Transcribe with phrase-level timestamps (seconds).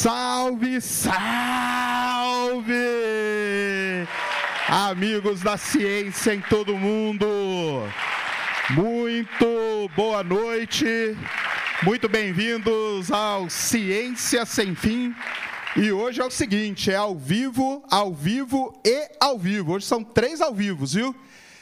[0.00, 1.12] Salve, salve!
[4.66, 7.26] Amigos da ciência em todo mundo,
[8.70, 10.86] muito boa noite,
[11.82, 15.14] muito bem-vindos ao Ciência Sem Fim.
[15.76, 19.74] E hoje é o seguinte: é ao vivo, ao vivo e ao vivo.
[19.74, 21.14] Hoje são três ao vivos, viu?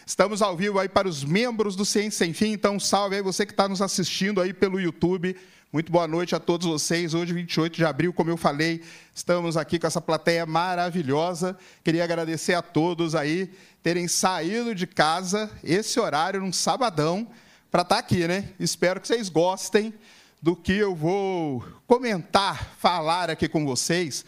[0.06, 3.44] Estamos ao vivo aí para os membros do Ciência Sem Fim, então salve aí você
[3.44, 5.36] que está nos assistindo aí pelo YouTube
[5.70, 7.12] muito boa noite a todos vocês.
[7.12, 8.82] Hoje, 28 de abril, como eu falei,
[9.14, 11.58] estamos aqui com essa plateia maravilhosa.
[11.84, 13.50] Queria agradecer a todos aí
[13.82, 17.28] terem saído de casa esse horário, num sabadão,
[17.70, 18.48] para estar tá aqui, né?
[18.58, 19.92] Espero que vocês gostem
[20.40, 24.24] do que eu vou comentar, falar aqui com vocês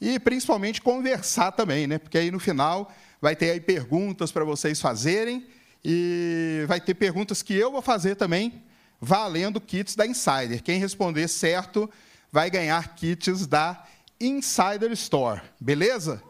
[0.00, 1.98] e principalmente conversar também, né?
[1.98, 5.44] Porque aí no final vai ter aí perguntas para vocês fazerem
[5.84, 8.62] e vai ter perguntas que eu vou fazer também
[9.04, 10.62] valendo kits da Insider.
[10.62, 11.90] Quem responder certo
[12.32, 13.84] vai ganhar kits da
[14.18, 16.22] Insider Store, beleza?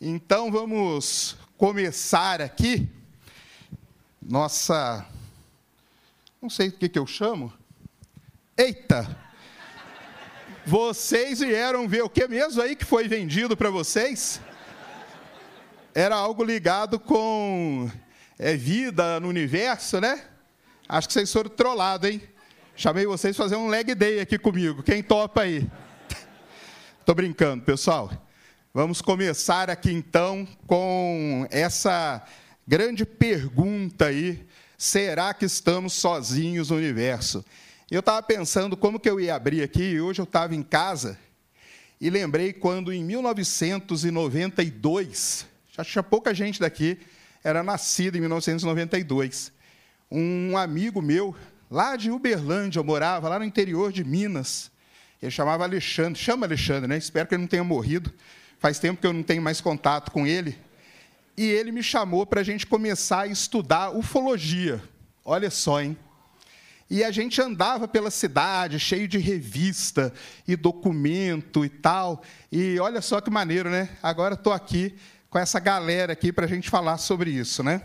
[0.00, 2.88] Então vamos começar aqui.
[4.20, 5.06] Nossa.
[6.42, 7.52] Não sei o que, que eu chamo.
[8.58, 9.24] Eita!
[10.66, 14.40] Vocês vieram ver o que mesmo aí que foi vendido para vocês?
[15.94, 17.88] Era algo ligado com
[18.36, 20.24] é, vida no universo, né?
[20.88, 22.22] Acho que vocês foram trollados, hein?
[22.76, 24.84] Chamei vocês fazer um leg day aqui comigo.
[24.84, 25.68] Quem topa aí?
[27.00, 28.08] Estou brincando, pessoal.
[28.72, 32.24] Vamos começar aqui então com essa
[32.64, 34.46] grande pergunta aí:
[34.78, 37.44] será que estamos sozinhos no universo?
[37.90, 41.18] Eu estava pensando como que eu ia abrir aqui, e hoje eu estava em casa
[42.00, 46.96] e lembrei quando em 1992, já tinha pouca gente daqui,
[47.42, 49.55] era nascida em 1992
[50.10, 51.34] um amigo meu,
[51.70, 54.70] lá de Uberlândia, eu morava lá no interior de Minas.
[55.20, 56.96] Ele chamava Alexandre, chama Alexandre, né?
[56.96, 58.12] Espero que ele não tenha morrido.
[58.58, 60.56] Faz tempo que eu não tenho mais contato com ele.
[61.36, 64.82] E ele me chamou para a gente começar a estudar ufologia.
[65.24, 65.96] Olha só, hein?
[66.88, 70.12] E a gente andava pela cidade, cheio de revista
[70.46, 72.22] e documento e tal.
[72.50, 73.88] E olha só que maneiro, né?
[74.02, 74.94] Agora estou aqui
[75.28, 77.82] com essa galera aqui para a gente falar sobre isso, né?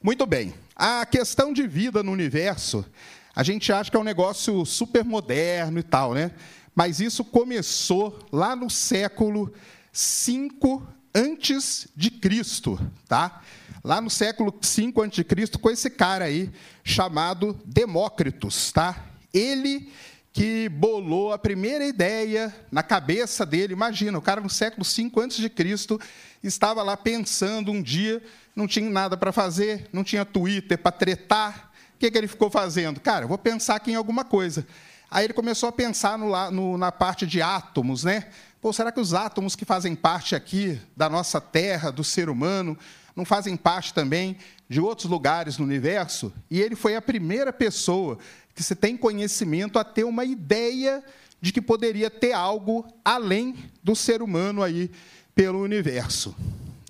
[0.00, 0.54] Muito bem.
[0.80, 2.86] A questão de vida no universo,
[3.34, 6.30] a gente acha que é um negócio super moderno e tal, né?
[6.72, 9.52] Mas isso começou lá no século
[9.92, 12.78] 5 antes de Cristo,
[13.08, 13.42] tá?
[13.82, 16.48] Lá no século 5 antes de Cristo, com esse cara aí
[16.84, 19.04] chamado Demócritos, tá?
[19.34, 19.90] Ele
[20.32, 23.72] que bolou a primeira ideia na cabeça dele.
[23.72, 26.00] Imagina, o cara no século 5 antes de Cristo
[26.40, 28.22] estava lá pensando um dia
[28.58, 31.70] não tinha nada para fazer, não tinha Twitter para tretar.
[31.94, 32.98] O que, que ele ficou fazendo?
[32.98, 34.66] Cara, vou pensar aqui em alguma coisa.
[35.08, 38.26] Aí ele começou a pensar no, no, na parte de átomos, né?
[38.60, 42.76] Pô, será que os átomos que fazem parte aqui da nossa Terra, do ser humano,
[43.14, 44.36] não fazem parte também
[44.68, 46.32] de outros lugares no universo?
[46.50, 48.18] E ele foi a primeira pessoa
[48.56, 51.00] que se tem conhecimento a ter uma ideia
[51.40, 53.54] de que poderia ter algo além
[53.84, 54.90] do ser humano aí
[55.32, 56.34] pelo universo.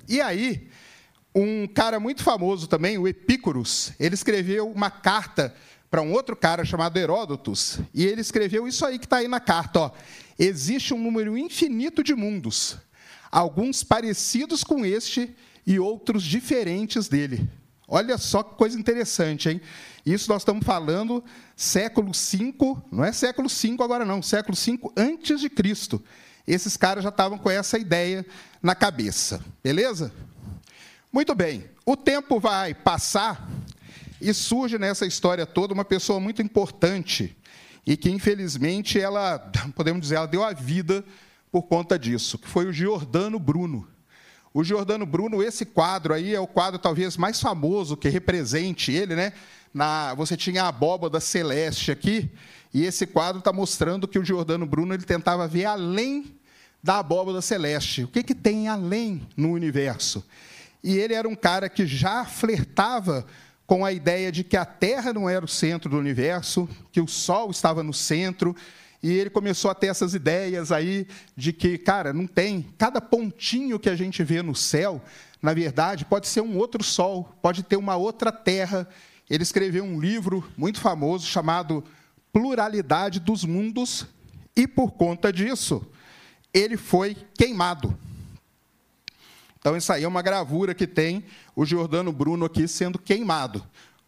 [0.08, 0.66] E aí,
[1.34, 5.54] um cara muito famoso também, o Epícoros, ele escreveu uma carta
[5.90, 9.40] para um outro cara chamado Heródotos, e ele escreveu isso aí que está aí na
[9.40, 9.80] carta.
[9.80, 9.90] Ó.
[10.38, 12.76] Existe um número infinito de mundos,
[13.30, 15.34] alguns parecidos com este
[15.66, 17.48] e outros diferentes dele.
[17.86, 19.60] Olha só que coisa interessante, hein?
[20.04, 21.24] Isso nós estamos falando
[21.56, 22.54] século V,
[22.92, 26.02] não é século V agora não, século V antes de Cristo.
[26.46, 28.24] Esses caras já estavam com essa ideia
[28.62, 30.12] na cabeça, beleza?
[31.10, 33.48] Muito bem, o tempo vai passar
[34.20, 37.34] e surge nessa história toda uma pessoa muito importante
[37.86, 39.38] e que, infelizmente, ela,
[39.74, 41.02] podemos dizer, ela deu a vida
[41.50, 43.88] por conta disso, que foi o Giordano Bruno.
[44.52, 49.16] O Giordano Bruno, esse quadro aí é o quadro talvez mais famoso que represente ele,
[49.16, 49.32] né?
[49.72, 52.30] Na, você tinha a abóbada celeste aqui,
[52.72, 56.38] e esse quadro está mostrando que o Giordano Bruno ele tentava ver além
[56.82, 58.04] da abóbada celeste.
[58.04, 60.22] O que, que tem além no universo?
[60.82, 63.26] E ele era um cara que já flertava
[63.66, 67.06] com a ideia de que a Terra não era o centro do universo, que o
[67.06, 68.56] Sol estava no centro,
[69.02, 73.78] e ele começou a ter essas ideias aí de que, cara, não tem, cada pontinho
[73.78, 75.02] que a gente vê no céu,
[75.42, 78.88] na verdade, pode ser um outro Sol, pode ter uma outra Terra.
[79.28, 81.84] Ele escreveu um livro muito famoso chamado
[82.32, 84.06] Pluralidade dos Mundos,
[84.56, 85.86] e por conta disso,
[86.52, 87.96] ele foi queimado.
[89.68, 91.22] Então, isso aí é uma gravura que tem
[91.54, 93.62] o Giordano Bruno aqui sendo queimado.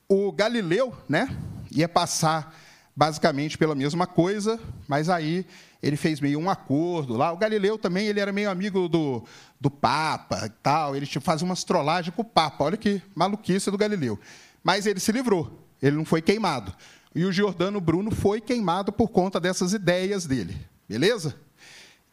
[0.09, 1.37] O Galileu né,
[1.71, 2.59] ia passar
[2.97, 4.59] basicamente pela mesma coisa,
[4.89, 5.45] mas aí
[5.83, 7.31] ele fez meio um acordo lá.
[7.31, 9.23] O Galileu também ele era meio amigo do,
[9.61, 10.97] do Papa e tal.
[10.97, 12.65] Ele fazia umas trollagens com o Papa.
[12.65, 14.19] Olha que maluquice do Galileu.
[14.65, 16.73] Mas ele se livrou, ele não foi queimado.
[17.15, 20.56] E o Giordano Bruno foi queimado por conta dessas ideias dele.
[20.89, 21.35] Beleza?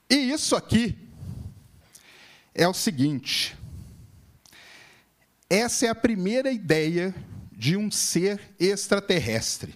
[0.10, 1.07] E isso aqui
[2.58, 3.56] é o seguinte:
[5.50, 7.16] essa é a primeira ideia
[7.52, 9.76] de um ser extraterrestre.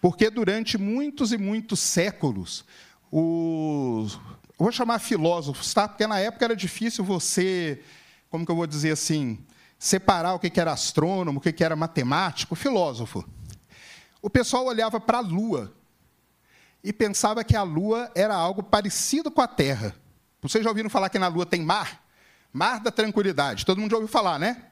[0.00, 2.64] Porque durante muitos e muitos séculos,
[3.10, 4.18] os.
[4.56, 5.88] vou chamar filósofos, tá?
[5.88, 7.82] Porque na época era difícil você,
[8.30, 9.38] como que eu vou dizer assim,
[9.78, 13.24] separar o que era astrônomo, o que era matemático, filósofo.
[14.22, 15.74] O pessoal olhava para a Lua
[16.82, 19.94] e pensava que a Lua era algo parecido com a Terra.
[20.40, 22.03] Vocês já ouviram falar que na Lua tem mar?
[22.54, 23.66] Mar da Tranquilidade.
[23.66, 24.62] Todo mundo já ouviu falar, né?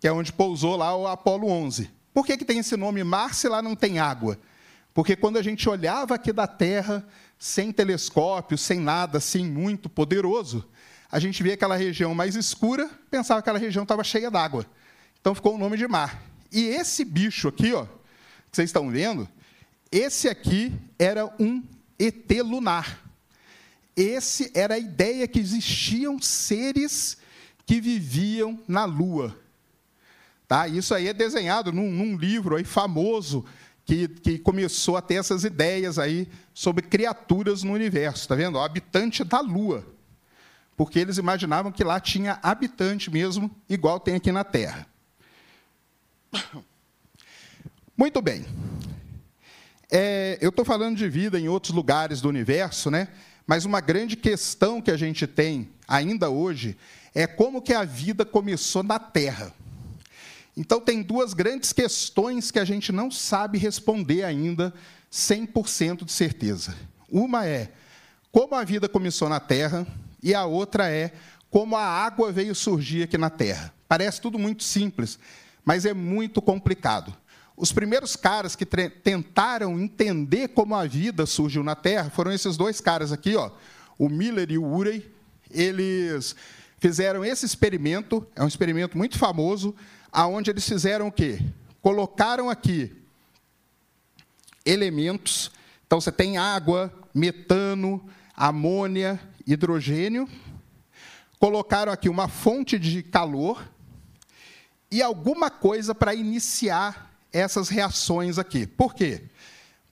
[0.00, 1.90] Que é onde pousou lá o Apolo 11.
[2.14, 4.38] Por que, que tem esse nome mar se lá não tem água?
[4.94, 7.06] Porque quando a gente olhava aqui da Terra,
[7.38, 10.66] sem telescópio, sem nada assim muito poderoso,
[11.12, 14.64] a gente via aquela região mais escura, pensava que aquela região estava cheia d'água.
[15.20, 16.22] Então ficou o nome de mar.
[16.50, 19.28] E esse bicho aqui, ó, que vocês estão vendo,
[19.92, 21.62] esse aqui era um
[21.98, 23.09] ET lunar.
[24.00, 27.18] Esse era a ideia que existiam seres
[27.66, 29.38] que viviam na Lua.
[30.48, 30.66] Tá?
[30.66, 33.44] Isso aí é desenhado num, num livro aí famoso
[33.84, 38.56] que, que começou a ter essas ideias aí sobre criaturas no universo, está vendo?
[38.56, 39.86] O habitante da Lua.
[40.78, 44.86] Porque eles imaginavam que lá tinha habitante mesmo, igual tem aqui na Terra.
[47.94, 48.46] Muito bem.
[49.90, 53.08] É, eu estou falando de vida em outros lugares do universo, né?
[53.50, 56.76] Mas uma grande questão que a gente tem ainda hoje
[57.12, 59.52] é como que a vida começou na Terra.
[60.56, 64.72] Então, tem duas grandes questões que a gente não sabe responder ainda
[65.10, 66.76] 100% de certeza.
[67.10, 67.72] Uma é
[68.30, 69.84] como a vida começou na Terra,
[70.22, 71.10] e a outra é
[71.50, 73.74] como a água veio surgir aqui na Terra.
[73.88, 75.18] Parece tudo muito simples,
[75.64, 77.12] mas é muito complicado.
[77.60, 82.80] Os primeiros caras que tentaram entender como a vida surgiu na Terra foram esses dois
[82.80, 83.50] caras aqui, ó,
[83.98, 85.06] o Miller e o Urey.
[85.50, 86.34] Eles
[86.78, 89.76] fizeram esse experimento, é um experimento muito famoso,
[90.10, 91.38] aonde eles fizeram o quê?
[91.82, 92.96] Colocaram aqui
[94.64, 95.50] elementos.
[95.86, 98.02] Então você tem água, metano,
[98.34, 100.26] amônia, hidrogênio.
[101.38, 103.68] Colocaram aqui uma fonte de calor
[104.90, 108.66] e alguma coisa para iniciar essas reações aqui.
[108.66, 109.24] Por quê?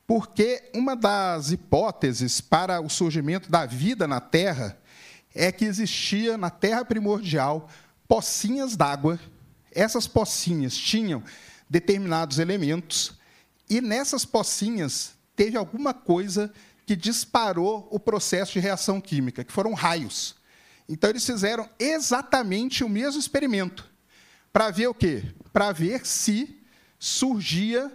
[0.07, 4.79] Porque uma das hipóteses para o surgimento da vida na Terra
[5.35, 7.69] é que existia na Terra primordial
[8.07, 9.19] pocinhas d'água
[9.79, 11.23] essas pocinhas tinham
[11.71, 13.13] determinados elementos
[13.71, 16.53] e nessas pocinhas teve alguma coisa
[16.87, 20.35] que disparou o processo de reação química, que foram raios.
[20.89, 23.89] Então eles fizeram exatamente o mesmo experimento
[24.53, 25.23] para ver o quê?
[25.53, 26.58] Para ver se
[26.99, 27.91] surgia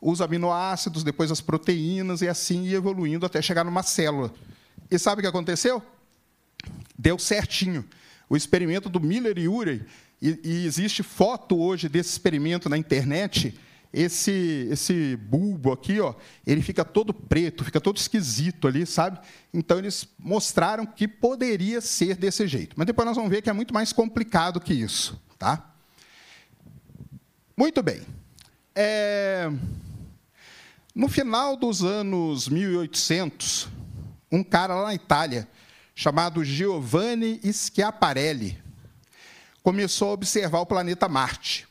[0.00, 4.32] os aminoácidos, depois as proteínas e assim ia evoluindo até chegar numa célula.
[4.90, 5.82] E sabe o que aconteceu?
[6.98, 7.84] Deu certinho.
[8.28, 9.84] O experimento do Miller e Urey
[10.20, 13.58] e, e, existe foto hoje desse experimento na internet.
[13.92, 16.14] Esse, esse bulbo aqui, ó,
[16.46, 19.18] ele fica todo preto, fica todo esquisito ali, sabe?
[19.54, 22.74] Então, eles mostraram que poderia ser desse jeito.
[22.76, 25.20] Mas depois nós vamos ver que é muito mais complicado que isso.
[25.38, 25.72] Tá?
[27.56, 28.02] Muito bem.
[28.78, 29.50] É...
[30.94, 33.68] No final dos anos 1800,
[34.30, 35.48] um cara lá na Itália,
[35.94, 38.62] chamado Giovanni Schiaparelli,
[39.62, 41.66] começou a observar o planeta Marte.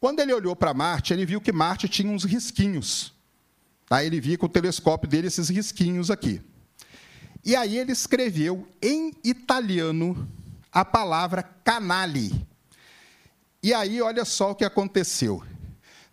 [0.00, 3.12] Quando ele olhou para Marte, ele viu que Marte tinha uns risquinhos.
[3.86, 4.02] Tá?
[4.02, 6.40] Ele via com o telescópio dele esses risquinhos aqui.
[7.44, 10.28] E aí ele escreveu em italiano
[10.72, 12.46] a palavra canale.
[13.62, 15.42] E aí, olha só o que aconteceu.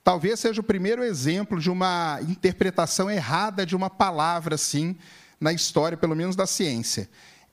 [0.06, 4.96] Talvez seja o primeiro exemplo de uma interpretação errada de uma palavra assim
[5.42, 7.10] na história, pelo menos da ciência.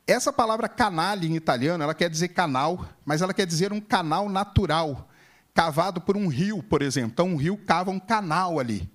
[0.06, 4.28] Essa palavra canale em italiano, ela quer dizer canal, mas ela quer dizer um canal
[4.28, 5.08] natural,
[5.54, 7.12] cavado por um rio, por exemplo.
[7.12, 8.86] Então, um rio cava um canal ali.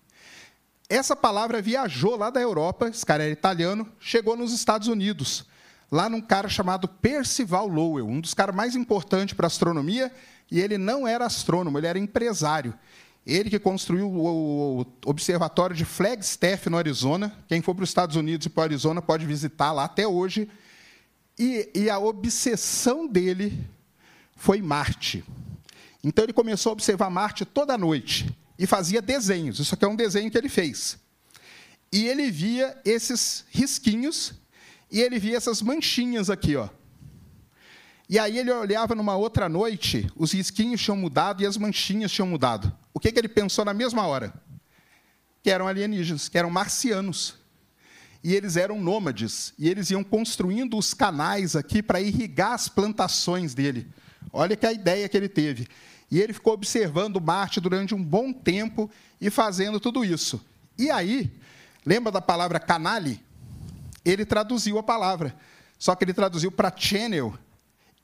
[0.87, 5.47] Essa palavra viajou lá da Europa, esse cara era italiano, chegou nos Estados Unidos,
[5.91, 10.13] lá num cara chamado Percival Lowell, um dos caras mais importantes para a astronomia,
[10.51, 12.75] e ele não era astrônomo, ele era empresário.
[13.29, 17.38] Ele que construiu o observatório de Flagstaff, no Arizona.
[17.50, 20.50] Quem for para os Estados Unidos e para o Arizona pode visitar lá até hoje.
[21.38, 23.67] E, e a obsessão dele
[24.38, 25.25] foi Marte.
[26.01, 29.60] Então ele começou a observar Marte toda noite e fazia desenhos.
[29.60, 30.98] Isso aqui é um desenho que ele fez.
[31.91, 34.34] e ele via esses risquinhos
[34.91, 36.69] e ele via essas manchinhas aqui, ó.
[38.10, 42.27] E aí ele olhava numa outra noite, os risquinhos tinham mudado e as manchinhas tinham
[42.27, 42.74] mudado.
[42.98, 44.34] O que, que ele pensou na mesma hora?
[45.44, 47.36] Que eram alienígenas, que eram marcianos.
[48.24, 53.54] E eles eram nômades, e eles iam construindo os canais aqui para irrigar as plantações
[53.54, 53.88] dele.
[54.34, 55.68] Olha que a ideia que ele teve.
[56.10, 58.89] E ele ficou observando Marte durante um bom tempo
[59.22, 60.44] e fazendo tudo isso.
[60.75, 61.32] E aí,
[61.86, 63.24] lembra da palavra canale?
[64.04, 65.38] Ele traduziu a palavra.
[65.77, 67.38] Só que ele traduziu para channel,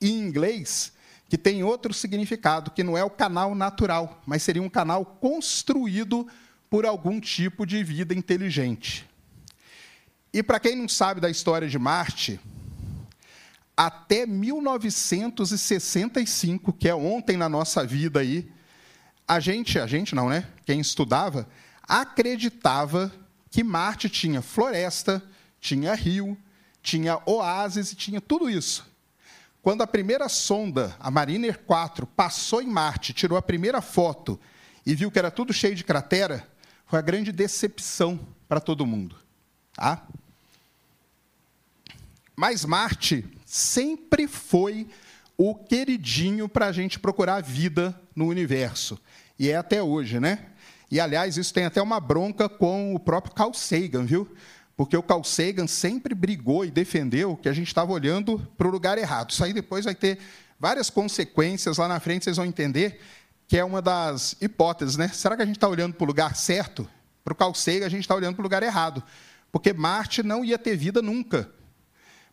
[0.00, 0.92] em inglês,
[1.28, 6.26] que tem outro significado, que não é o canal natural, mas seria um canal construído
[6.68, 9.08] por algum tipo de vida inteligente.
[10.32, 12.40] E para quem não sabe da história de Marte,
[13.76, 18.48] até 1965, que é ontem na nossa vida aí,
[19.26, 20.46] a gente, a gente não, né?
[20.66, 21.48] Quem estudava,
[21.82, 23.10] acreditava
[23.50, 25.22] que Marte tinha floresta,
[25.60, 26.36] tinha rio,
[26.82, 28.84] tinha oásis e tinha tudo isso.
[29.64, 34.38] Quando a primeira sonda, a Mariner 4, passou em Marte, tirou a primeira foto
[34.84, 36.46] e viu que era tudo cheio de cratera,
[36.84, 39.16] foi a grande decepção para todo mundo.
[39.72, 40.06] Tá?
[42.36, 44.86] Mas Marte sempre foi
[45.34, 49.00] o queridinho para a gente procurar vida no universo.
[49.38, 50.44] E é até hoje, né?
[50.90, 54.30] E, aliás, isso tem até uma bronca com o próprio Carl Sagan, viu?
[54.76, 58.70] Porque o Carl Sagan sempre brigou e defendeu que a gente estava olhando para o
[58.70, 59.30] lugar errado.
[59.30, 60.18] Isso aí depois vai ter
[60.58, 63.00] várias consequências lá na frente, vocês vão entender
[63.46, 65.08] que é uma das hipóteses, né?
[65.08, 66.88] Será que a gente está olhando para o lugar certo?
[67.22, 69.02] Para o Carl Sagan, a gente está olhando para o lugar errado.
[69.52, 71.48] Porque Marte não ia ter vida nunca.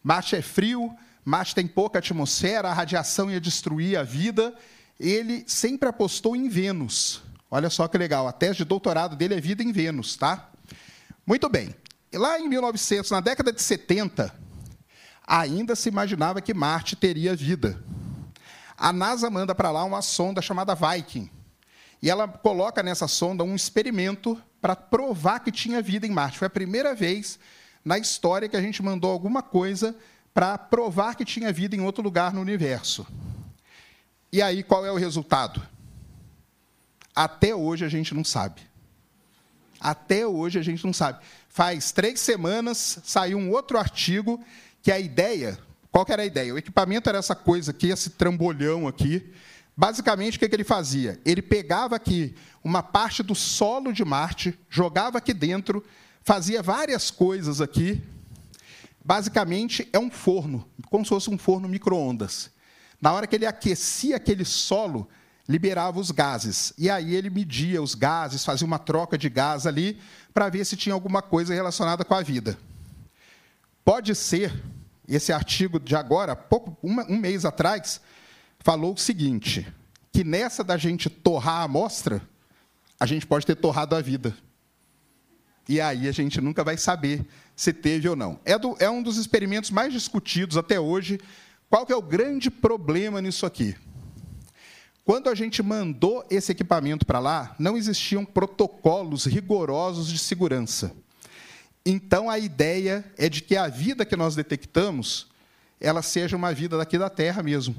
[0.03, 4.55] Marte é frio, Marte tem pouca atmosfera, a radiação ia destruir a vida.
[4.99, 7.21] Ele sempre apostou em Vênus.
[7.49, 10.49] Olha só que legal, a tese de doutorado dele é vida em Vênus, tá?
[11.25, 11.75] Muito bem.
[12.13, 14.33] Lá em 1900, na década de 70,
[15.25, 17.81] ainda se imaginava que Marte teria vida.
[18.77, 21.29] A NASA manda para lá uma sonda chamada Viking.
[22.01, 26.39] E ela coloca nessa sonda um experimento para provar que tinha vida em Marte.
[26.39, 27.39] Foi a primeira vez
[27.85, 29.95] na história que a gente mandou alguma coisa
[30.33, 33.05] para provar que tinha vida em outro lugar no universo.
[34.31, 35.61] E aí, qual é o resultado?
[37.15, 38.61] Até hoje a gente não sabe.
[39.79, 41.19] Até hoje a gente não sabe.
[41.53, 44.41] Faz três semanas saiu um outro artigo
[44.81, 45.59] que a ideia.
[45.91, 46.53] Qual que era a ideia?
[46.53, 49.29] O equipamento era essa coisa aqui, esse trambolhão aqui.
[49.75, 51.19] Basicamente, o que, que ele fazia?
[51.25, 55.83] Ele pegava aqui uma parte do solo de Marte, jogava aqui dentro,
[56.23, 58.01] fazia várias coisas aqui.
[59.03, 62.49] Basicamente, é um forno, como se fosse um forno micro-ondas.
[63.01, 65.05] Na hora que ele aquecia aquele solo,
[65.49, 66.71] liberava os gases.
[66.77, 69.99] E aí ele media os gases, fazia uma troca de gás ali,
[70.33, 72.57] para ver se tinha alguma coisa relacionada com a vida.
[73.83, 74.53] Pode ser,
[75.07, 77.99] esse artigo de agora, pouco, um mês atrás,
[78.59, 79.67] falou o seguinte:
[80.11, 82.21] que nessa da gente torrar a amostra,
[82.99, 84.35] a gente pode ter torrado a vida.
[85.67, 88.39] E aí a gente nunca vai saber se teve ou não.
[88.43, 91.19] É, do, é um dos experimentos mais discutidos até hoje.
[91.69, 93.75] Qual que é o grande problema nisso aqui?
[95.03, 100.95] Quando a gente mandou esse equipamento para lá, não existiam protocolos rigorosos de segurança.
[101.85, 105.27] Então a ideia é de que a vida que nós detectamos,
[105.79, 107.75] ela seja uma vida daqui da Terra mesmo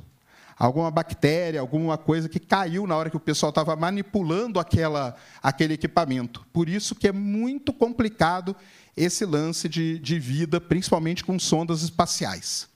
[0.59, 5.75] alguma bactéria, alguma coisa que caiu na hora que o pessoal estava manipulando aquela, aquele
[5.75, 6.47] equipamento.
[6.52, 8.55] Por isso que é muito complicado
[8.97, 12.69] esse lance de, de vida, principalmente com sondas espaciais.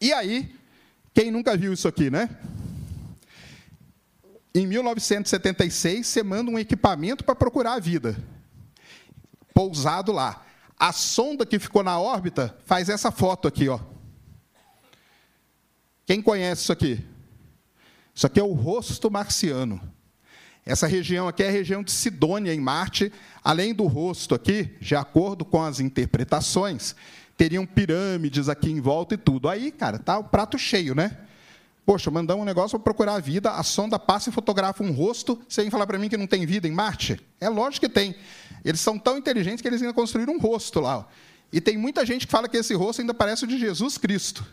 [0.00, 0.54] E aí,
[1.14, 2.28] quem nunca viu isso aqui, né?
[4.52, 8.16] Em 1976, você manda um equipamento para procurar a vida.
[9.54, 10.44] Pousado lá.
[10.78, 13.78] A sonda que ficou na órbita faz essa foto aqui, ó.
[16.04, 17.04] Quem conhece isso aqui?
[18.14, 19.80] Isso aqui é o rosto marciano.
[20.66, 23.12] Essa região aqui é a região de Sidônia, em Marte.
[23.42, 26.94] Além do rosto aqui, de acordo com as interpretações,
[27.36, 29.48] teriam pirâmides aqui em volta e tudo.
[29.48, 31.16] Aí, cara, tá o prato cheio, né?
[31.86, 35.38] Poxa, mandamos um negócio para procurar a vida, a sonda passa e fotografa um rosto,
[35.54, 37.20] vem falar para mim que não tem vida em Marte?
[37.38, 38.14] É lógico que tem.
[38.64, 41.06] Eles são tão inteligentes que eles ainda construíram um rosto lá.
[41.52, 44.46] E tem muita gente que fala que esse rosto ainda parece o de Jesus Cristo.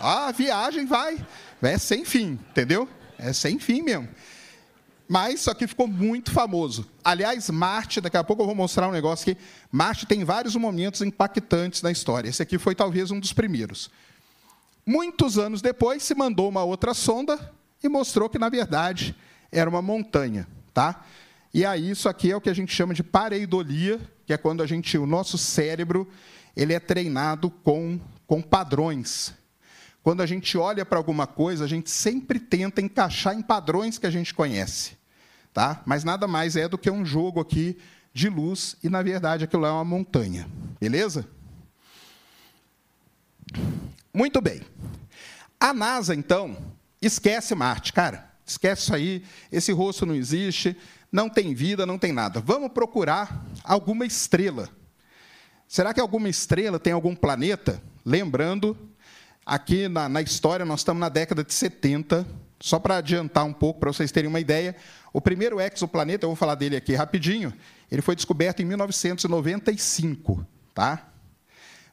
[0.00, 1.24] Ah, a viagem vai.
[1.60, 2.88] É sem fim, entendeu?
[3.18, 4.08] É sem fim mesmo.
[5.12, 6.86] Mas isso aqui ficou muito famoso.
[7.02, 9.36] Aliás, Marte, daqui a pouco eu vou mostrar um negócio que
[9.72, 12.28] Marte tem vários momentos impactantes na história.
[12.28, 13.90] Esse aqui foi talvez um dos primeiros.
[14.86, 17.52] Muitos anos depois, se mandou uma outra sonda
[17.82, 19.16] e mostrou que, na verdade,
[19.50, 20.46] era uma montanha.
[20.72, 21.04] Tá?
[21.52, 24.62] E aí isso aqui é o que a gente chama de pareidolia, que é quando
[24.62, 26.06] a gente, o nosso cérebro,
[26.56, 27.98] ele é treinado com,
[28.28, 29.34] com padrões.
[30.04, 34.06] Quando a gente olha para alguma coisa, a gente sempre tenta encaixar em padrões que
[34.06, 34.99] a gente conhece.
[35.52, 35.82] Tá?
[35.84, 37.76] Mas nada mais é do que um jogo aqui
[38.12, 40.48] de luz, e na verdade aquilo é uma montanha.
[40.80, 41.26] Beleza?
[44.12, 44.62] Muito bem.
[45.58, 46.56] A NASA, então,
[47.00, 47.92] esquece Marte.
[47.92, 50.76] Cara, esquece isso aí, esse rosto não existe,
[51.10, 52.40] não tem vida, não tem nada.
[52.40, 54.68] Vamos procurar alguma estrela.
[55.68, 57.82] Será que alguma estrela tem algum planeta?
[58.04, 58.76] Lembrando,
[59.44, 62.26] aqui na, na história, nós estamos na década de 70.
[62.58, 64.76] Só para adiantar um pouco, para vocês terem uma ideia,
[65.12, 67.52] o primeiro exoplaneta, eu vou falar dele aqui rapidinho,
[67.90, 70.46] ele foi descoberto em 1995.
[70.74, 71.10] Tá?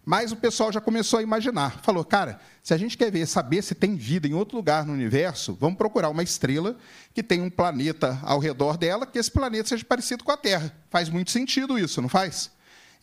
[0.05, 1.81] Mas o pessoal já começou a imaginar.
[1.81, 4.93] Falou, cara, se a gente quer ver, saber se tem vida em outro lugar no
[4.93, 6.77] universo, vamos procurar uma estrela
[7.13, 10.73] que tem um planeta ao redor dela, que esse planeta seja parecido com a Terra.
[10.89, 12.51] Faz muito sentido isso, não faz?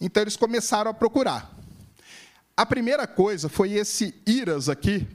[0.00, 1.54] Então eles começaram a procurar.
[2.56, 5.06] A primeira coisa foi esse IRAS aqui.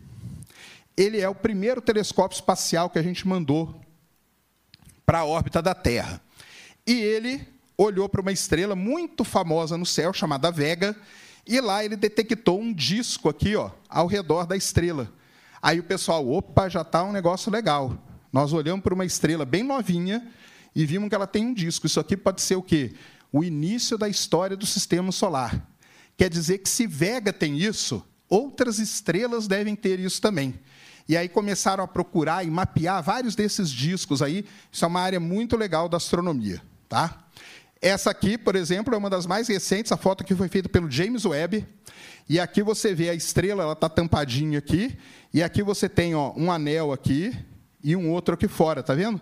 [0.95, 3.81] Ele é o primeiro telescópio espacial que a gente mandou
[5.09, 6.21] para a órbita da Terra.
[6.85, 7.41] E ele
[7.75, 10.95] olhou para uma estrela muito famosa no céu, chamada Vega,
[11.47, 15.11] e lá ele detectou um disco aqui, ó, ao redor da estrela.
[15.59, 17.97] Aí o pessoal, opa, já está um negócio legal.
[18.31, 20.27] Nós olhamos para uma estrela bem novinha
[20.75, 21.87] e vimos que ela tem um disco.
[21.87, 22.93] Isso aqui pode ser o quê?
[23.31, 25.67] O início da história do sistema solar.
[26.15, 30.53] Quer dizer que se Vega tem isso, outras estrelas devem ter isso também.
[31.09, 34.45] E aí começaram a procurar e mapear vários desses discos aí.
[34.71, 37.25] Isso é uma área muito legal da astronomia, tá?
[37.81, 39.91] Essa aqui, por exemplo, é uma das mais recentes.
[39.91, 41.65] A foto aqui foi feita pelo James Webb.
[42.29, 44.95] E aqui você vê a estrela, ela está tampadinha aqui.
[45.33, 47.35] E aqui você tem ó, um anel aqui
[47.83, 49.19] e um outro aqui fora, tá vendo?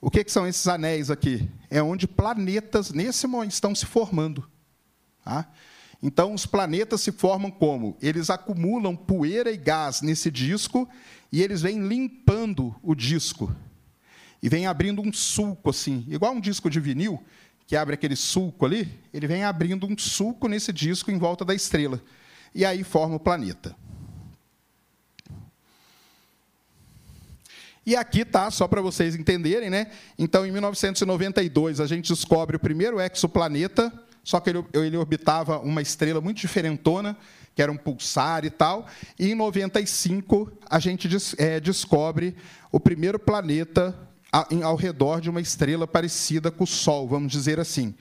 [0.00, 1.46] O que, que são esses anéis aqui?
[1.68, 4.48] É onde planetas, nesse momento, estão se formando.
[5.22, 5.46] Tá?
[6.02, 7.96] Então, os planetas se formam como?
[8.00, 10.88] Eles acumulam poeira e gás nesse disco
[11.30, 13.54] e eles vêm limpando o disco.
[14.42, 17.22] E vem abrindo um sulco, assim, igual um disco de vinil
[17.70, 21.54] que abre aquele sulco ali, ele vem abrindo um sulco nesse disco em volta da
[21.54, 22.02] estrela.
[22.52, 23.76] E aí forma o planeta.
[27.86, 29.92] E aqui tá, só para vocês entenderem, né?
[30.18, 35.82] Então, em 1992, a gente descobre o primeiro exoplaneta, só que ele, ele orbitava uma
[35.82, 37.16] estrela muito diferentona,
[37.54, 38.86] que era um pulsar e tal.
[39.18, 42.36] E em 95, a gente des, é, descobre
[42.70, 43.96] o primeiro planeta
[44.62, 47.94] ao redor de uma estrela parecida com o Sol, vamos dizer assim.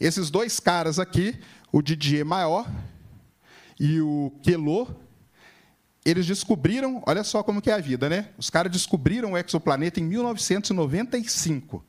[0.00, 1.38] Esses dois caras aqui,
[1.70, 2.66] o Didier Maior
[3.78, 4.88] e o Queloz,
[6.04, 8.30] eles descobriram, olha só como que é a vida, né?
[8.38, 11.84] Os caras descobriram o exoplaneta em 1995.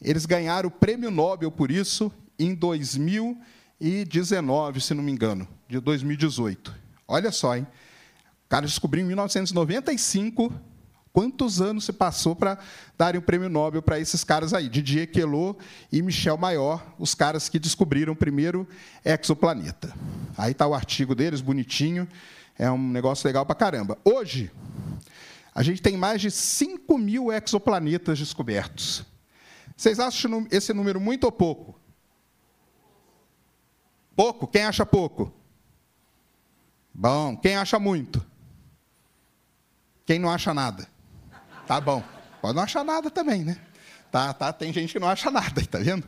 [0.00, 6.72] Eles ganharam o prêmio Nobel por isso em 2019, se não me engano, de 2018.
[7.06, 7.66] Olha só, hein?
[8.46, 10.52] O cara descobriu em 1995
[11.18, 12.58] Quantos anos se passou para
[12.96, 14.68] darem o prêmio Nobel para esses caras aí?
[14.68, 15.56] Didier Queloz
[15.90, 18.68] e Michel Mayor, os caras que descobriram o primeiro
[19.04, 19.92] exoplaneta.
[20.36, 22.06] Aí está o artigo deles, bonitinho.
[22.56, 23.98] É um negócio legal para caramba.
[24.04, 24.50] Hoje,
[25.54, 29.04] a gente tem mais de 5 mil exoplanetas descobertos.
[29.76, 31.77] Vocês acham esse número muito ou pouco?
[34.18, 34.48] Pouco?
[34.48, 35.32] Quem acha pouco?
[36.92, 38.20] Bom, quem acha muito?
[40.04, 40.88] Quem não acha nada?
[41.68, 42.02] Tá bom.
[42.42, 43.56] Pode não achar nada também, né?
[44.10, 46.04] Tá, tá, tem gente que não acha nada, tá vendo?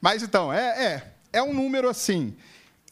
[0.00, 2.36] Mas então, é, é, é um número assim.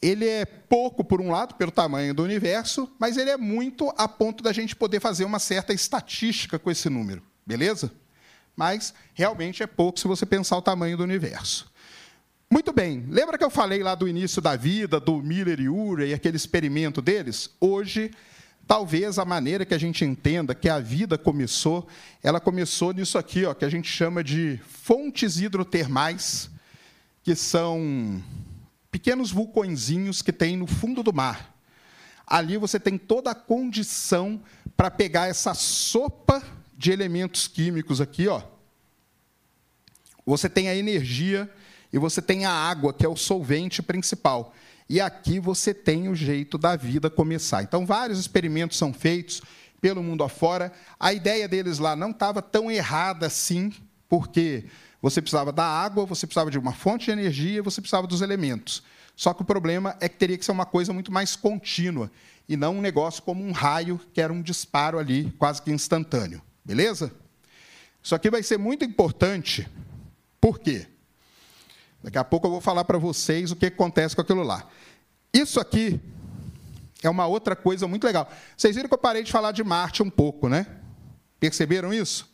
[0.02, 4.08] Ele é pouco, por um lado, pelo tamanho do universo, mas ele é muito a
[4.08, 7.92] ponto da gente poder fazer uma certa estatística com esse número, beleza?
[8.56, 11.70] Mas realmente é pouco se você pensar o tamanho do universo.
[12.50, 16.14] Muito bem, lembra que eu falei lá do início da vida, do Miller e Urey,
[16.14, 17.50] aquele experimento deles?
[17.60, 18.10] Hoje
[18.68, 21.88] Talvez a maneira que a gente entenda que a vida começou,
[22.22, 26.50] ela começou nisso aqui, ó, que a gente chama de fontes hidrotermais,
[27.22, 28.22] que são
[28.90, 31.56] pequenos vulcõezinhos que tem no fundo do mar.
[32.26, 34.38] Ali você tem toda a condição
[34.76, 36.42] para pegar essa sopa
[36.76, 38.42] de elementos químicos aqui, ó.
[40.26, 41.50] Você tem a energia
[41.92, 44.54] e você tem a água, que é o solvente principal.
[44.88, 47.62] E aqui você tem o jeito da vida começar.
[47.62, 49.42] Então, vários experimentos são feitos
[49.80, 50.72] pelo mundo afora.
[50.98, 53.72] A ideia deles lá não estava tão errada assim,
[54.08, 54.64] porque
[55.00, 58.82] você precisava da água, você precisava de uma fonte de energia, você precisava dos elementos.
[59.14, 62.10] Só que o problema é que teria que ser uma coisa muito mais contínua
[62.48, 66.40] e não um negócio como um raio, que era um disparo ali, quase que instantâneo.
[66.64, 67.12] Beleza?
[68.02, 69.68] Isso aqui vai ser muito importante
[70.40, 70.86] Por quê?
[72.02, 74.66] Daqui a pouco eu vou falar para vocês o que acontece com aquilo lá.
[75.32, 76.00] Isso aqui
[77.02, 78.30] é uma outra coisa muito legal.
[78.56, 80.66] Vocês viram que eu parei de falar de Marte um pouco, né?
[81.38, 82.28] Perceberam isso?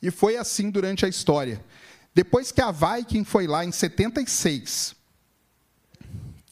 [0.00, 1.64] E foi assim durante a história.
[2.14, 4.94] Depois que a Viking foi lá em 76,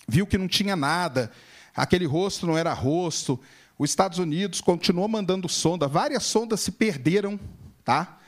[0.07, 1.31] viu que não tinha nada,
[1.75, 3.40] aquele rosto não era rosto,
[3.79, 7.38] os Estados Unidos continuou mandando sonda, várias sondas se perderam,
[7.85, 8.19] tá?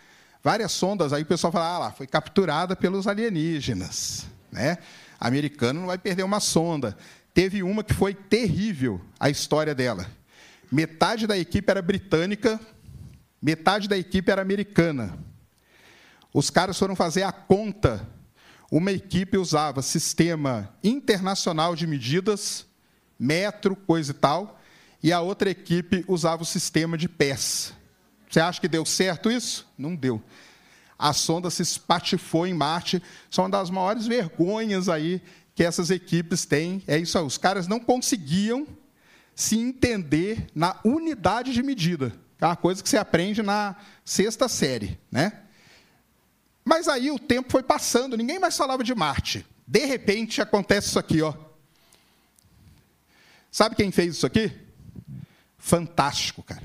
[0.42, 4.78] Várias sondas, aí o pessoal fala, ah lá, foi capturada pelos alienígenas, né?
[5.18, 6.96] Americano não vai perder uma sonda.
[7.34, 10.06] Teve uma que foi terrível, a história dela.
[10.70, 12.60] Metade da equipe era britânica,
[13.42, 15.18] metade da equipe era americana.
[16.32, 18.06] Os caras foram fazer a conta.
[18.70, 22.66] Uma equipe usava sistema internacional de medidas,
[23.18, 24.60] metro, coisa e tal,
[25.02, 27.72] e a outra equipe usava o sistema de pés.
[28.28, 29.66] Você acha que deu certo isso?
[29.76, 30.22] Não deu.
[30.98, 33.02] A sonda se espatifou em Marte.
[33.30, 35.22] São uma das maiores vergonhas aí
[35.54, 36.82] que essas equipes têm.
[36.86, 37.24] É isso aí.
[37.24, 38.66] Os caras não conseguiam
[39.34, 42.12] se entender na unidade de medida.
[42.40, 45.44] É uma coisa que você aprende na sexta série, né?
[46.64, 49.46] Mas aí o tempo foi passando, ninguém mais falava de Marte.
[49.66, 51.32] De repente acontece isso aqui, ó.
[53.50, 54.52] Sabe quem fez isso aqui?
[55.56, 56.62] Fantástico, cara.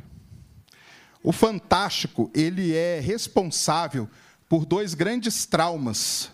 [1.24, 4.10] O Fantástico, ele é responsável
[4.50, 6.30] por dois grandes traumas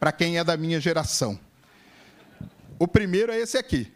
[0.00, 1.38] para quem é da minha geração.
[2.76, 3.92] O primeiro é esse aqui.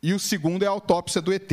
[0.00, 1.50] E o segundo é a autópsia do ET.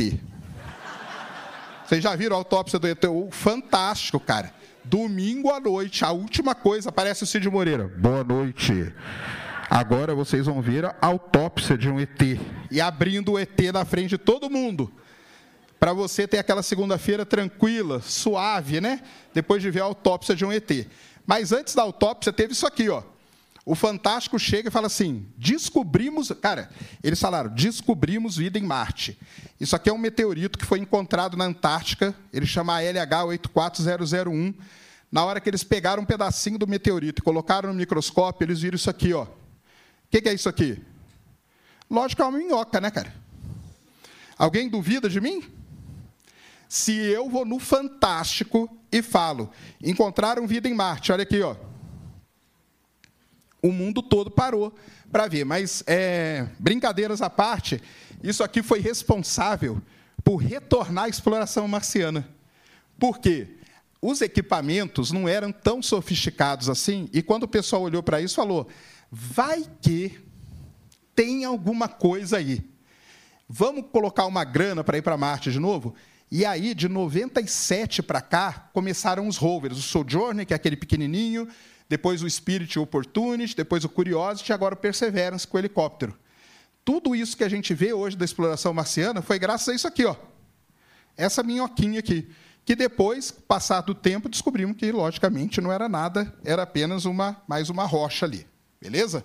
[1.84, 3.02] Vocês já viram a autópsia do ET?
[3.04, 4.54] O fantástico, cara.
[4.84, 7.88] Domingo à noite, a última coisa, aparece o Cid Moreira.
[7.88, 8.94] Boa noite.
[9.68, 12.20] Agora vocês vão ver a autópsia de um ET.
[12.70, 14.92] E abrindo o ET na frente de todo mundo
[15.82, 19.02] para você ter aquela segunda-feira tranquila, suave, né?
[19.34, 20.70] Depois de ver a autópsia de um ET.
[21.26, 23.02] Mas antes da autópsia teve isso aqui, ó.
[23.66, 26.30] O Fantástico chega e fala assim: descobrimos.
[26.40, 26.70] Cara,
[27.02, 29.18] eles falaram: descobrimos vida em Marte.
[29.58, 34.54] Isso aqui é um meteorito que foi encontrado na Antártica, ele chama LH 84001.
[35.10, 38.76] Na hora que eles pegaram um pedacinho do meteorito e colocaram no microscópio, eles viram
[38.76, 39.24] isso aqui, ó.
[39.24, 39.28] O
[40.12, 40.80] que, que é isso aqui?
[41.90, 43.12] Lógico que é uma minhoca, né, cara?
[44.38, 45.42] Alguém duvida de mim?
[46.72, 49.50] Se eu vou no Fantástico e falo,
[49.84, 51.54] encontraram vida em Marte, olha aqui, ó.
[53.62, 54.74] O mundo todo parou
[55.10, 55.44] para ver.
[55.44, 57.78] Mas, é, brincadeiras à parte,
[58.22, 59.82] isso aqui foi responsável
[60.24, 62.26] por retornar a exploração marciana.
[62.98, 63.58] Por quê?
[64.00, 68.66] Os equipamentos não eram tão sofisticados assim, e quando o pessoal olhou para isso, falou:
[69.10, 70.18] vai que
[71.14, 72.64] tem alguma coisa aí.
[73.46, 75.94] Vamos colocar uma grana para ir para Marte de novo?
[76.34, 79.76] E aí, de 97 para cá, começaram os rovers.
[79.76, 81.46] O Sojourner, que é aquele pequenininho,
[81.90, 86.18] depois o Spirit Opportunity, depois o Curiosity e agora o Perseverance com o helicóptero.
[86.82, 90.06] Tudo isso que a gente vê hoje da exploração marciana foi graças a isso aqui,
[90.06, 90.16] ó.
[91.18, 92.26] Essa minhoquinha aqui,
[92.64, 97.68] que depois, passado o tempo, descobrimos que logicamente não era nada, era apenas uma mais
[97.68, 98.46] uma rocha ali.
[98.80, 99.22] Beleza?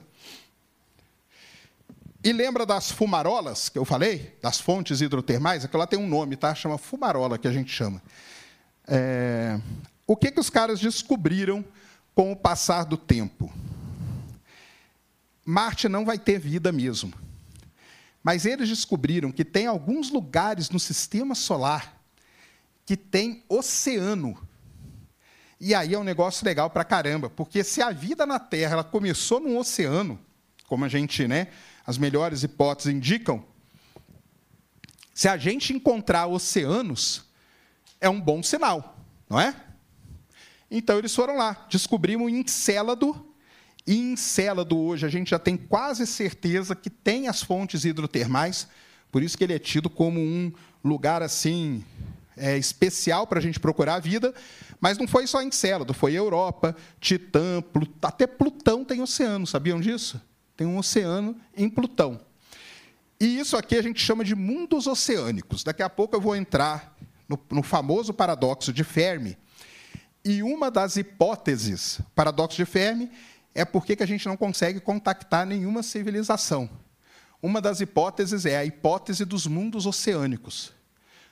[2.24, 4.38] E lembra das fumarolas que eu falei?
[4.42, 5.64] Das fontes hidrotermais?
[5.64, 6.54] Aquilo lá tem um nome, tá?
[6.56, 8.02] Chama fumarola, que a gente chama.
[8.88, 9.60] É...
[10.06, 11.64] O que, que os caras descobriram
[12.16, 13.52] com o passar do tempo?
[15.46, 17.14] Marte não vai ter vida mesmo.
[18.24, 22.02] Mas eles descobriram que tem alguns lugares no sistema solar
[22.86, 24.38] que tem oceano.
[25.60, 28.84] E aí é um negócio legal para caramba, porque se a vida na Terra ela
[28.84, 30.20] começou num oceano,
[30.68, 31.48] como a gente, né,
[31.88, 33.42] as melhores hipóteses indicam,
[35.14, 37.24] se a gente encontrar oceanos,
[38.02, 39.56] é um bom sinal, não é?
[40.70, 43.26] Então eles foram lá, descobrimos Encélado,
[43.88, 48.68] e Encélado hoje a gente já tem quase certeza que tem as fontes hidrotermais,
[49.10, 50.52] por isso que ele é tido como um
[50.84, 51.86] lugar assim
[52.36, 54.34] é, especial para a gente procurar a vida,
[54.82, 57.92] mas não foi só Encélado, foi Europa, Titã, Plut...
[58.02, 60.22] até Plutão tem oceano, sabiam disso?
[60.58, 62.20] Tem um oceano em Plutão.
[63.20, 65.64] E isso aqui a gente chama de mundos oceânicos.
[65.64, 66.98] Daqui a pouco eu vou entrar
[67.30, 69.38] no, no famoso paradoxo de Fermi.
[70.26, 73.10] E uma das hipóteses, paradoxo de Fermi,
[73.54, 76.70] é porque que a gente não consegue contactar nenhuma civilização.
[77.42, 80.74] Uma das hipóteses é a hipótese dos mundos oceânicos.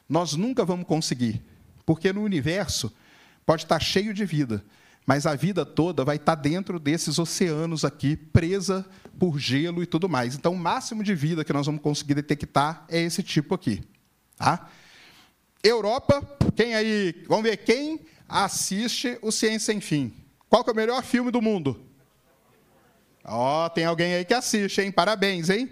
[0.07, 1.41] Nós nunca vamos conseguir,
[1.85, 2.93] porque no universo
[3.45, 4.63] pode estar cheio de vida,
[5.05, 8.85] mas a vida toda vai estar dentro desses oceanos aqui, presa
[9.19, 10.35] por gelo e tudo mais.
[10.35, 13.83] Então, o máximo de vida que nós vamos conseguir detectar é esse tipo aqui.
[14.35, 14.67] Tá?
[15.63, 16.21] Europa,
[16.55, 17.23] quem aí?
[17.27, 20.13] Vamos ver quem assiste o Ciência Sem Fim.
[20.49, 21.79] Qual é o melhor filme do mundo?
[23.23, 24.91] Ó, oh, tem alguém aí que assiste, hein?
[24.91, 25.69] Parabéns, hein?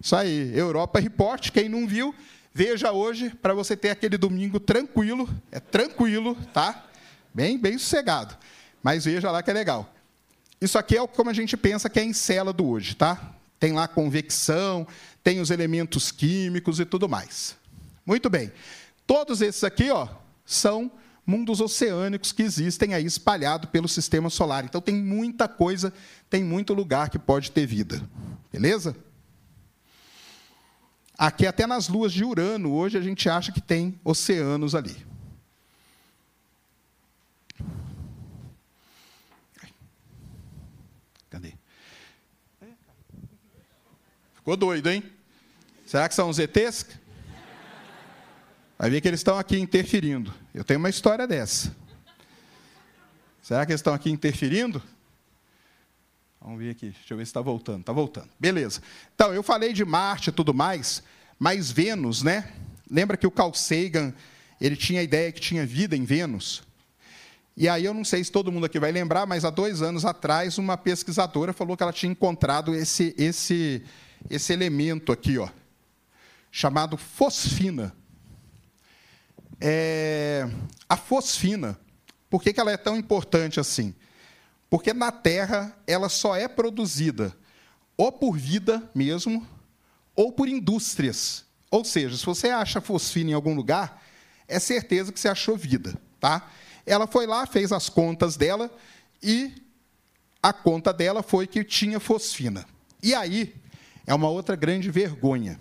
[0.00, 2.14] Isso aí, Europa Report, quem não viu,
[2.52, 6.86] veja hoje para você ter aquele domingo tranquilo, é tranquilo, tá?
[7.32, 8.36] Bem, bem sossegado.
[8.82, 9.92] Mas veja lá que é legal.
[10.60, 12.12] Isso aqui é como a gente pensa que é em
[12.54, 13.34] do hoje, tá?
[13.58, 14.86] Tem lá convecção,
[15.22, 17.56] tem os elementos químicos e tudo mais.
[18.04, 18.52] Muito bem.
[19.06, 20.08] Todos esses aqui, ó,
[20.44, 20.90] são
[21.26, 24.64] mundos oceânicos que existem aí espalhado pelo sistema solar.
[24.64, 25.92] Então tem muita coisa,
[26.28, 28.02] tem muito lugar que pode ter vida.
[28.52, 28.96] Beleza?
[31.16, 34.96] Aqui até nas luas de Urano, hoje a gente acha que tem oceanos ali.
[44.50, 45.04] Ficou doido, hein?
[45.86, 46.84] Será que são os ETs?
[48.76, 50.34] Vai ver que eles estão aqui interferindo.
[50.52, 51.72] Eu tenho uma história dessa.
[53.40, 54.82] Será que eles estão aqui interferindo?
[56.40, 56.88] Vamos ver aqui.
[56.88, 57.78] Deixa eu ver se está voltando.
[57.78, 58.28] Está voltando.
[58.40, 58.82] Beleza.
[59.14, 61.00] Então, eu falei de Marte e tudo mais,
[61.38, 62.52] mas Vênus, né?
[62.90, 64.12] Lembra que o Carl Sagan,
[64.60, 66.64] ele tinha a ideia que tinha vida em Vênus?
[67.56, 70.04] E aí, eu não sei se todo mundo aqui vai lembrar, mas há dois anos
[70.04, 73.84] atrás, uma pesquisadora falou que ela tinha encontrado esse, esse,
[74.28, 75.48] esse elemento aqui, ó,
[76.50, 77.94] chamado fosfina.
[79.60, 80.48] É,
[80.88, 81.78] a fosfina,
[82.28, 83.94] por que, que ela é tão importante assim?
[84.68, 87.36] Porque na Terra ela só é produzida
[87.96, 89.46] ou por vida mesmo,
[90.16, 91.44] ou por indústrias.
[91.70, 94.02] Ou seja, se você acha fosfina em algum lugar,
[94.48, 95.94] é certeza que você achou vida.
[96.18, 96.50] Tá?
[96.86, 98.70] Ela foi lá, fez as contas dela,
[99.22, 99.52] e
[100.42, 102.66] a conta dela foi que tinha fosfina.
[103.02, 103.59] E aí
[104.06, 105.58] é uma outra grande vergonha.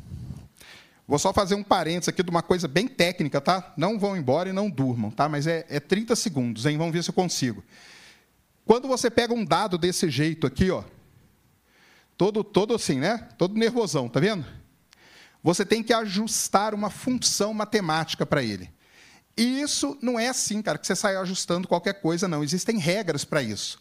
[1.07, 3.73] Vou só fazer um parênteses aqui de uma coisa bem técnica, tá?
[3.75, 5.27] Não vão embora e não durmam, tá?
[5.27, 6.77] Mas é, é 30 segundos, hein?
[6.77, 7.63] Vamos ver se eu consigo.
[8.63, 10.83] Quando você pega um dado desse jeito aqui, ó,
[12.15, 13.27] todo, todo assim, né?
[13.39, 14.45] Todo nervosão, tá vendo?
[15.41, 18.69] Você tem que ajustar uma função matemática para ele.
[19.35, 22.43] E isso não é assim, cara, que você sai ajustando qualquer coisa, não.
[22.43, 23.79] Existem regras para isso.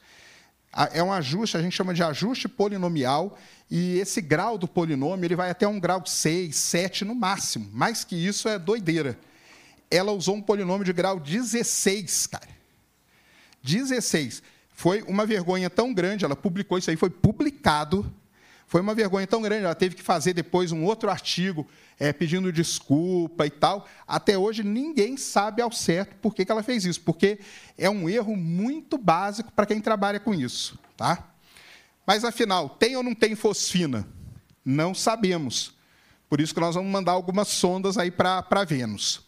[0.93, 3.37] É um ajuste, a gente chama de ajuste polinomial,
[3.71, 7.69] e esse grau do polinômio ele vai até um grau 6, 7 no máximo.
[7.73, 9.19] Mais que isso é doideira.
[9.91, 12.49] Ela usou um polinômio de grau 16, cara.
[13.63, 14.43] 16.
[14.73, 18.11] Foi uma vergonha tão grande, ela publicou isso aí, foi publicado.
[18.67, 21.67] Foi uma vergonha tão grande, ela teve que fazer depois um outro artigo
[21.99, 23.89] é, pedindo desculpa e tal.
[24.07, 27.39] Até hoje ninguém sabe ao certo por que, que ela fez isso, porque
[27.79, 30.79] é um erro muito básico para quem trabalha com isso.
[30.99, 31.25] Tá?
[32.09, 34.09] Mas afinal, tem ou não tem fosfina?
[34.65, 35.75] Não sabemos.
[36.27, 39.21] Por isso que nós vamos mandar algumas sondas aí para Vênus.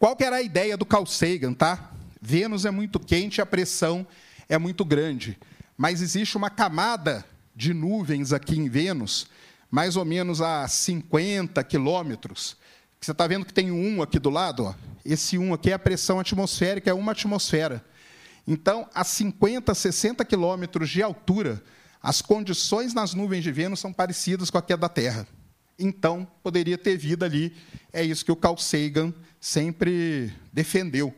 [0.00, 1.92] Qual que era a ideia do Carl Sagan, tá?
[2.20, 4.04] Vênus é muito quente, a pressão
[4.48, 5.38] é muito grande.
[5.76, 9.28] Mas existe uma camada de nuvens aqui em Vênus,
[9.70, 12.56] mais ou menos a 50 quilômetros.
[13.00, 14.64] Você está vendo que tem um aqui do lado?
[14.64, 14.74] Ó.
[15.04, 17.84] Esse um aqui é a pressão atmosférica, é uma atmosfera.
[18.46, 21.62] Então, a 50, 60 quilômetros de altura,
[22.00, 25.26] as condições nas nuvens de Vênus são parecidas com a é da Terra.
[25.78, 27.54] Então, poderia ter vida ali.
[27.92, 31.14] É isso que o Carl Sagan sempre defendeu.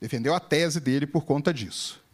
[0.00, 2.04] Defendeu a tese dele por conta disso.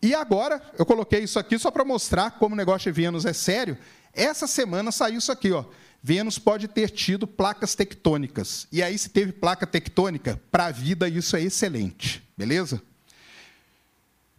[0.00, 3.32] E agora, eu coloquei isso aqui só para mostrar como o negócio de Vênus é
[3.32, 3.76] sério.
[4.12, 5.64] Essa semana saiu isso aqui, ó.
[6.06, 8.68] Vênus pode ter tido placas tectônicas.
[8.70, 12.22] E aí, se teve placa tectônica, para a vida isso é excelente.
[12.36, 12.82] Beleza?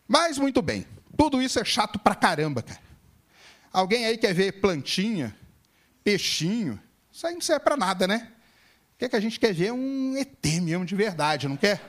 [0.07, 0.85] Mas, muito bem.
[1.17, 2.79] Tudo isso é chato pra caramba, cara.
[3.73, 5.35] Alguém aí quer ver plantinha,
[6.03, 6.79] peixinho?
[7.11, 8.31] Isso aí não serve para nada, né?
[8.93, 9.71] O que, é que a gente quer ver?
[9.71, 11.81] Um ET mesmo, de verdade, não quer?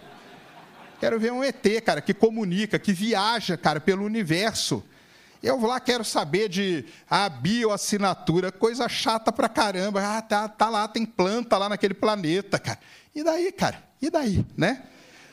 [0.98, 4.82] Quero ver um ET, cara, que comunica, que viaja, cara, pelo universo
[5.42, 10.00] eu lá quero saber de a bioassinatura, coisa chata pra caramba.
[10.02, 12.78] Ah, tá, tá lá, tem planta lá naquele planeta, cara.
[13.14, 13.82] E daí, cara?
[14.00, 14.84] E daí, né?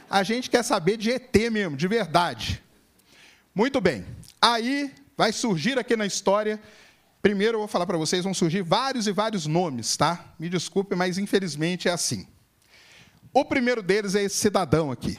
[0.10, 2.62] A gente quer saber de ET mesmo, de verdade.
[3.56, 4.06] Muito bem.
[4.42, 6.62] Aí vai surgir aqui na história.
[7.22, 10.34] Primeiro eu vou falar para vocês, vão surgir vários e vários nomes, tá?
[10.38, 12.28] Me desculpe, mas infelizmente é assim.
[13.34, 15.18] O primeiro deles é esse cidadão aqui.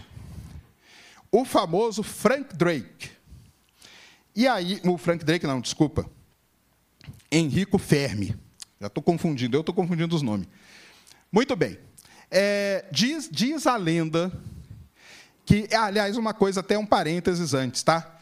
[1.32, 3.10] O famoso Frank Drake.
[4.34, 6.08] E aí, o Frank Drake, não, desculpa.
[7.30, 8.36] Henrico Fermi.
[8.80, 10.48] Já estou confundindo, eu estou confundindo os nomes.
[11.30, 11.78] Muito bem.
[12.30, 14.32] É, diz, diz a lenda
[15.46, 18.18] que, aliás, uma coisa, até um parênteses antes, tá?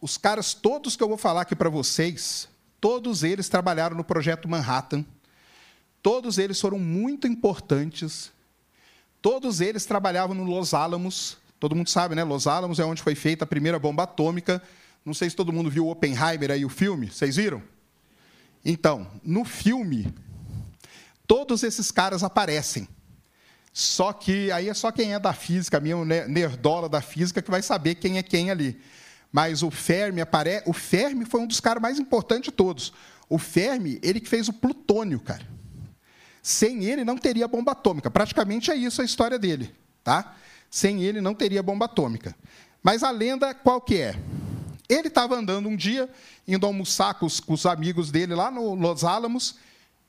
[0.00, 2.48] Os caras todos que eu vou falar aqui para vocês,
[2.80, 5.04] todos eles trabalharam no projeto Manhattan,
[6.02, 8.32] todos eles foram muito importantes,
[9.20, 12.22] todos eles trabalhavam no Los Alamos, Todo mundo sabe, né?
[12.22, 14.62] Los Alamos é onde foi feita a primeira bomba atômica.
[15.04, 17.10] Não sei se todo mundo viu Oppenheimer aí, o filme.
[17.10, 17.62] Vocês viram?
[18.64, 20.12] Então, no filme,
[21.26, 22.88] todos esses caras aparecem.
[23.72, 27.50] Só que aí é só quem é da física, mesmo né, nerdola da física, que
[27.50, 28.80] vai saber quem é quem ali.
[29.30, 30.62] Mas o Fermi aparece.
[30.64, 32.92] O Fermi foi um dos caras mais importantes de todos.
[33.28, 35.44] O Fermi, ele que fez o plutônio, cara.
[36.40, 38.10] Sem ele não teria bomba atômica.
[38.10, 40.36] Praticamente é isso a história dele, tá?
[40.70, 42.36] Sem ele não teria bomba atômica.
[42.82, 44.14] Mas a lenda qual que é?
[44.88, 46.10] Ele estava andando um dia,
[46.46, 49.56] indo almoçar com os, com os, amigos dele lá no Los Alamos,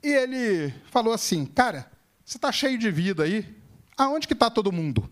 [0.04, 1.90] e ele falou assim: Cara,
[2.24, 3.56] você está cheio de vida aí,
[3.98, 5.10] aonde que está todo mundo?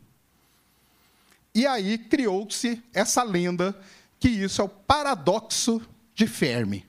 [1.56, 3.80] E aí criou-se essa lenda
[4.20, 5.82] que isso é o paradoxo
[6.16, 6.86] de Fermi.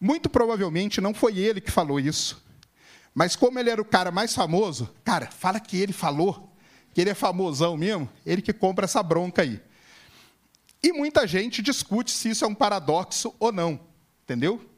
[0.00, 2.42] Muito provavelmente não foi ele que falou isso,
[3.14, 6.52] mas como ele era o cara mais famoso, cara, fala que ele falou
[6.92, 9.60] que ele é famosão mesmo, ele que compra essa bronca aí.
[10.82, 13.80] E muita gente discute se isso é um paradoxo ou não,
[14.24, 14.68] entendeu?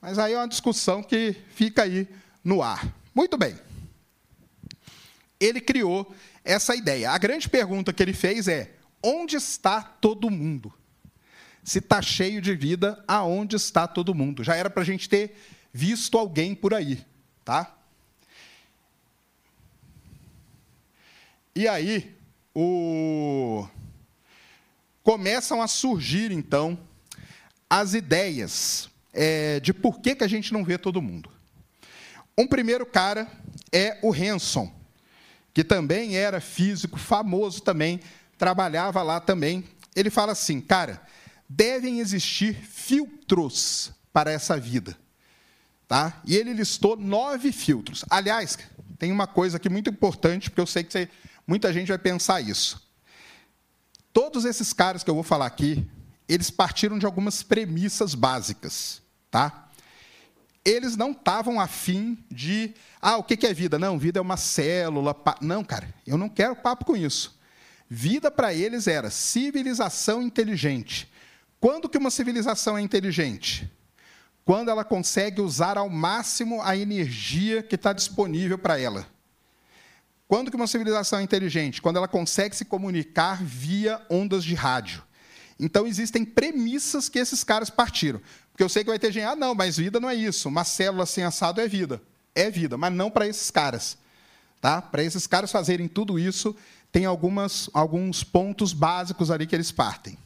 [0.00, 2.08] Mas aí é uma discussão que fica aí
[2.42, 2.90] no ar.
[3.14, 3.58] Muito bem.
[5.38, 6.14] Ele criou
[6.44, 7.10] essa ideia.
[7.10, 10.72] A grande pergunta que ele fez é: onde está todo mundo?
[11.62, 14.42] Se está cheio de vida, aonde está todo mundo?
[14.42, 15.36] Já era para a gente ter
[15.72, 17.04] visto alguém por aí,
[17.44, 17.76] tá?
[21.54, 22.16] E aí,
[22.54, 23.66] o...
[25.08, 26.78] começam a surgir, então,
[27.70, 31.30] as ideias é, de por que, que a gente não vê todo mundo.
[32.36, 33.26] Um primeiro cara
[33.72, 34.70] é o Hanson,
[35.54, 38.00] que também era físico famoso também,
[38.36, 39.64] trabalhava lá também.
[39.96, 41.00] Ele fala assim, cara,
[41.48, 44.94] devem existir filtros para essa vida.
[45.88, 46.20] Tá?
[46.26, 48.04] E ele listou nove filtros.
[48.10, 48.58] Aliás,
[48.98, 51.08] tem uma coisa aqui muito importante, porque eu sei que você
[51.48, 52.86] Muita gente vai pensar isso.
[54.18, 55.88] Todos esses caras que eu vou falar aqui,
[56.28, 59.00] eles partiram de algumas premissas básicas,
[59.30, 59.68] tá?
[60.64, 63.78] Eles não estavam afim de, ah, o que é vida?
[63.78, 65.14] Não, vida é uma célula.
[65.14, 65.36] Pa...
[65.40, 67.38] Não, cara, eu não quero papo com isso.
[67.88, 71.08] Vida para eles era civilização inteligente.
[71.60, 73.70] Quando que uma civilização é inteligente?
[74.44, 79.06] Quando ela consegue usar ao máximo a energia que está disponível para ela.
[80.28, 81.80] Quando que uma civilização é inteligente?
[81.80, 85.02] Quando ela consegue se comunicar via ondas de rádio.
[85.58, 88.20] Então, existem premissas que esses caras partiram.
[88.52, 90.48] Porque eu sei que vai ter gente, ah, não, mas vida não é isso.
[90.48, 92.02] Uma célula sem assado é vida.
[92.34, 93.96] É vida, mas não para esses caras.
[94.60, 94.82] Tá?
[94.82, 96.54] Para esses caras fazerem tudo isso,
[96.92, 100.18] tem algumas, alguns pontos básicos ali que eles partem.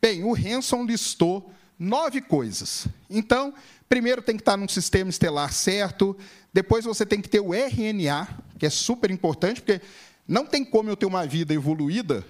[0.00, 2.86] Bem, o Hanson listou nove coisas.
[3.08, 3.54] Então,
[3.92, 6.16] primeiro tem que estar num sistema estelar certo,
[6.50, 8.26] depois você tem que ter o RNA,
[8.58, 9.82] que é super importante, porque
[10.26, 12.24] não tem como eu ter uma vida evoluída,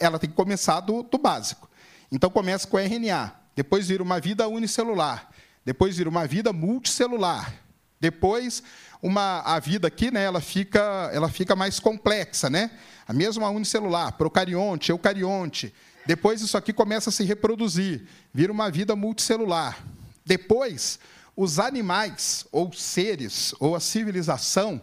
[0.00, 1.68] ela tem que começar do, do básico.
[2.10, 5.28] Então começa com o RNA, depois vira uma vida unicelular,
[5.62, 7.52] depois vira uma vida multicelular,
[8.00, 8.62] depois
[9.02, 12.70] uma a vida aqui, né, ela fica ela fica mais complexa, né?
[13.06, 15.70] A mesma unicelular, procarionte, eucarionte.
[16.06, 19.84] Depois isso aqui começa a se reproduzir, vira uma vida multicelular.
[20.24, 20.98] Depois,
[21.36, 24.80] os animais ou seres ou a civilização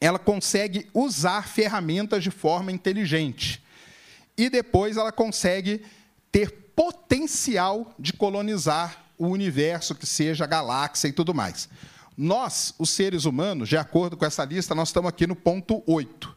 [0.00, 3.62] ela consegue usar ferramentas de forma inteligente.
[4.36, 5.84] E depois ela consegue
[6.32, 11.68] ter potencial de colonizar o universo, que seja a galáxia e tudo mais.
[12.16, 16.34] Nós, os seres humanos, de acordo com essa lista, nós estamos aqui no ponto 8.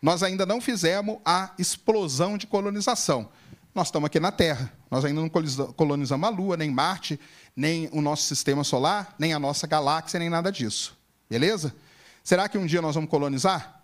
[0.00, 3.28] Nós ainda não fizemos a explosão de colonização.
[3.74, 4.70] Nós estamos aqui na Terra.
[4.90, 7.18] Nós ainda não colonizamos a Lua, nem Marte,
[7.56, 10.96] nem o nosso sistema solar, nem a nossa galáxia, nem nada disso.
[11.28, 11.74] Beleza?
[12.22, 13.82] Será que um dia nós vamos colonizar?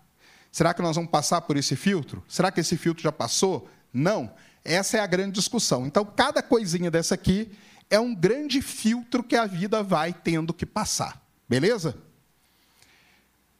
[0.51, 2.23] Será que nós vamos passar por esse filtro?
[2.27, 3.67] Será que esse filtro já passou?
[3.91, 4.31] Não.
[4.63, 5.87] Essa é a grande discussão.
[5.87, 7.51] Então, cada coisinha dessa aqui
[7.89, 11.19] é um grande filtro que a vida vai tendo que passar.
[11.47, 11.97] Beleza?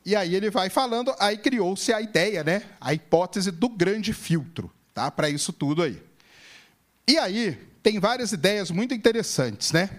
[0.06, 2.64] E aí ele vai falando, aí criou-se a ideia, né?
[2.80, 5.10] A hipótese do grande filtro, tá?
[5.10, 6.09] Para isso tudo aí.
[7.10, 9.90] E aí tem várias ideias muito interessantes, né?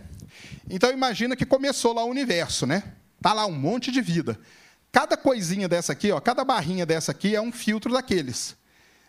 [0.71, 2.85] Então imagina que começou lá o universo, né?
[3.21, 4.39] Tá lá um monte de vida.
[4.93, 8.57] Cada coisinha dessa aqui, ó, cada barrinha dessa aqui é um filtro daqueles.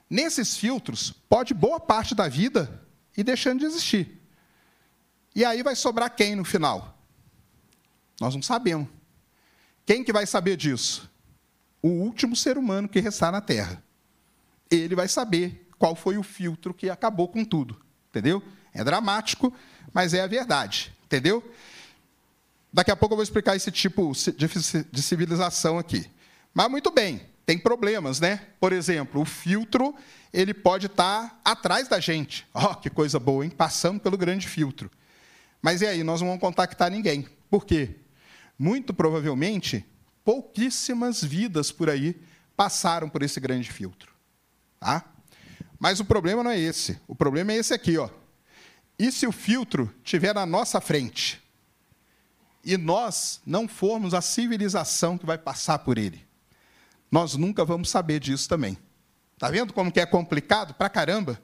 [0.09, 2.81] Nesses filtros, pode boa parte da vida
[3.15, 4.19] ir deixando de existir.
[5.35, 6.99] E aí vai sobrar quem no final?
[8.19, 8.87] Nós não sabemos.
[9.85, 11.07] Quem que vai saber disso?
[11.83, 13.83] O último ser humano que restar na Terra.
[14.71, 17.79] Ele vai saber qual foi o filtro que acabou com tudo.
[18.11, 18.43] Entendeu?
[18.73, 19.51] É dramático,
[19.91, 20.93] mas é a verdade.
[21.05, 21.43] Entendeu?
[22.71, 24.11] Daqui a pouco eu vou explicar esse tipo
[24.91, 26.09] de civilização aqui.
[26.53, 28.47] Mas muito bem, tem problemas, né?
[28.59, 29.95] Por exemplo, o filtro
[30.33, 32.47] ele pode estar atrás da gente.
[32.53, 33.51] Ó, oh, que coisa boa, hein?
[33.51, 34.89] Passando pelo grande filtro.
[35.61, 37.27] Mas e aí, nós não vamos contactar ninguém.
[37.49, 37.95] Por quê?
[38.57, 39.85] Muito provavelmente,
[40.23, 42.15] pouquíssimas vidas por aí
[42.55, 44.13] passaram por esse grande filtro.
[44.79, 45.03] Tá?
[45.81, 47.01] Mas o problema não é esse.
[47.07, 48.07] O problema é esse aqui, ó.
[48.99, 51.41] E se o filtro estiver na nossa frente
[52.63, 56.23] e nós não formos a civilização que vai passar por ele?
[57.11, 58.77] Nós nunca vamos saber disso também.
[59.39, 61.41] Tá vendo como que é complicado pra caramba?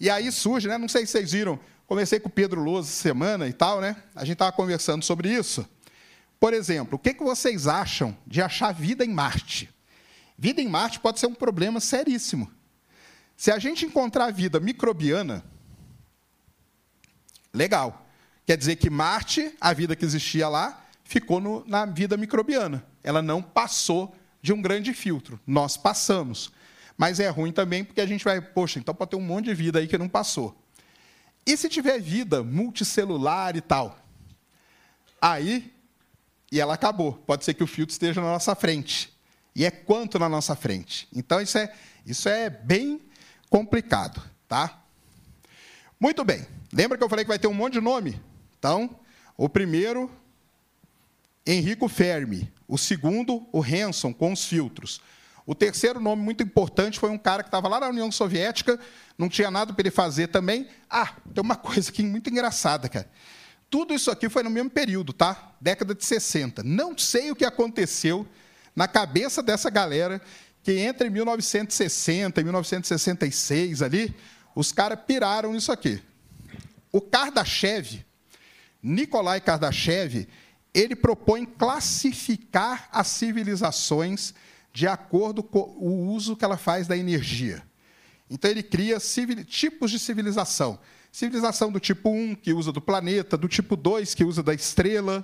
[0.00, 0.78] E aí surge, né?
[0.78, 4.02] Não sei se vocês viram, comecei com o Pedro Lousa semana e tal, né?
[4.14, 5.68] A gente estava conversando sobre isso.
[6.40, 9.68] Por exemplo, o que, que vocês acham de achar vida em Marte?
[10.38, 12.50] Vida em Marte pode ser um problema seríssimo.
[13.36, 15.44] Se a gente encontrar vida microbiana,
[17.52, 18.06] legal.
[18.46, 22.84] Quer dizer que Marte, a vida que existia lá, ficou no, na vida microbiana.
[23.02, 25.40] Ela não passou de um grande filtro.
[25.46, 26.52] Nós passamos.
[26.96, 29.54] Mas é ruim também porque a gente vai, poxa, então pode ter um monte de
[29.54, 30.56] vida aí que não passou.
[31.46, 33.98] E se tiver vida multicelular e tal?
[35.20, 35.72] Aí,
[36.50, 37.14] e ela acabou.
[37.14, 39.12] Pode ser que o filtro esteja na nossa frente.
[39.54, 41.08] E é quanto na nossa frente.
[41.14, 41.72] Então, isso é,
[42.06, 43.00] isso é bem
[43.52, 44.82] complicado, tá?
[46.00, 46.46] Muito bem.
[46.72, 48.18] Lembra que eu falei que vai ter um monte de nome?
[48.58, 48.98] Então,
[49.36, 50.10] o primeiro,
[51.46, 52.50] Henrico Fermi.
[52.66, 55.02] O segundo, o Hanson, com os filtros.
[55.44, 58.80] O terceiro nome muito importante foi um cara que estava lá na União Soviética,
[59.18, 60.66] não tinha nada para ele fazer também.
[60.88, 63.10] Ah, tem uma coisa aqui muito engraçada, cara.
[63.68, 65.52] Tudo isso aqui foi no mesmo período, tá?
[65.60, 66.62] Década de 60.
[66.62, 68.26] Não sei o que aconteceu
[68.74, 70.22] na cabeça dessa galera
[70.62, 74.14] que entre 1960 e 1966 ali,
[74.54, 76.00] os caras piraram nisso aqui.
[76.92, 78.04] O Kardashev,
[78.82, 80.28] Nikolai Kardashev,
[80.74, 84.34] ele propõe classificar as civilizações
[84.72, 87.62] de acordo com o uso que ela faz da energia.
[88.30, 88.98] Então ele cria
[89.46, 90.78] tipos de civilização.
[91.10, 95.22] Civilização do tipo 1, que usa do planeta, do tipo 2, que usa da estrela,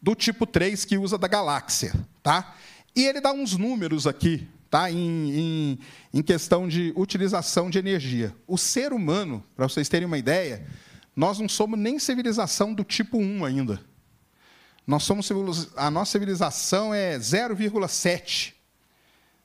[0.00, 1.92] do tipo 3, que usa da galáxia.
[2.22, 2.54] Tá?
[2.94, 4.90] E ele dá uns números aqui, tá?
[4.90, 5.78] em, em,
[6.12, 8.34] em questão de utilização de energia.
[8.46, 10.66] O ser humano, para vocês terem uma ideia,
[11.14, 13.80] nós não somos nem civilização do tipo 1 ainda.
[14.86, 15.30] Nós somos
[15.76, 18.54] a nossa civilização é 0,7.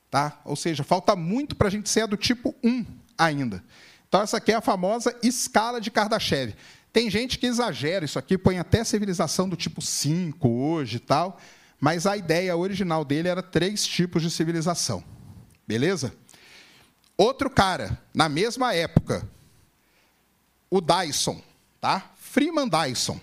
[0.09, 0.39] Tá?
[0.45, 2.85] Ou seja, falta muito para a gente ser do tipo 1
[3.17, 3.63] ainda.
[4.07, 6.55] Então, essa aqui é a famosa escala de Kardashev.
[6.93, 11.39] Tem gente que exagera isso aqui, põe até civilização do tipo 5 hoje e tal.
[11.79, 15.03] Mas a ideia original dele era três tipos de civilização.
[15.67, 16.13] Beleza?
[17.17, 19.27] Outro cara, na mesma época,
[20.69, 21.41] o Dyson,
[21.79, 22.11] tá?
[22.17, 23.19] Freeman Dyson.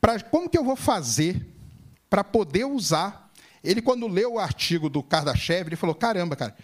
[0.00, 1.46] Pra, como que eu vou fazer
[2.08, 3.30] para poder usar?
[3.62, 6.56] Ele, quando leu o artigo do Kardashev, ele falou: caramba, cara,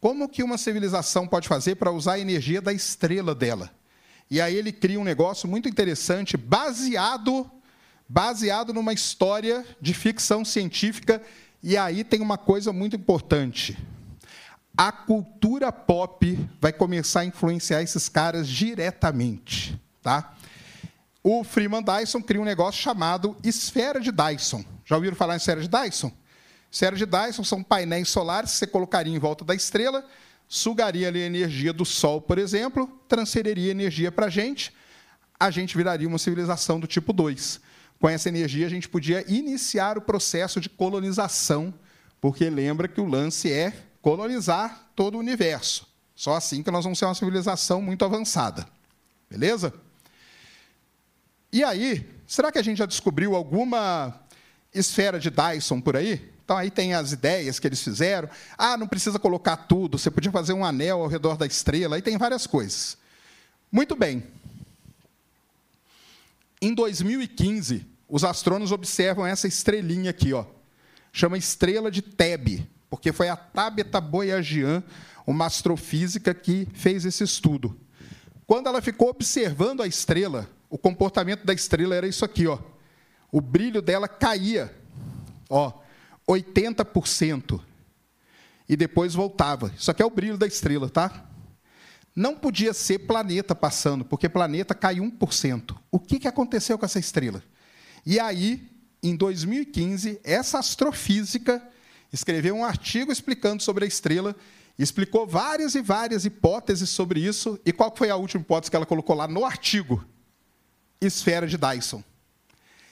[0.00, 3.70] como que uma civilização pode fazer para usar a energia da estrela dela?
[4.30, 7.50] E aí ele cria um negócio muito interessante, baseado
[8.08, 11.22] baseado numa história de ficção científica.
[11.62, 13.76] E aí tem uma coisa muito importante.
[14.76, 20.34] A cultura pop vai começar a influenciar esses caras diretamente, tá?
[21.22, 24.64] O Freeman Dyson cria um negócio chamado esfera de Dyson.
[24.84, 26.12] Já ouviram falar em esfera de Dyson?
[26.70, 30.04] Esfera de Dyson são painéis solares que você colocaria em volta da estrela,
[30.46, 34.72] sugaria ali a energia do Sol, por exemplo, transferiria energia para a gente,
[35.40, 37.60] a gente viraria uma civilização do tipo 2
[38.00, 41.72] com essa energia, a gente podia iniciar o processo de colonização,
[42.20, 43.72] porque lembra que o lance é
[44.02, 45.86] colonizar todo o universo.
[46.14, 48.66] Só assim que nós vamos ser uma civilização muito avançada.
[49.30, 49.72] Beleza?
[51.52, 54.20] E aí, será que a gente já descobriu alguma
[54.74, 56.32] esfera de Dyson por aí?
[56.44, 58.28] Então, aí tem as ideias que eles fizeram.
[58.56, 62.02] Ah, não precisa colocar tudo, você podia fazer um anel ao redor da estrela, aí
[62.02, 62.96] tem várias coisas.
[63.70, 64.22] Muito bem.
[66.60, 70.44] Em 2015, os astrônomos observam essa estrelinha aqui, ó.
[71.12, 74.82] Chama estrela de Tebe, porque foi a Tabeta Boyajian,
[75.26, 77.78] uma astrofísica, que fez esse estudo.
[78.46, 82.58] Quando ela ficou observando a estrela, o comportamento da estrela era isso aqui, ó.
[83.30, 84.74] O brilho dela caía,
[85.50, 85.72] ó,
[86.28, 87.60] 80%.
[88.68, 89.72] E depois voltava.
[89.76, 91.25] Isso aqui é o brilho da estrela, tá?
[92.16, 95.76] Não podia ser planeta passando, porque planeta cai 1%.
[95.90, 97.42] O que, que aconteceu com essa estrela?
[98.06, 98.66] E aí,
[99.02, 101.62] em 2015, essa astrofísica
[102.10, 104.34] escreveu um artigo explicando sobre a estrela,
[104.78, 107.60] explicou várias e várias hipóteses sobre isso.
[107.66, 110.02] E qual foi a última hipótese que ela colocou lá no artigo?
[110.98, 112.02] Esfera de Dyson.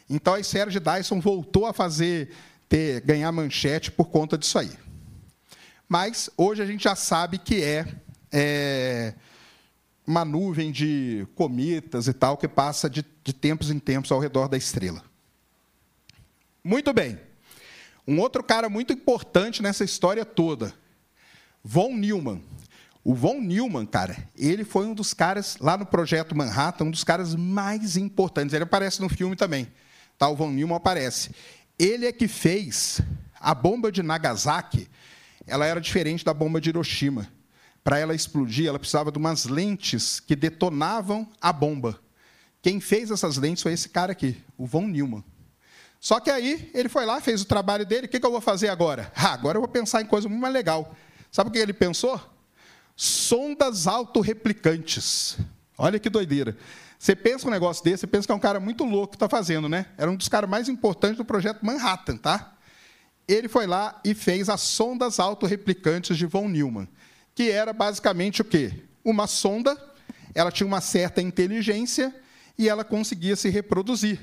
[0.08, 2.30] Então a esfera de Dyson voltou a fazer
[2.68, 4.70] ter ganhar manchete por conta disso aí.
[5.88, 7.86] Mas hoje a gente já sabe que é,
[8.36, 9.14] é
[10.04, 14.48] uma nuvem de cometas e tal que passa de, de tempos em tempos ao redor
[14.48, 15.02] da estrela.
[16.62, 17.18] Muito bem.
[18.06, 20.74] Um outro cara muito importante nessa história toda,
[21.62, 22.42] Von Neumann.
[23.04, 27.04] O Von Neumann, cara, ele foi um dos caras lá no projeto Manhattan, um dos
[27.04, 28.52] caras mais importantes.
[28.52, 29.68] Ele aparece no filme também.
[30.18, 30.28] Tá?
[30.28, 31.30] O Von Neumann aparece.
[31.78, 33.00] Ele é que fez
[33.38, 34.88] a bomba de Nagasaki.
[35.46, 37.28] Ela era diferente da bomba de Hiroshima.
[37.84, 42.00] Para ela explodir, ela precisava de umas lentes que detonavam a bomba.
[42.62, 45.22] Quem fez essas lentes foi esse cara aqui, o Von Neumann.
[46.00, 48.06] Só que aí ele foi lá, fez o trabalho dele.
[48.06, 49.12] O que, eu vou fazer agora?
[49.14, 50.94] Ah, agora eu vou pensar em coisa muito mais legal.
[51.30, 52.20] Sabe o que ele pensou?
[52.96, 55.36] Sondas autorreplicantes.
[55.76, 56.56] Olha que doideira.
[56.98, 59.28] Você pensa um negócio desse, você pensa que é um cara muito louco que está
[59.28, 59.86] fazendo, né?
[59.98, 62.54] Era um dos caras mais importantes do projeto Manhattan, tá?
[63.28, 66.88] Ele foi lá e fez as sondas autorreplicantes de von Neumann,
[67.34, 68.72] que era basicamente o quê?
[69.04, 69.76] Uma sonda,
[70.34, 72.14] ela tinha uma certa inteligência
[72.56, 74.20] e ela conseguia se reproduzir.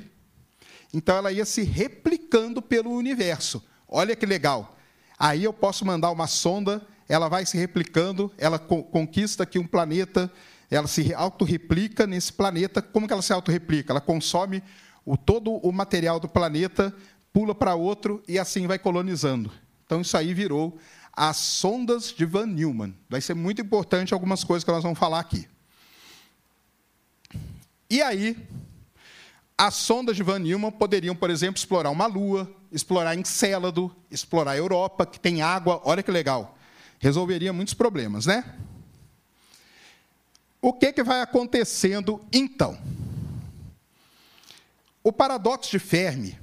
[0.94, 3.64] Então ela ia se replicando pelo universo.
[3.88, 4.78] Olha que legal.
[5.18, 10.32] Aí eu posso mandar uma sonda, ela vai se replicando, ela conquista aqui um planeta,
[10.70, 12.82] ela se autorreplica nesse planeta.
[12.82, 13.94] Como que ela se autorreplica?
[13.94, 14.64] Ela consome
[15.06, 16.96] o, todo o material do planeta,
[17.34, 19.52] pula para outro e assim vai colonizando.
[19.86, 20.78] Então isso aí virou
[21.14, 22.96] as sondas de Van Neumann.
[23.10, 25.48] Vai ser muito importante algumas coisas que nós vamos falar aqui.
[27.90, 28.38] E aí,
[29.58, 34.58] as sondas de Van Neumann poderiam, por exemplo, explorar uma lua, explorar Encélado, explorar a
[34.58, 36.58] Europa, que tem água, olha que legal.
[37.00, 38.56] Resolveria muitos problemas, né?
[40.62, 42.78] O que, que vai acontecendo então?
[45.04, 46.40] O paradoxo de Fermi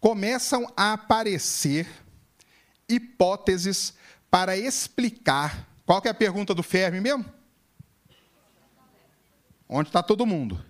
[0.00, 1.88] começam a aparecer
[2.88, 3.94] hipóteses
[4.30, 5.68] para explicar.
[5.86, 7.24] Qual que é a pergunta do Fermi mesmo?
[9.68, 10.62] Onde está todo mundo?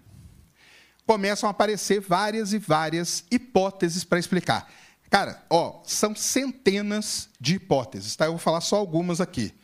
[1.06, 4.70] começam a aparecer várias e várias hipóteses para explicar.
[5.10, 8.24] Cara, ó, são centenas de hipóteses, tá?
[8.24, 9.54] Eu vou falar só algumas aqui.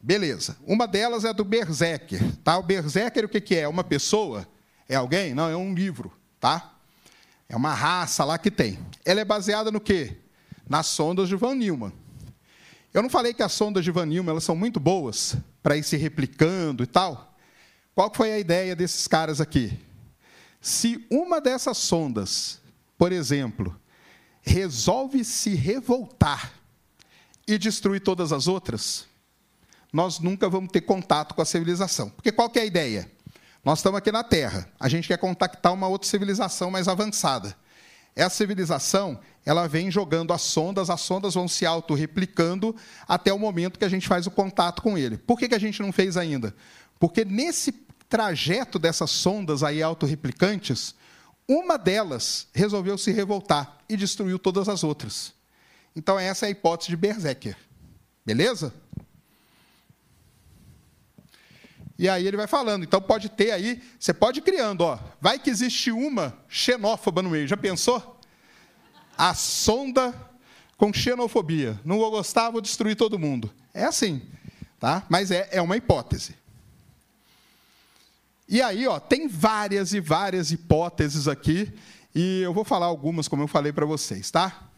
[0.00, 0.56] Beleza.
[0.66, 2.56] Uma delas é do Berserker, tá?
[2.58, 3.66] O Berserker o que que é?
[3.66, 4.46] Uma pessoa?
[4.88, 5.34] É alguém?
[5.34, 6.74] Não, é um livro, tá?
[7.48, 8.78] É uma raça lá que tem.
[9.04, 10.18] Ela é baseada no quê?
[10.74, 11.92] Nas sondas de Van Neumann.
[12.92, 15.84] Eu não falei que as sondas de Van Neumann elas são muito boas para ir
[15.84, 17.32] se replicando e tal?
[17.94, 19.78] Qual foi a ideia desses caras aqui?
[20.60, 22.60] Se uma dessas sondas,
[22.98, 23.80] por exemplo,
[24.42, 26.52] resolve se revoltar
[27.46, 29.06] e destruir todas as outras,
[29.92, 32.10] nós nunca vamos ter contato com a civilização.
[32.10, 33.08] Porque qual é a ideia?
[33.64, 37.56] Nós estamos aqui na Terra, a gente quer contactar uma outra civilização mais avançada.
[38.16, 42.74] Essa civilização, ela vem jogando as sondas, as sondas vão se autorreplicando
[43.08, 45.18] até o momento que a gente faz o contato com ele.
[45.18, 46.54] Por que, que a gente não fez ainda?
[46.98, 47.72] Porque nesse
[48.08, 50.94] trajeto dessas sondas aí autorreplicantes,
[51.48, 55.34] uma delas resolveu se revoltar e destruiu todas as outras.
[55.96, 57.56] Então, essa é a hipótese de Berserker.
[58.24, 58.72] Beleza?
[61.98, 62.82] E aí ele vai falando.
[62.82, 64.98] Então, pode ter aí, você pode ir criando, ó.
[65.20, 67.46] Vai que existe uma xenófoba no meio.
[67.46, 68.18] Já pensou?
[69.16, 70.14] A sonda
[70.76, 71.80] com xenofobia.
[71.84, 73.52] Não vou gostar, vou destruir todo mundo.
[73.72, 74.22] É assim,
[74.80, 75.04] tá?
[75.08, 76.34] Mas é, é uma hipótese.
[78.48, 81.72] E aí, ó, tem várias e várias hipóteses aqui,
[82.14, 84.68] e eu vou falar algumas, como eu falei para vocês, tá?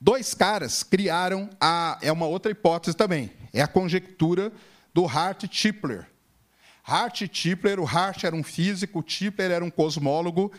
[0.00, 4.52] Dois caras criaram a é uma outra hipótese também, é a conjectura
[4.92, 6.06] do Hart Tipler.
[6.82, 10.52] Hart Tipler, o Hart era um físico, o Tipler era um cosmólogo.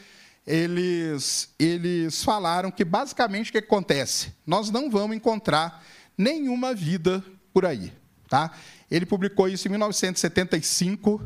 [0.46, 4.34] Eles eles falaram que basicamente o que acontece?
[4.46, 5.84] Nós não vamos encontrar
[6.18, 7.24] nenhuma vida
[7.54, 7.94] por aí,
[8.28, 8.52] tá?
[8.90, 11.22] Ele publicou isso em 1975,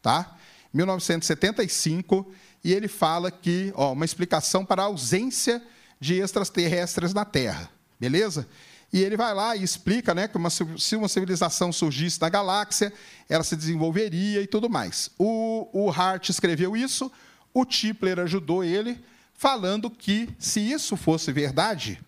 [0.00, 0.36] tá?
[0.72, 2.32] 1975,
[2.62, 5.62] e ele fala que, ó, uma explicação para a ausência
[5.98, 8.46] de extraterrestres na Terra, beleza?
[8.92, 12.92] E ele vai lá e explica né, que uma, se uma civilização surgisse na galáxia,
[13.28, 15.10] ela se desenvolveria e tudo mais.
[15.16, 17.10] O, o Hart escreveu isso,
[17.54, 19.00] o Tipler ajudou ele,
[19.32, 22.00] falando que, se isso fosse verdade,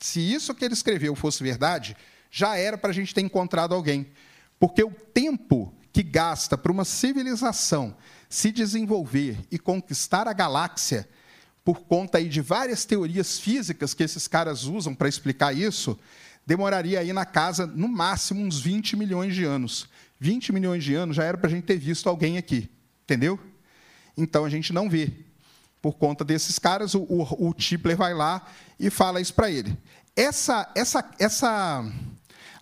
[0.00, 1.96] se isso que ele escreveu fosse verdade,
[2.30, 4.06] já era para a gente ter encontrado alguém.
[4.58, 7.96] Porque o tempo que gasta para uma civilização
[8.28, 11.08] se desenvolver e conquistar a galáxia,
[11.66, 15.98] por conta aí de várias teorias físicas que esses caras usam para explicar isso,
[16.46, 19.88] demoraria aí na casa, no máximo, uns 20 milhões de anos.
[20.20, 22.70] 20 milhões de anos já era para a gente ter visto alguém aqui,
[23.02, 23.36] entendeu?
[24.16, 25.12] Então a gente não vê.
[25.82, 28.46] por conta desses caras, o, o, o Tipler vai lá
[28.78, 29.76] e fala isso para ele.
[30.14, 31.84] Essa, essa, essa,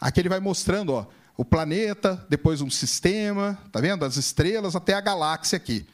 [0.01, 4.03] aqui ele vai mostrando, ó, o planeta, depois um sistema, tá vendo?
[4.03, 5.87] As estrelas até a galáxia aqui.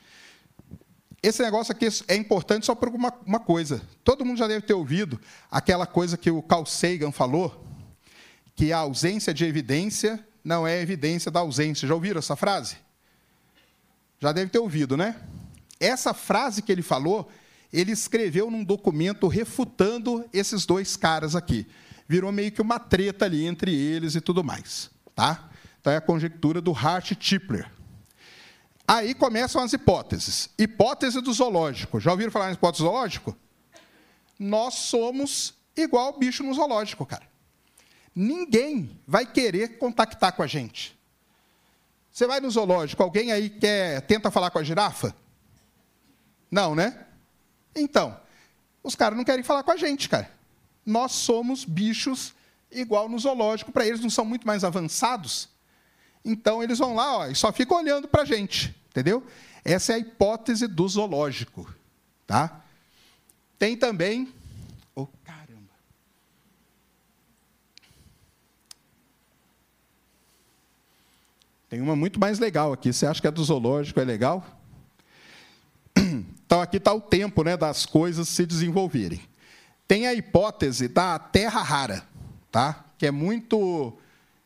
[1.22, 3.82] Esse negócio aqui é importante só por uma, uma coisa.
[4.02, 7.66] Todo mundo já deve ter ouvido aquela coisa que o Carl Sagan falou,
[8.56, 11.86] que a ausência de evidência não é evidência da ausência.
[11.86, 12.76] Já ouviram essa frase?
[14.18, 15.20] Já deve ter ouvido, né?
[15.78, 17.30] Essa frase que ele falou,
[17.72, 21.66] ele escreveu num documento refutando esses dois caras aqui.
[22.08, 24.90] Virou meio que uma treta ali entre eles e tudo mais.
[25.14, 25.50] Tá?
[25.80, 27.70] Então é a conjectura do Hart-Tipler.
[28.92, 30.50] Aí começam as hipóteses.
[30.58, 32.00] Hipótese do zoológico.
[32.00, 33.36] Já ouviram falar em hipótese zoológico?
[34.36, 37.22] Nós somos igual bicho no zoológico, cara.
[38.12, 40.98] Ninguém vai querer contactar com a gente.
[42.10, 45.14] Você vai no zoológico, alguém aí quer tenta falar com a girafa?
[46.50, 47.06] Não, né?
[47.76, 48.20] Então,
[48.82, 50.28] os caras não querem falar com a gente, cara.
[50.84, 52.34] Nós somos bichos
[52.72, 55.48] igual no zoológico, para eles não são muito mais avançados.
[56.24, 59.24] Então eles vão lá ó, e só ficam olhando para a gente, entendeu?
[59.64, 61.72] Essa é a hipótese do zoológico,
[62.26, 62.62] tá?
[63.58, 64.32] Tem também,
[64.94, 65.70] oh caramba,
[71.68, 72.92] tem uma muito mais legal aqui.
[72.92, 74.44] Você acha que a do zoológico é legal?
[75.96, 79.20] Então aqui está o tempo, né, das coisas se desenvolverem.
[79.86, 82.10] Tem a hipótese da Terra rara
[82.50, 82.84] tá?
[82.98, 83.96] Que é muito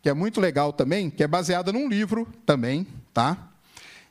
[0.04, 3.48] que é muito legal também, que é baseada num livro também, tá?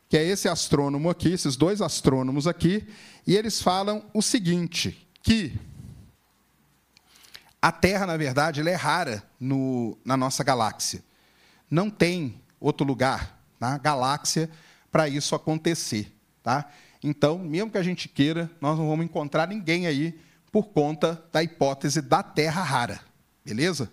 [0.09, 2.83] Que é esse astrônomo aqui, esses dois astrônomos aqui,
[3.27, 5.55] e eles falam o seguinte, que
[7.61, 11.03] a Terra, na verdade, ela é rara no, na nossa galáxia.
[11.69, 14.49] Não tem outro lugar na galáxia
[14.91, 16.71] para isso acontecer, tá?
[17.03, 20.19] Então, mesmo que a gente queira, nós não vamos encontrar ninguém aí
[20.51, 22.99] por conta da hipótese da Terra rara.
[23.45, 23.91] Beleza?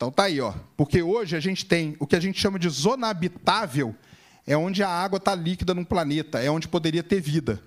[0.00, 0.54] Então tá aí, ó.
[0.78, 3.94] Porque hoje a gente tem o que a gente chama de zona habitável,
[4.46, 7.62] é onde a água está líquida num planeta, é onde poderia ter vida.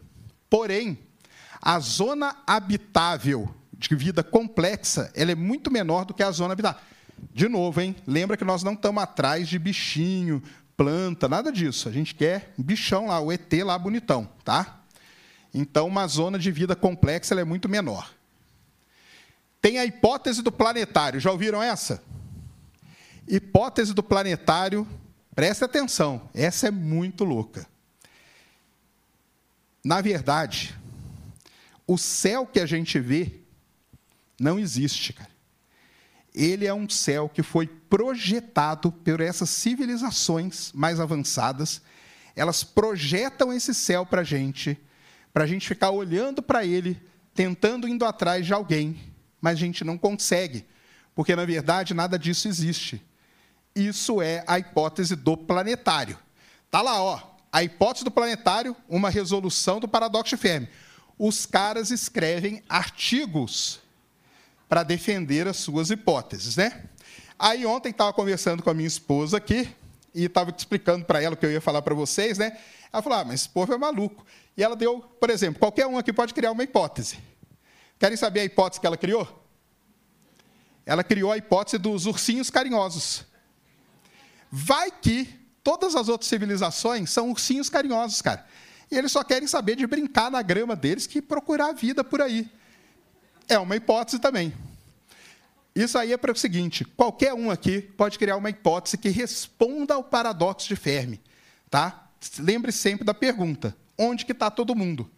[0.50, 0.98] Porém,
[1.62, 6.82] a zona habitável de vida complexa, ela é muito menor do que a zona habitável.
[7.32, 7.96] De novo, hein?
[8.08, 10.42] Lembra que nós não estamos atrás de bichinho,
[10.76, 11.88] planta, nada disso.
[11.88, 14.80] A gente quer bichão lá, o ET lá bonitão, tá?
[15.54, 18.10] Então, uma zona de vida complexa é muito menor.
[19.62, 21.20] Tem a hipótese do planetário.
[21.20, 22.02] Já ouviram essa?
[23.28, 24.88] Hipótese do planetário,
[25.34, 27.68] preste atenção, essa é muito louca.
[29.84, 30.76] Na verdade,
[31.86, 33.42] o céu que a gente vê
[34.40, 35.32] não existe, cara.
[36.34, 41.82] Ele é um céu que foi projetado por essas civilizações mais avançadas.
[42.36, 44.78] Elas projetam esse céu para a gente,
[45.32, 47.00] para a gente ficar olhando para ele,
[47.36, 49.14] tentando indo atrás de alguém
[49.44, 50.66] mas a gente não consegue,
[51.14, 53.04] porque na verdade nada disso existe.
[53.76, 56.18] Isso é a hipótese do planetário.
[56.70, 57.20] Tá lá, ó,
[57.52, 60.70] a hipótese do planetário, uma resolução do paradoxo de Fermi.
[61.18, 63.80] Os caras escrevem artigos
[64.68, 66.86] para defender as suas hipóteses, né?
[67.38, 69.70] Aí ontem estava conversando com a minha esposa aqui
[70.14, 72.58] e estava explicando para ela o que eu ia falar para vocês, né?
[72.92, 74.26] Ela falou: ah, mas esse povo é maluco.
[74.56, 77.20] E ela deu, por exemplo, qualquer um aqui pode criar uma hipótese.
[78.00, 79.46] Querem saber a hipótese que ela criou?
[80.86, 83.26] Ela criou a hipótese dos ursinhos carinhosos.
[84.56, 85.28] Vai que
[85.64, 88.46] todas as outras civilizações são ursinhos carinhosos, cara.
[88.92, 92.22] E eles só querem saber de brincar na grama deles que procurar a vida por
[92.22, 92.48] aí.
[93.48, 94.54] É uma hipótese também.
[95.74, 99.96] Isso aí é para o seguinte: qualquer um aqui pode criar uma hipótese que responda
[99.96, 101.20] ao paradoxo de Fermi.
[101.68, 102.12] Tá?
[102.38, 105.10] Lembre sempre da pergunta: onde que está todo mundo?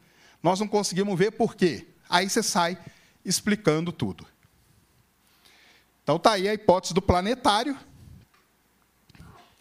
[0.41, 1.85] Nós não conseguimos ver por quê.
[2.09, 2.77] Aí você sai
[3.25, 4.25] explicando tudo.
[6.03, 7.77] Então está aí a hipótese do planetário,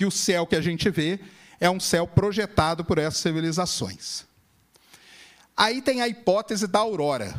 [0.04, 1.18] que o céu que a gente vê
[1.58, 4.26] é um céu projetado por essas civilizações.
[5.56, 7.34] Aí tem a hipótese da aurora.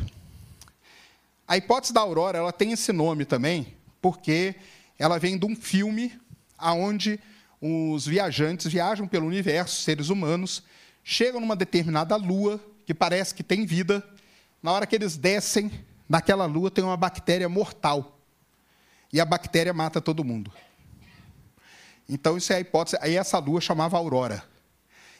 [1.46, 4.56] A hipótese da aurora ela tem esse nome também porque
[4.98, 6.12] ela vem de um filme
[6.58, 7.20] aonde
[7.60, 10.64] os viajantes viajam pelo universo, seres humanos,
[11.04, 14.02] chegam numa determinada lua que parece que tem vida.
[14.60, 15.70] Na hora que eles descem
[16.08, 18.18] naquela lua tem uma bactéria mortal
[19.12, 20.52] e a bactéria mata todo mundo.
[22.08, 22.96] Então, isso é a hipótese.
[23.00, 24.44] Aí, essa lua chamava Aurora.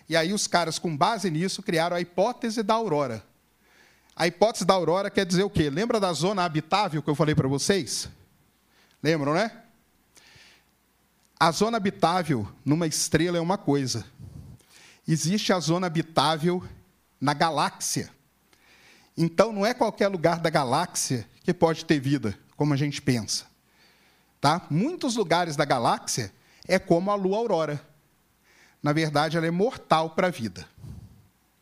[0.08, 3.24] E aí, os caras, com base nisso, criaram a hipótese da Aurora.
[4.14, 5.68] A hipótese da Aurora quer dizer o quê?
[5.68, 8.08] Lembra da zona habitável que eu falei para vocês?
[9.02, 9.50] Lembram, né?
[11.38, 14.06] A zona habitável numa estrela é uma coisa.
[15.06, 16.64] Existe a zona habitável
[17.20, 18.10] na galáxia.
[19.16, 23.44] Então, não é qualquer lugar da galáxia que pode ter vida, como a gente pensa.
[24.40, 24.66] Tá?
[24.70, 26.32] Muitos lugares da galáxia
[26.66, 27.80] é como a lua aurora.
[28.82, 30.66] Na verdade, ela é mortal para a vida.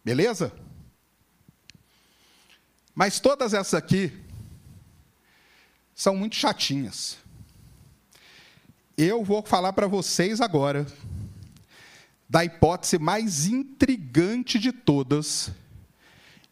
[0.04, 0.52] Beleza?
[2.94, 4.12] Mas todas essas aqui
[5.94, 7.16] são muito chatinhas.
[8.96, 10.86] Eu vou falar para vocês agora
[12.28, 15.50] da hipótese mais intrigante de todas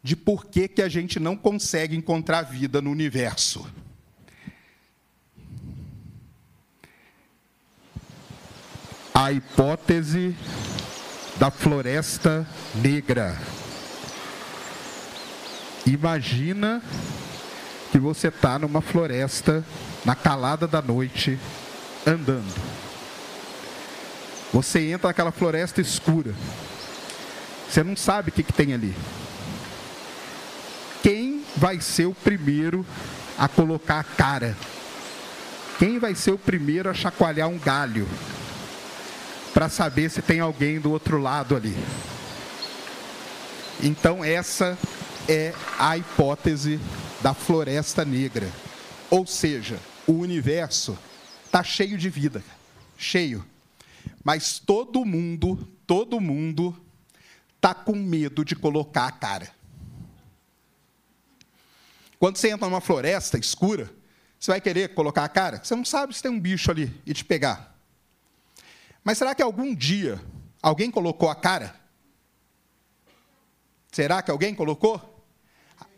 [0.03, 3.65] de por que, que a gente não consegue encontrar vida no universo.
[9.15, 10.35] A hipótese
[11.37, 13.39] da floresta negra.
[15.85, 16.83] Imagina
[17.91, 19.65] que você está numa floresta,
[20.05, 21.39] na calada da noite,
[22.07, 22.55] andando.
[24.53, 26.35] Você entra naquela floresta escura.
[27.69, 28.95] Você não sabe o que, que tem ali.
[31.03, 32.87] Quem vai ser o primeiro
[33.37, 34.57] a colocar a cara?
[35.79, 38.07] Quem vai ser o primeiro a chacoalhar um galho?
[39.53, 41.77] Para saber se tem alguém do outro lado ali.
[43.83, 44.79] Então, essa
[45.29, 46.81] é a hipótese
[47.21, 48.51] da floresta negra.
[49.11, 50.99] Ou seja, o universo
[51.45, 52.43] está cheio de vida,
[52.97, 53.45] cheio.
[54.25, 56.77] Mas todo mundo, todo mundo
[57.57, 59.49] está com medo de colocar a cara.
[62.19, 63.91] Quando você entra numa floresta escura,
[64.39, 65.61] você vai querer colocar a cara?
[65.63, 67.72] Você não sabe se tem um bicho ali e te pegar.
[69.05, 70.21] Mas será que algum dia
[70.63, 71.75] alguém colocou a cara?
[73.91, 75.25] Será que alguém colocou?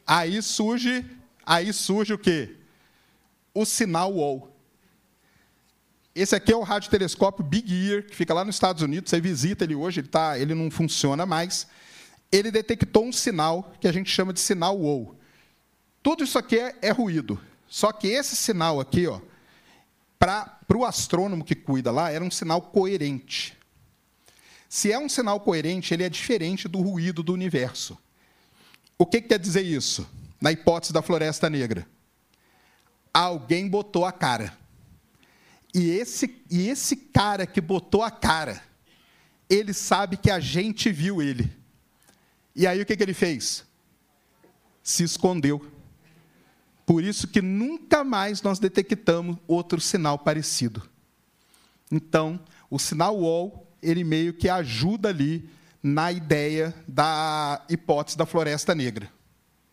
[0.07, 1.05] Aí surge,
[1.45, 2.57] aí surge o quê?
[3.55, 4.51] O sinal WOW.
[6.15, 9.11] Esse aqui é o radiotelescópio Big Ear, que fica lá nos Estados Unidos.
[9.11, 11.67] Você visita ele hoje, ele, tá, ele não funciona mais.
[12.31, 15.17] Ele detectou um sinal que a gente chama de sinal WOW.
[16.03, 17.41] Tudo isso aqui é, é ruído.
[17.67, 19.21] Só que esse sinal aqui, ó,
[20.25, 23.57] para o astrônomo que cuida lá, era um sinal coerente.
[24.69, 27.99] Se é um sinal coerente, ele é diferente do ruído do universo.
[28.97, 30.09] O que, que quer dizer isso?
[30.41, 31.87] Na hipótese da floresta negra.
[33.13, 34.57] Alguém botou a cara.
[35.75, 38.63] E esse, e esse cara que botou a cara,
[39.49, 41.53] ele sabe que a gente viu ele.
[42.57, 43.65] E aí o que, que ele fez?
[44.83, 45.74] Se escondeu.
[46.87, 50.83] Por isso que nunca mais nós detectamos outro sinal parecido.
[51.91, 52.39] Então,
[52.71, 55.49] o sinal UOL, ele meio que ajuda ali
[55.83, 59.11] na ideia da hipótese da floresta negra.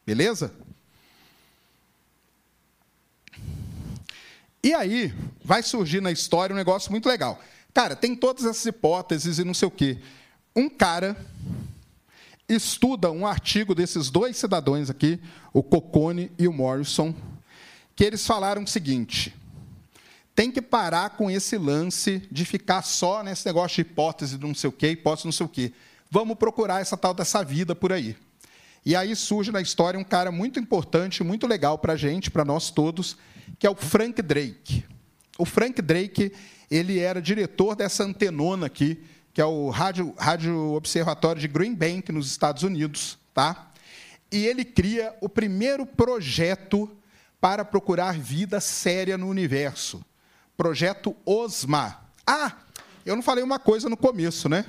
[0.05, 0.53] Beleza?
[4.63, 7.41] E aí vai surgir na história um negócio muito legal.
[7.73, 9.99] Cara, tem todas essas hipóteses e não sei o quê.
[10.55, 11.17] Um cara
[12.53, 15.19] estuda um artigo desses dois cidadãos aqui,
[15.53, 17.13] o Cocone e o Morrison,
[17.95, 19.35] que eles falaram o seguinte:
[20.35, 24.55] tem que parar com esse lance de ficar só nesse negócio de hipótese de não
[24.55, 25.73] sei o quê, hipótese de não sei o quê
[26.11, 28.17] vamos procurar essa tal dessa vida por aí.
[28.85, 32.43] E aí surge na história um cara muito importante, muito legal para a gente, para
[32.43, 33.15] nós todos,
[33.57, 34.83] que é o Frank Drake.
[35.37, 36.33] O Frank Drake,
[36.69, 39.01] ele era diretor dessa antenona aqui,
[39.33, 43.17] que é o Rádio, Rádio Observatório de Green Bank, nos Estados Unidos.
[43.33, 43.71] Tá?
[44.31, 46.89] E ele cria o primeiro projeto
[47.39, 50.03] para procurar vida séria no universo.
[50.55, 51.99] Projeto OSMA.
[52.25, 52.53] Ah,
[53.05, 54.65] eu não falei uma coisa no começo, né?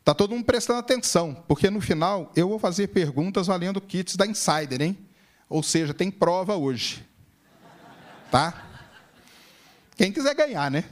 [0.00, 4.26] Está todo mundo prestando atenção, porque no final eu vou fazer perguntas valendo kits da
[4.26, 4.98] Insider, hein?
[5.48, 7.04] Ou seja, tem prova hoje.
[8.30, 8.66] Tá?
[9.96, 10.84] Quem quiser ganhar, né?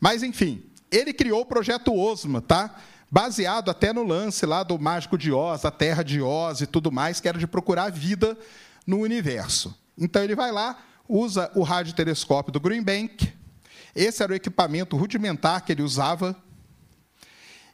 [0.00, 2.74] Mas, enfim, ele criou o projeto Osma, tá?
[3.10, 6.92] Baseado até no lance lá do Mágico de Oz, a Terra de Oz e tudo
[6.92, 8.36] mais, que era de procurar vida
[8.86, 9.78] no universo.
[9.96, 10.78] Então, ele vai lá,
[11.08, 13.32] usa o radiotelescópio do Green Bank.
[13.94, 16.36] Esse era o equipamento rudimentar que ele usava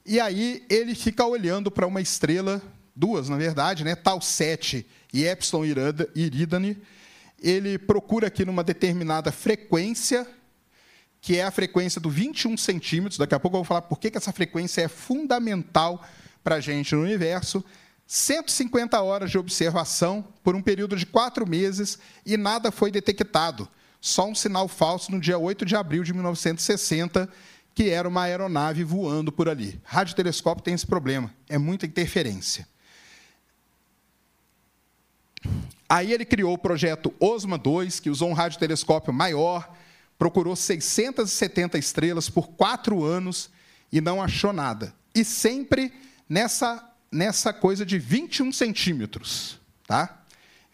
[0.07, 2.61] e aí ele fica olhando para uma estrela,
[2.95, 5.65] duas na verdade, né, Tal 7 e Epsilon
[6.15, 6.77] Iridani.
[7.41, 10.27] Ele procura aqui numa determinada frequência,
[11.25, 13.17] que é a frequência do 21 centímetros.
[13.17, 16.07] Daqui a pouco eu vou falar por que essa frequência é fundamental
[16.43, 17.65] para a gente no universo.
[18.07, 23.67] 150 horas de observação por um período de quatro meses e nada foi detectado.
[24.03, 27.27] Só um sinal falso no dia 8 de abril de 1960
[27.75, 29.81] que era uma aeronave voando por ali.
[29.83, 32.69] Radiotelescópio tem esse problema, é muita interferência.
[35.89, 39.75] Aí ele criou o projeto OSMA 2, que usou um radiotelescópio maior,
[40.19, 43.51] procurou 670 estrelas por quatro anos
[43.93, 44.95] e não achou nada.
[45.15, 45.93] E sempre
[46.29, 49.59] nessa, nessa coisa de 21 centímetros.
[49.87, 50.23] tá?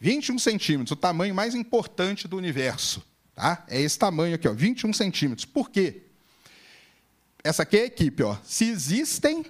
[0.00, 3.02] 21 centímetros, o tamanho mais importante do universo.
[3.34, 3.64] Tá?
[3.68, 5.44] É esse tamanho aqui, ó, 21 centímetros.
[5.44, 6.02] Por quê?
[7.42, 8.22] Essa aqui é a equipe.
[8.22, 8.36] Ó.
[8.44, 9.44] Se existem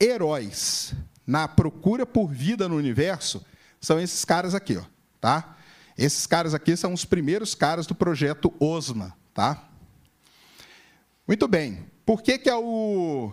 [0.00, 0.92] heróis
[1.26, 3.44] na procura por vida no universo,
[3.80, 4.76] são esses caras aqui.
[4.76, 4.84] Ó,
[5.20, 5.55] tá?
[5.96, 9.16] Esses caras aqui são os primeiros caras do projeto OSMA.
[9.32, 9.68] Tá?
[11.26, 11.86] Muito bem.
[12.04, 13.32] Por que, que é o,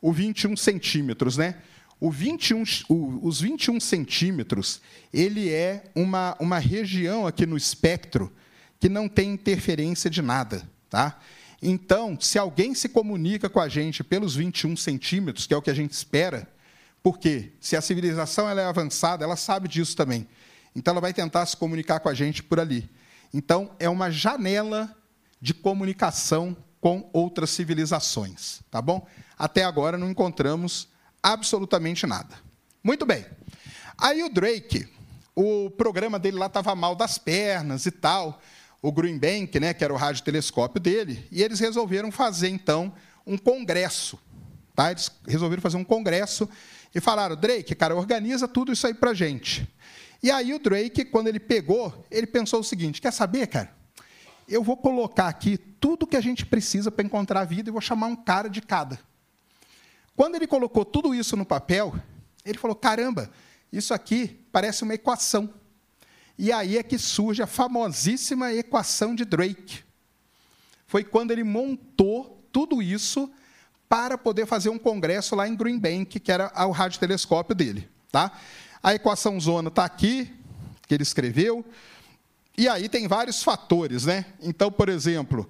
[0.00, 1.36] o 21 centímetros?
[1.36, 1.56] Né?
[2.00, 4.80] O 21, o, os 21 centímetros,
[5.12, 8.32] ele é uma, uma região aqui no espectro
[8.78, 10.68] que não tem interferência de nada.
[10.90, 11.18] Tá?
[11.62, 15.70] Então, se alguém se comunica com a gente pelos 21 centímetros, que é o que
[15.70, 16.48] a gente espera,
[17.02, 20.26] porque se a civilização ela é avançada, ela sabe disso também.
[20.76, 22.88] Então, ela vai tentar se comunicar com a gente por ali.
[23.32, 24.94] Então, é uma janela
[25.40, 28.60] de comunicação com outras civilizações.
[28.70, 29.06] Tá bom?
[29.38, 30.88] Até agora não encontramos
[31.22, 32.36] absolutamente nada.
[32.84, 33.24] Muito bem.
[33.96, 34.86] Aí o Drake,
[35.34, 38.40] o programa dele lá estava mal das pernas e tal,
[38.82, 42.92] o Greenbank, né, que era o radiotelescópio dele, e eles resolveram fazer, então,
[43.26, 44.18] um congresso.
[44.74, 44.90] Tá?
[44.90, 46.48] Eles resolveram fazer um congresso
[46.94, 49.66] e falaram, Drake, cara, organiza tudo isso aí para gente.
[50.22, 53.74] E aí o Drake, quando ele pegou, ele pensou o seguinte, quer saber, cara?
[54.48, 57.80] Eu vou colocar aqui tudo que a gente precisa para encontrar a vida e vou
[57.80, 58.98] chamar um cara de cada.
[60.14, 61.94] Quando ele colocou tudo isso no papel,
[62.44, 63.30] ele falou: caramba,
[63.72, 65.52] isso aqui parece uma equação.
[66.38, 69.82] E aí é que surge a famosíssima equação de Drake.
[70.86, 73.30] Foi quando ele montou tudo isso
[73.88, 77.88] para poder fazer um congresso lá em Green Bank, que era o radiotelescópio dele.
[78.10, 78.32] Tá?
[78.82, 80.32] A equação zona está aqui,
[80.86, 81.64] que ele escreveu.
[82.56, 84.24] E aí tem vários fatores, né?
[84.40, 85.48] Então, por exemplo,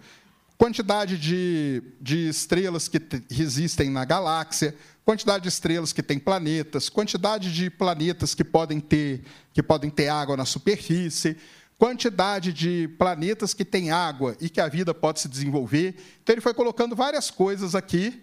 [0.58, 3.00] quantidade de, de estrelas que
[3.30, 4.74] existem na galáxia,
[5.04, 9.22] quantidade de estrelas que têm planetas, quantidade de planetas que podem ter,
[9.52, 11.36] que podem ter água na superfície,
[11.78, 15.94] quantidade de planetas que têm água e que a vida pode se desenvolver.
[16.22, 18.20] Então, ele foi colocando várias coisas aqui.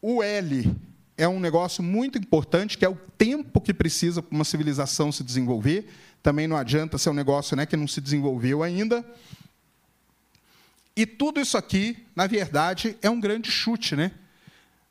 [0.00, 0.76] O L
[1.18, 5.24] é um negócio muito importante, que é o tempo que precisa para uma civilização se
[5.24, 5.90] desenvolver.
[6.22, 9.04] Também não adianta ser um negócio né, que não se desenvolveu ainda.
[10.96, 14.12] E tudo isso aqui, na verdade, é um grande chute, né?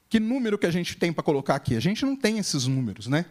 [0.09, 1.75] Que número que a gente tem para colocar aqui?
[1.75, 3.25] A gente não tem esses números, né?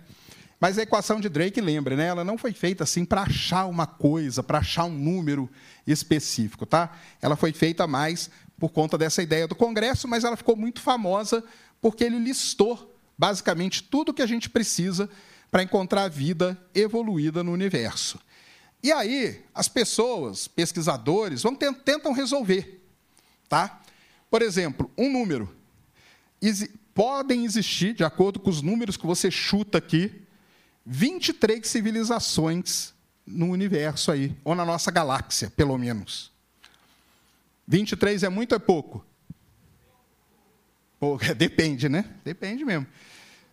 [0.59, 2.07] Mas a equação de Drake, lembra, né?
[2.07, 5.51] Ela não foi feita assim para achar uma coisa, para achar um número
[5.87, 6.97] específico, tá?
[7.21, 11.45] Ela foi feita mais por conta dessa ideia do Congresso, mas ela ficou muito famosa
[11.81, 15.09] porque ele listou basicamente tudo que a gente precisa
[15.51, 18.21] para encontrar vida evoluída no universo.
[18.83, 22.85] E aí, as pessoas, pesquisadores, vão tentam resolver.
[23.49, 23.81] Tá?
[24.31, 25.55] Por exemplo, um número.
[26.95, 30.23] podem existir, de acordo com os números que você chuta aqui,
[30.85, 32.95] 23 civilizações
[33.27, 36.31] no universo aí, ou na nossa galáxia, pelo menos.
[37.67, 39.05] 23 é muito ou é pouco?
[41.37, 42.05] Depende, né?
[42.25, 42.87] Depende mesmo.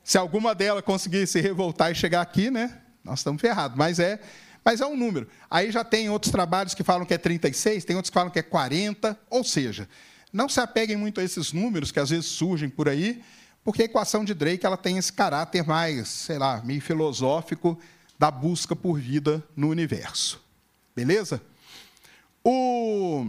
[0.03, 2.79] Se alguma delas conseguir se revoltar e chegar aqui, né?
[3.03, 3.77] Nós estamos ferrados.
[3.77, 4.19] Mas é
[4.63, 5.27] mas é um número.
[5.49, 8.39] Aí já tem outros trabalhos que falam que é 36, tem outros que falam que
[8.39, 9.89] é 40, ou seja,
[10.31, 13.21] não se apeguem muito a esses números que às vezes surgem por aí,
[13.63, 17.77] porque a equação de Drake ela tem esse caráter mais, sei lá, meio filosófico
[18.17, 20.41] da busca por vida no universo.
[20.95, 21.41] Beleza?
[22.43, 23.25] O,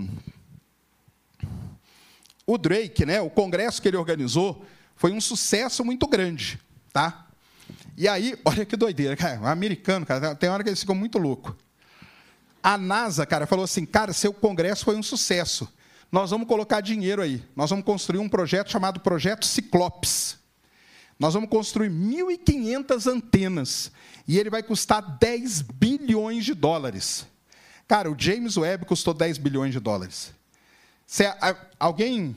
[2.46, 4.64] o Drake, né, o congresso que ele organizou,
[4.96, 6.60] foi um sucesso muito grande,
[6.92, 7.26] tá?
[7.96, 9.40] E aí, olha que doideira, cara.
[9.40, 11.56] O americano, cara, tem hora que eles ficam muito louco.
[12.62, 15.68] A NASA, cara, falou assim: cara, seu congresso foi um sucesso.
[16.10, 17.42] Nós vamos colocar dinheiro aí.
[17.56, 20.38] Nós vamos construir um projeto chamado Projeto Ciclopes.
[21.18, 23.92] Nós vamos construir 1.500 antenas.
[24.26, 27.26] E ele vai custar 10 bilhões de dólares.
[27.86, 30.32] Cara, o James Webb custou 10 bilhões de dólares.
[31.06, 31.24] Se
[31.78, 32.34] alguém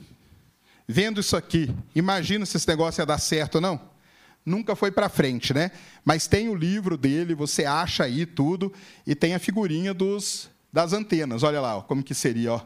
[0.86, 3.88] vendo isso aqui, imagina se esse negócio ia dar certo ou não?
[4.48, 5.70] nunca foi para frente, né?
[6.04, 8.72] Mas tem o livro dele, você acha aí tudo
[9.06, 11.42] e tem a figurinha dos das antenas.
[11.42, 12.60] Olha lá, ó, como que seria, ó.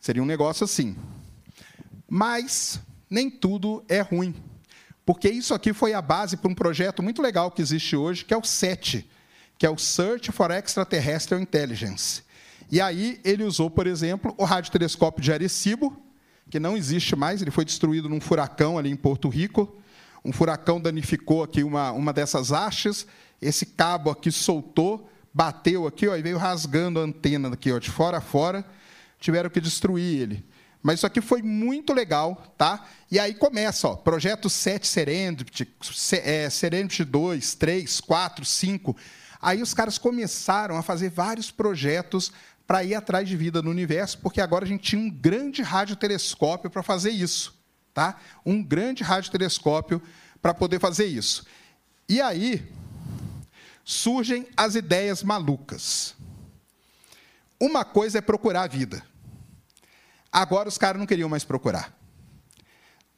[0.00, 0.96] Seria um negócio assim.
[2.08, 2.80] Mas
[3.10, 4.34] nem tudo é ruim.
[5.04, 8.34] Porque isso aqui foi a base para um projeto muito legal que existe hoje, que
[8.34, 9.08] é o SET,
[9.58, 12.22] que é o Search for Extraterrestrial Intelligence.
[12.70, 15.96] E aí ele usou, por exemplo, o radiotelescópio de Arecibo,
[16.50, 19.76] que não existe mais, ele foi destruído num furacão ali em Porto Rico.
[20.24, 23.06] Um furacão danificou aqui uma, uma dessas hastes,
[23.40, 27.90] esse cabo aqui soltou, bateu aqui ó, e veio rasgando a antena aqui, ó, de
[27.90, 28.64] fora a fora.
[29.20, 30.44] Tiveram que destruir ele.
[30.82, 32.86] mas isso aqui foi muito legal, tá?
[33.10, 35.68] E aí começa, ó, projeto 7 Serendipity,
[36.22, 38.96] é, Serendipity 2, 3, 4, 5.
[39.40, 42.32] Aí os caras começaram a fazer vários projetos
[42.66, 46.68] para ir atrás de vida no universo, porque agora a gente tinha um grande radiotelescópio
[46.68, 47.54] para fazer isso,
[47.94, 48.18] tá?
[48.44, 50.02] Um grande radiotelescópio
[50.42, 51.46] para poder fazer isso.
[52.08, 52.66] E aí
[53.84, 56.14] surgem as ideias malucas.
[57.58, 59.02] Uma coisa é procurar a vida.
[60.30, 61.96] Agora os caras não queriam mais procurar.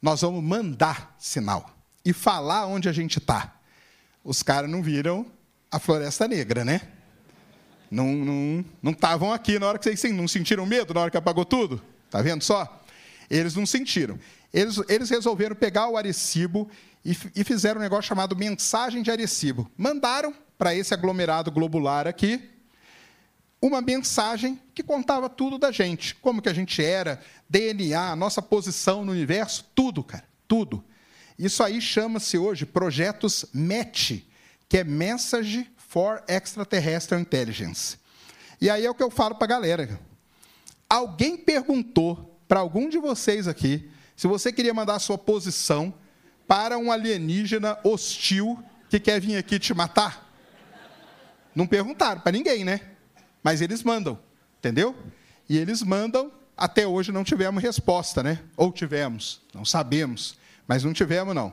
[0.01, 1.75] Nós vamos mandar sinal
[2.05, 3.59] e falar onde a gente está.
[4.23, 5.25] Os caras não viram
[5.71, 6.98] a Floresta Negra, né?
[7.89, 11.17] Não estavam não, não aqui na hora que vocês não sentiram medo na hora que
[11.17, 11.81] apagou tudo?
[12.09, 12.83] Tá vendo só?
[13.29, 14.19] Eles não sentiram.
[14.53, 16.69] Eles, eles resolveram pegar o Arecibo
[17.03, 19.69] e, e fizeram um negócio chamado mensagem de Arecibo.
[19.77, 22.49] Mandaram para esse aglomerado globular aqui
[23.61, 29.03] uma mensagem que contava tudo da gente, como que a gente era, DNA, nossa posição
[29.03, 30.83] no universo, tudo, cara, tudo.
[31.37, 34.25] Isso aí chama-se hoje projetos MET,
[34.67, 37.97] que é Message for Extraterrestrial Intelligence.
[38.61, 39.99] E aí é o que eu falo para a galera.
[40.87, 45.91] Alguém perguntou para algum de vocês aqui se você queria mandar a sua posição
[46.47, 50.31] para um alienígena hostil que quer vir aqui te matar?
[51.55, 52.81] Não perguntaram para ninguém, né?
[53.41, 54.19] Mas eles mandam,
[54.59, 54.95] entendeu?
[55.49, 58.43] E eles mandam, até hoje não tivemos resposta, né?
[58.55, 60.37] Ou tivemos, não sabemos,
[60.67, 61.51] mas não tivemos, não.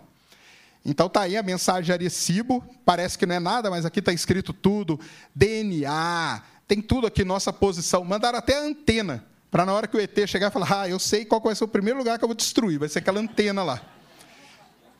[0.88, 4.12] Então tá aí a mensagem de Arecibo, parece que não é nada, mas aqui está
[4.12, 5.00] escrito tudo,
[5.34, 8.04] DNA, tem tudo aqui, nossa posição.
[8.04, 11.24] Mandaram até a antena, para na hora que o ET chegar falar, ah, eu sei
[11.24, 13.82] qual vai ser o primeiro lugar que eu vou destruir, vai ser aquela antena lá.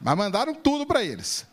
[0.01, 1.47] Mas mandaram tudo para eles.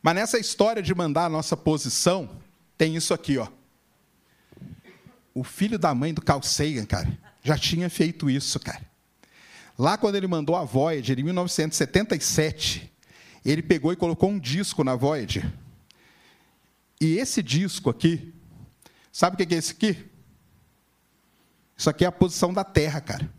[0.00, 2.30] Mas nessa história de mandar a nossa posição,
[2.78, 3.48] tem isso aqui, ó.
[5.34, 8.89] O filho da mãe do Carl Sagan, cara, já tinha feito isso, cara.
[9.80, 12.92] Lá quando ele mandou a Voyager, em 1977,
[13.42, 15.50] ele pegou e colocou um disco na Voyager.
[17.00, 18.34] E esse disco aqui,
[19.10, 20.04] sabe o que é esse aqui?
[21.78, 23.32] Isso aqui é a posição da Terra, cara.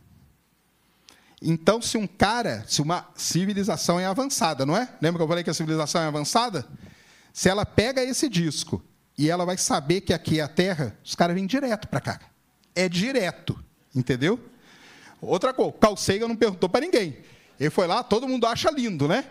[1.40, 4.90] Então, se um cara, se uma civilização é avançada, não é?
[5.00, 6.68] Lembra que eu falei que a civilização é avançada?
[7.32, 8.84] Se ela pega esse disco
[9.16, 12.20] e ela vai saber que aqui é a Terra, os caras vêm direto para cá.
[12.74, 13.64] É direto,
[13.94, 14.44] entendeu?
[15.22, 17.18] Outra coisa, Carl Sagan não perguntou para ninguém.
[17.60, 19.24] Ele foi lá, todo mundo acha lindo, né?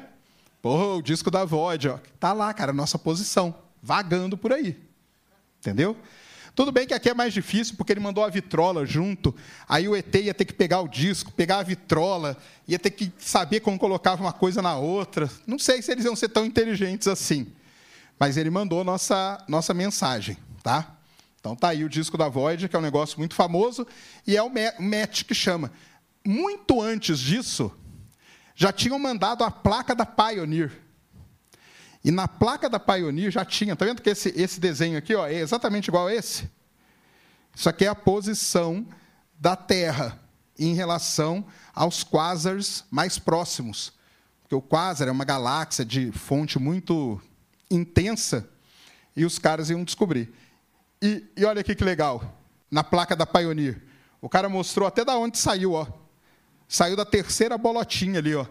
[0.62, 1.98] Porra, o disco da Void, ó.
[2.18, 4.76] Tá lá, cara, nossa posição, vagando por aí.
[5.58, 5.96] Entendeu?
[6.54, 9.34] Tudo bem que aqui é mais difícil, porque ele mandou a vitrola junto.
[9.68, 12.36] Aí o ET ia ter que pegar o disco, pegar a vitrola,
[12.68, 15.30] ia ter que saber como colocava uma coisa na outra.
[15.46, 17.46] Não sei se eles iam ser tão inteligentes assim.
[18.18, 20.96] Mas ele mandou nossa, nossa mensagem, tá?
[21.40, 23.86] Então tá aí o disco da Void, que é um negócio muito famoso,
[24.26, 25.72] e é o MET que chama.
[26.24, 27.72] Muito antes disso,
[28.54, 30.70] já tinham mandado a placa da Pioneer.
[32.04, 35.26] E na placa da Pioneer já tinha, tá vendo que esse, esse desenho aqui ó,
[35.26, 36.50] é exatamente igual a esse?
[37.54, 38.86] Isso aqui é a posição
[39.38, 40.18] da Terra
[40.58, 43.92] em relação aos quasars mais próximos.
[44.42, 47.20] Porque o quasar é uma galáxia de fonte muito
[47.70, 48.48] intensa
[49.16, 50.32] e os caras iam descobrir.
[51.02, 52.38] E, e olha aqui que legal,
[52.70, 53.82] na placa da Pioneer.
[54.20, 55.86] O cara mostrou até da onde saiu, ó.
[56.68, 58.46] Saiu da terceira bolotinha ali, ó.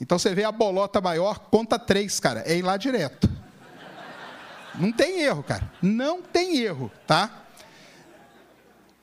[0.00, 2.40] Então você vê a bolota maior, conta três, cara.
[2.40, 3.30] É ir lá direto.
[4.74, 5.70] Não tem erro, cara.
[5.80, 7.44] Não tem erro, tá?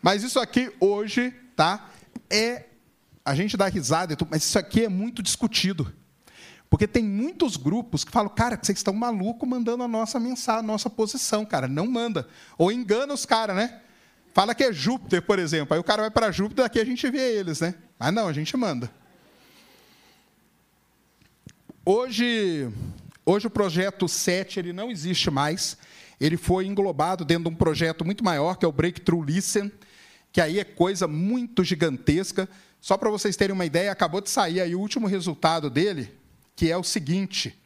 [0.01, 1.89] Mas isso aqui hoje, tá?
[2.29, 2.65] É
[3.23, 5.93] a gente dá risada, mas isso aqui é muito discutido.
[6.69, 10.67] Porque tem muitos grupos que falam, cara, vocês estão malucos mandando a nossa mensagem, a
[10.67, 11.67] nossa posição, cara.
[11.67, 12.27] Não manda.
[12.57, 13.81] Ou engana os caras, né?
[14.33, 15.73] Fala que é Júpiter, por exemplo.
[15.73, 17.73] Aí o cara vai para Júpiter, aqui a gente vê eles, né?
[17.97, 18.89] Mas não, a gente manda.
[21.83, 22.69] Hoje,
[23.25, 25.75] hoje o projeto 7 ele não existe mais.
[26.21, 29.71] Ele foi englobado dentro de um projeto muito maior, que é o Breakthrough Listen,
[30.31, 32.47] que aí é coisa muito gigantesca.
[32.79, 36.18] Só para vocês terem uma ideia, acabou de sair aí o último resultado dele,
[36.59, 37.57] que é o seguinte.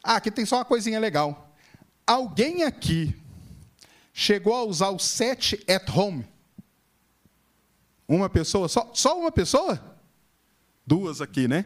[0.00, 1.52] Ah, aqui tem só uma coisinha legal.
[2.06, 3.20] Alguém aqui
[4.14, 6.24] chegou a usar o set at home?
[8.06, 8.68] Uma pessoa?
[8.68, 9.98] Só, só uma pessoa?
[10.86, 11.64] Duas aqui, né?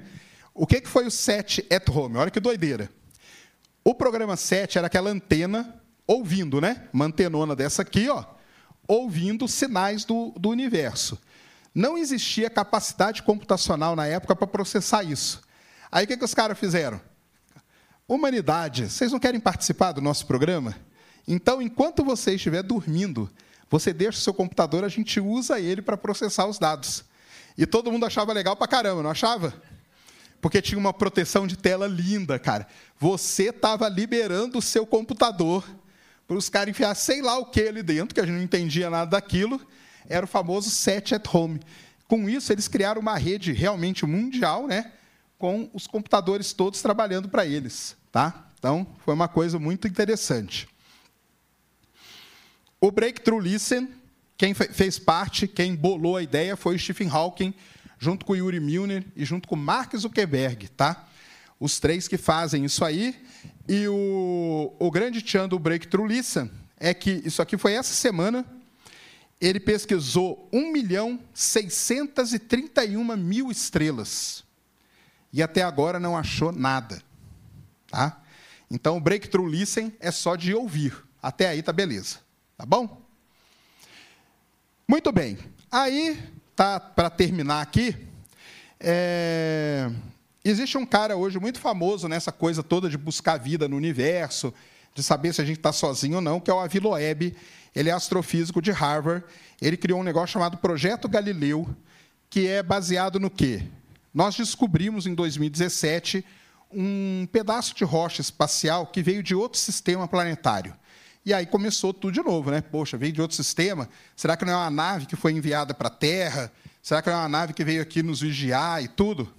[0.55, 2.17] O que, que foi o set at home?
[2.17, 2.89] Olha que doideira.
[3.85, 6.89] O programa 7 era aquela antena ouvindo, né?
[6.91, 8.25] Uma antenona dessa aqui, ó,
[8.89, 11.21] ouvindo sinais do, do universo.
[11.75, 15.43] Não existia capacidade computacional na época para processar isso.
[15.93, 16.99] Aí o que, que os caras fizeram?
[18.09, 20.75] Humanidade, vocês não querem participar do nosso programa?
[21.29, 23.31] Então, enquanto você estiver dormindo,
[23.73, 27.05] Você deixa o seu computador, a gente usa ele para processar os dados.
[27.57, 29.55] E todo mundo achava legal para caramba, não achava?
[30.43, 32.67] Porque tinha uma proteção de tela linda, cara.
[33.01, 35.65] Você estava liberando o seu computador
[36.29, 38.91] para os caras enfiar sei lá o que ali dentro, que a gente não entendia
[38.91, 39.59] nada daquilo.
[40.07, 41.59] Era o famoso set at home.
[42.07, 44.93] Com isso, eles criaram uma rede realmente mundial, né?
[45.43, 48.49] Com os computadores todos trabalhando para eles, tá?
[48.57, 50.69] Então, foi uma coisa muito interessante.
[52.81, 53.89] O Breakthrough Listen,
[54.39, 57.53] quem fez parte, quem bolou a ideia foi o Stephen Hawking,
[57.99, 61.09] junto com o Yuri Milner e junto com o Mark Zuckerberg, tá?
[61.59, 63.21] Os três que fazem isso aí.
[63.69, 68.47] E o, o grande tchan do Breakthrough Listen é que isso aqui foi essa semana.
[69.41, 74.45] Ele pesquisou 1 milhão 631 mil estrelas.
[75.33, 77.03] E até agora não achou nada.
[77.89, 78.21] Tá?
[78.71, 80.95] Então, o Breakthrough Listen é só de ouvir.
[81.23, 82.19] Até aí tá beleza.
[82.57, 83.01] Tá bom?
[84.87, 85.39] Muito bem.
[85.71, 86.21] Aí,
[86.55, 87.97] tá para terminar aqui,
[88.79, 89.91] é...
[90.45, 94.53] existe um cara hoje muito famoso nessa coisa toda de buscar vida no universo,
[94.95, 97.35] de saber se a gente está sozinho ou não, que é o Avi Loeb.
[97.75, 99.25] Ele é astrofísico de Harvard.
[99.61, 101.69] Ele criou um negócio chamado Projeto Galileu,
[102.29, 103.63] que é baseado no quê?
[104.13, 106.25] Nós descobrimos em 2017
[106.71, 110.75] um pedaço de rocha espacial que veio de outro sistema planetário.
[111.25, 112.61] E aí começou tudo de novo, né?
[112.61, 113.89] Poxa, veio de outro sistema.
[114.17, 116.53] Será que não é uma nave que foi enviada para a Terra?
[116.83, 119.33] Será que não é uma nave que veio aqui nos vigiar e tudo?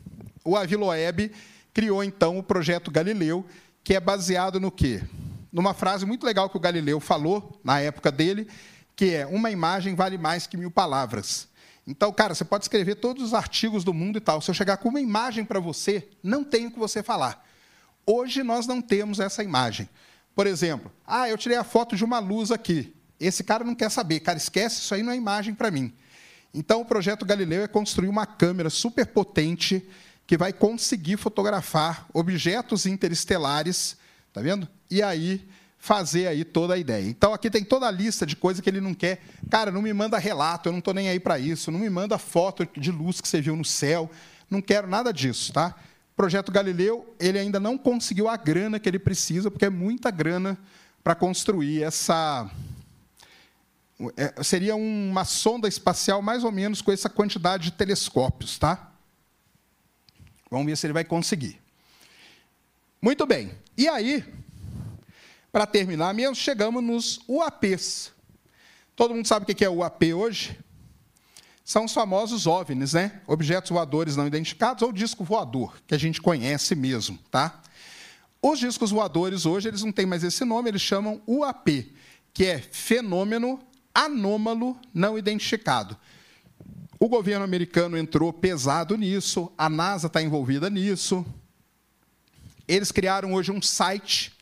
[0.45, 1.31] O Aviloeb
[1.73, 3.45] criou então o projeto Galileu,
[3.83, 5.03] que é baseado no quê?
[5.51, 8.47] Numa frase muito legal que o Galileu falou na época dele,
[8.95, 11.47] que é uma imagem vale mais que mil palavras.
[11.85, 14.41] Então, cara, você pode escrever todos os artigos do mundo e tal.
[14.41, 17.45] Se eu chegar com uma imagem para você, não tem o que você falar.
[18.05, 19.89] Hoje nós não temos essa imagem.
[20.35, 22.95] Por exemplo, ah, eu tirei a foto de uma luz aqui.
[23.19, 24.21] Esse cara não quer saber.
[24.21, 25.93] Cara, esquece, isso aí não é imagem para mim.
[26.53, 29.87] Então, o projeto Galileu é construir uma câmera super potente
[30.25, 33.97] que vai conseguir fotografar objetos interestelares,
[34.31, 34.67] tá vendo?
[34.89, 35.45] E aí
[35.83, 37.05] fazer aí toda a ideia.
[37.09, 39.21] Então aqui tem toda a lista de coisas que ele não quer.
[39.49, 41.69] Cara, não me manda relato, eu não estou nem aí para isso.
[41.71, 44.09] Não me manda foto de luz que você viu no céu.
[44.49, 45.75] Não quero nada disso, tá?
[46.15, 50.57] projeto Galileu, ele ainda não conseguiu a grana que ele precisa, porque é muita grana
[51.03, 52.49] para construir essa.
[54.15, 58.89] É, seria uma sonda espacial mais ou menos com essa quantidade de telescópios, tá?
[60.49, 61.59] Vamos ver se ele vai conseguir.
[63.01, 63.51] Muito bem.
[63.77, 64.23] E aí,
[65.53, 68.11] para terminar mesmo, chegamos nos UAPs.
[68.95, 70.59] Todo mundo sabe o que é UAP hoje?
[71.63, 73.21] são os famosos OVNIs, né?
[73.25, 77.61] Objetos voadores não identificados, ou disco voador, que a gente conhece mesmo, tá?
[78.41, 81.93] Os discos voadores hoje eles não têm mais esse nome, eles chamam UAP,
[82.33, 83.59] que é fenômeno
[83.93, 85.95] anômalo não identificado.
[86.99, 91.25] O governo americano entrou pesado nisso, a NASA está envolvida nisso.
[92.67, 94.33] Eles criaram hoje um site,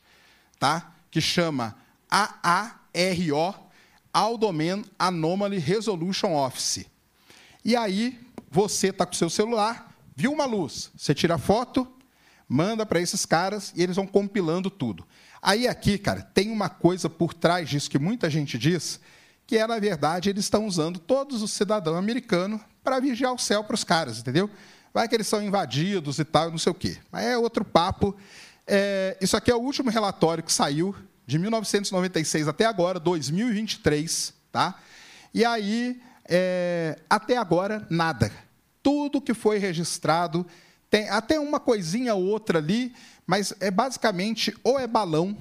[0.58, 0.92] tá?
[1.12, 1.76] Que chama
[2.10, 3.54] AARO,
[4.12, 6.86] Aldomen Anomaly Resolution Office.
[7.64, 8.18] E aí,
[8.50, 11.86] você está com o seu celular, viu uma luz, você tira a foto,
[12.48, 15.06] manda para esses caras e eles vão compilando tudo.
[15.40, 19.00] Aí aqui, cara, tem uma coisa por trás disso que muita gente diz,
[19.46, 23.62] que é, na verdade, eles estão usando todos os cidadãos americanos para vigiar o céu
[23.62, 24.50] para os caras, entendeu?
[24.92, 26.98] Vai que eles são invadidos e tal, não sei o quê.
[27.10, 28.14] Mas é outro papo.
[28.66, 30.94] É, isso aqui é o último relatório que saiu,
[31.26, 34.78] de 1996 até agora, 2023, tá?
[35.32, 38.30] E aí é, até agora, nada.
[38.82, 40.46] Tudo que foi registrado,
[40.90, 42.94] tem até uma coisinha ou outra ali,
[43.26, 45.36] mas é basicamente ou é balão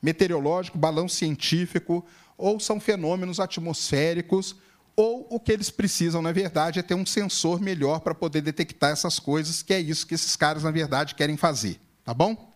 [0.00, 2.04] meteorológico, balão científico,
[2.36, 4.54] ou são fenômenos atmosféricos,
[4.94, 8.90] ou o que eles precisam, na verdade, é ter um sensor melhor para poder detectar
[8.90, 11.80] essas coisas, que é isso que esses caras, na verdade, querem fazer.
[12.06, 12.50] Tá bom?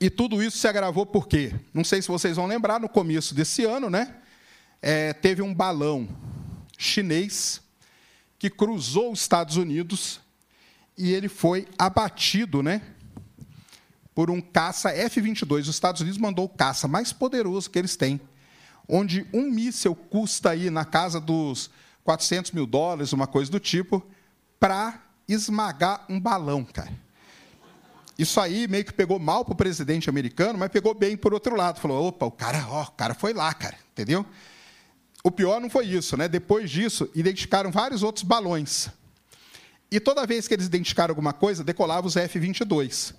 [0.00, 1.54] E tudo isso se agravou por quê?
[1.74, 4.22] Não sei se vocês vão lembrar, no começo desse ano, né?
[4.82, 6.08] é, teve um balão
[6.76, 7.60] chinês
[8.38, 10.20] que cruzou os Estados Unidos
[10.96, 12.82] e ele foi abatido, né?
[14.14, 15.62] Por um caça F-22.
[15.62, 18.20] Os Estados Unidos mandou o caça mais poderoso que eles têm,
[18.88, 21.70] onde um míssil custa aí na casa dos
[22.04, 24.04] 400 mil dólares, uma coisa do tipo,
[24.58, 26.92] para esmagar um balão, cara.
[28.18, 31.54] Isso aí meio que pegou mal para o presidente americano, mas pegou bem por outro
[31.54, 31.80] lado.
[31.80, 34.26] Falou, opa, o cara, ó, o cara foi lá, cara, entendeu?
[35.22, 36.26] O pior não foi isso, né?
[36.26, 38.88] Depois disso, identificaram vários outros balões.
[39.90, 43.14] E toda vez que eles identificaram alguma coisa, decolava os F-22.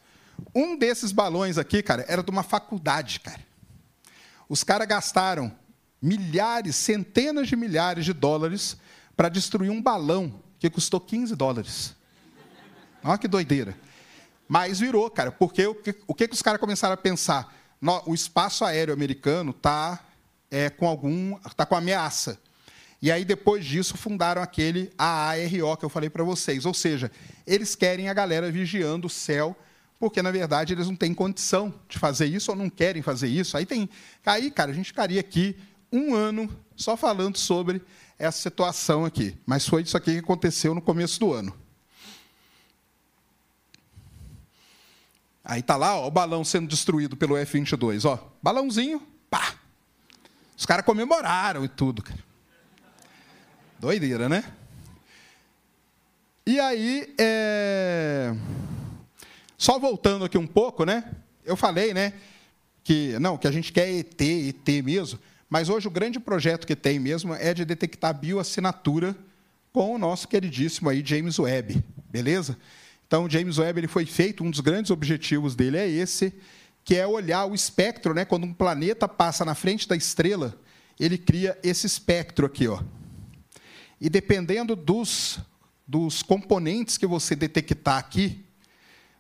[0.54, 3.40] Um desses balões aqui, cara, era de uma faculdade, cara.
[4.50, 5.52] Os caras gastaram
[6.02, 8.78] milhares, centenas de milhares de dólares
[9.16, 11.96] para destruir um balão que custou 15 dólares.
[13.04, 13.76] Olha que doideira.
[14.48, 17.56] Mas virou, cara, porque o que, o que, que os caras começaram a pensar?
[17.80, 20.00] No, o espaço aéreo americano está
[20.50, 21.38] é, com algum.
[21.46, 22.40] está com ameaça.
[23.02, 26.66] E aí, depois disso, fundaram aquele AARO que eu falei para vocês.
[26.66, 27.10] Ou seja,
[27.48, 29.56] eles querem a galera vigiando o céu,
[29.98, 33.56] porque, na verdade, eles não têm condição de fazer isso ou não querem fazer isso.
[33.56, 33.90] Aí, tem,
[34.26, 35.56] aí cara, a gente ficaria aqui
[35.92, 37.82] um ano só falando sobre
[38.18, 39.38] essa situação aqui.
[39.46, 41.54] Mas foi isso aqui que aconteceu no começo do ano.
[45.50, 48.20] Aí tá lá, ó, o balão sendo destruído pelo F-22, ó.
[48.40, 49.02] Balãozinho,
[49.32, 49.56] pá.
[50.56, 52.04] Os caras comemoraram e tudo.
[53.80, 54.44] Doideira, né?
[56.46, 58.32] E aí, é...
[59.58, 61.04] só voltando aqui um pouco, né?
[61.44, 62.14] Eu falei, né?
[62.84, 65.18] Que não, que a gente quer ET, ET mesmo.
[65.50, 69.16] Mas hoje o grande projeto que tem mesmo é de detectar bioassinatura
[69.74, 72.56] com o nosso queridíssimo aí James Webb, beleza?
[73.10, 76.32] Então, James Webb ele foi feito, um dos grandes objetivos dele é esse,
[76.86, 78.24] que é olhar o espectro, né?
[78.24, 80.54] Quando um planeta passa na frente da estrela,
[81.00, 82.84] ele cria esse espectro aqui, ó.
[84.00, 85.40] E dependendo dos,
[85.88, 88.46] dos componentes que você detectar aqui,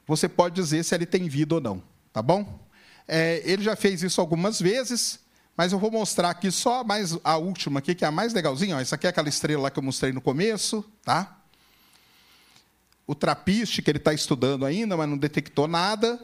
[0.05, 1.81] você pode dizer se ele tem vida ou não,
[2.13, 2.63] tá bom?
[3.07, 5.19] É, ele já fez isso algumas vezes,
[5.57, 8.75] mas eu vou mostrar aqui só mais a última aqui, que é a mais legalzinha.
[8.75, 8.79] Ó.
[8.79, 11.38] Essa aqui é aquela estrela lá que eu mostrei no começo, tá?
[13.09, 16.23] O trapiste que ele está estudando ainda, mas não detectou nada.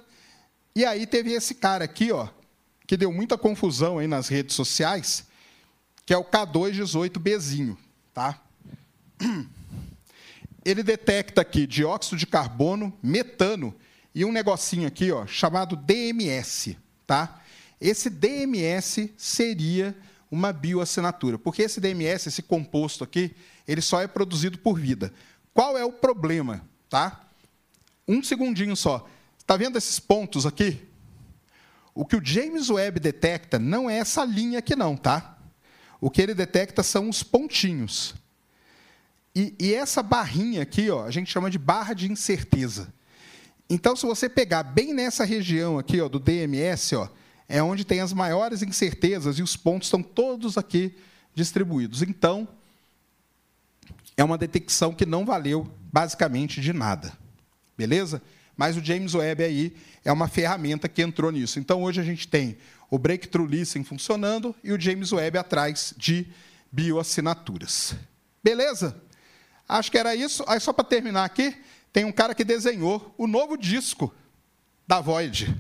[0.76, 2.28] E aí teve esse cara aqui, ó,
[2.86, 5.26] que deu muita confusão aí nas redes sociais,
[6.06, 7.76] que é o K218Bzinho,
[8.14, 8.40] tá?
[10.64, 13.74] Ele detecta aqui dióxido de carbono, metano
[14.14, 17.41] e um negocinho aqui, ó, chamado DMS, tá?
[17.82, 19.98] Esse DMS seria
[20.30, 23.36] uma bioassinatura, porque esse DMS, esse composto aqui,
[23.68, 25.12] ele só é produzido por vida.
[25.52, 27.28] Qual é o problema, tá?
[28.07, 29.07] Um segundinho só.
[29.38, 30.82] Está vendo esses pontos aqui?
[31.94, 35.38] O que o James Webb detecta não é essa linha aqui não, tá?
[36.02, 38.16] O que ele detecta são os pontinhos.
[39.34, 42.94] E, e, essa barrinha aqui, ó, a gente chama de barra de incerteza.
[43.70, 47.10] Então, se você pegar bem nessa região aqui, ó, do DMS, ó,
[47.48, 50.95] é onde tem as maiores incertezas e os pontos estão todos aqui
[51.34, 52.02] distribuídos.
[52.02, 52.48] Então,
[54.18, 57.13] é uma detecção que não valeu basicamente de nada.
[57.77, 58.22] Beleza?
[58.57, 61.57] Mas o James Webb aí é uma ferramenta que entrou nisso.
[61.57, 62.57] Então, hoje a gente tem
[62.91, 66.27] o Breakthrough Listen funcionando e o James Webb atrás de
[66.69, 67.95] bioassinaturas.
[68.43, 69.01] Beleza?
[69.69, 70.43] Acho que era isso.
[70.49, 71.55] Aí, só para terminar aqui,
[71.93, 74.13] tem um cara que desenhou o novo disco
[74.85, 75.55] da Void.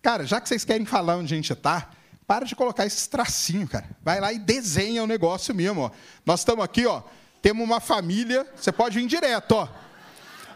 [0.00, 1.90] Cara, já que vocês querem falar onde a gente está,
[2.26, 3.90] para de colocar esses tracinhos, cara.
[4.02, 5.82] Vai lá e desenha o negócio mesmo.
[5.82, 5.90] Ó.
[6.24, 7.02] Nós estamos aqui, ó,
[7.44, 9.68] temos uma família, você pode vir direto, ó.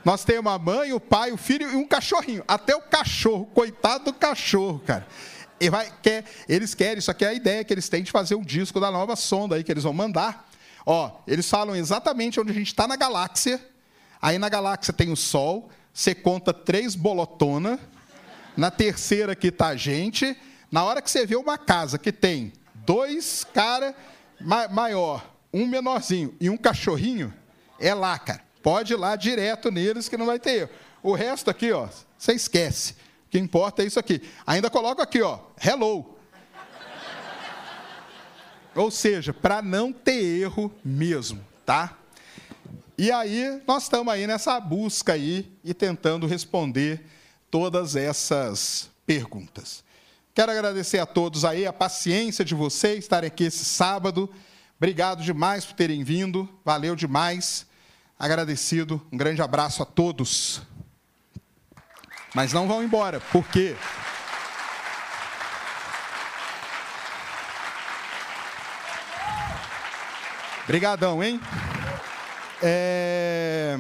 [0.03, 2.43] Nós temos a mãe, o pai, o filho e um cachorrinho.
[2.49, 5.07] Até o cachorro, coitado do cachorro, cara.
[5.71, 8.43] Vai, quer, eles querem, isso aqui é a ideia que eles têm de fazer um
[8.43, 10.49] disco da nova sonda aí que eles vão mandar.
[10.87, 13.61] Ó, eles falam exatamente onde a gente está na galáxia.
[14.23, 15.69] Aí na galáxia tem o Sol.
[15.93, 17.79] Você conta três bolotona.
[18.57, 20.35] Na terceira aqui está a gente.
[20.73, 23.95] Na hora que você vê uma casa que tem dois cara
[24.41, 27.33] ma maior, um menorzinho e um cachorrinho,
[27.79, 28.43] é lá, cara.
[28.63, 30.71] Pode ir lá direto neles que não vai ter erro.
[31.03, 31.89] O resto aqui, ó,
[32.19, 32.93] você esquece.
[32.93, 34.23] O que importa é isso aqui.
[34.47, 36.17] Ainda coloco aqui, ó, hello.
[38.75, 41.97] Ou seja, para não ter erro mesmo, tá?
[42.97, 47.05] E aí nós estamos aí nessa busca aí e tentando responder
[47.51, 49.85] todas essas perguntas.
[50.35, 54.29] Quero agradecer a todos aí a paciência de vocês estarem aqui esse sábado.
[54.79, 56.49] Obrigado demais por terem vindo.
[56.65, 57.67] Valeu demais.
[58.17, 59.05] Agradecido.
[59.11, 60.63] Um grande abraço a todos.
[62.33, 63.75] Mas não vão embora, por quê?
[70.63, 71.41] Obrigadão, hein?
[72.63, 73.77] É...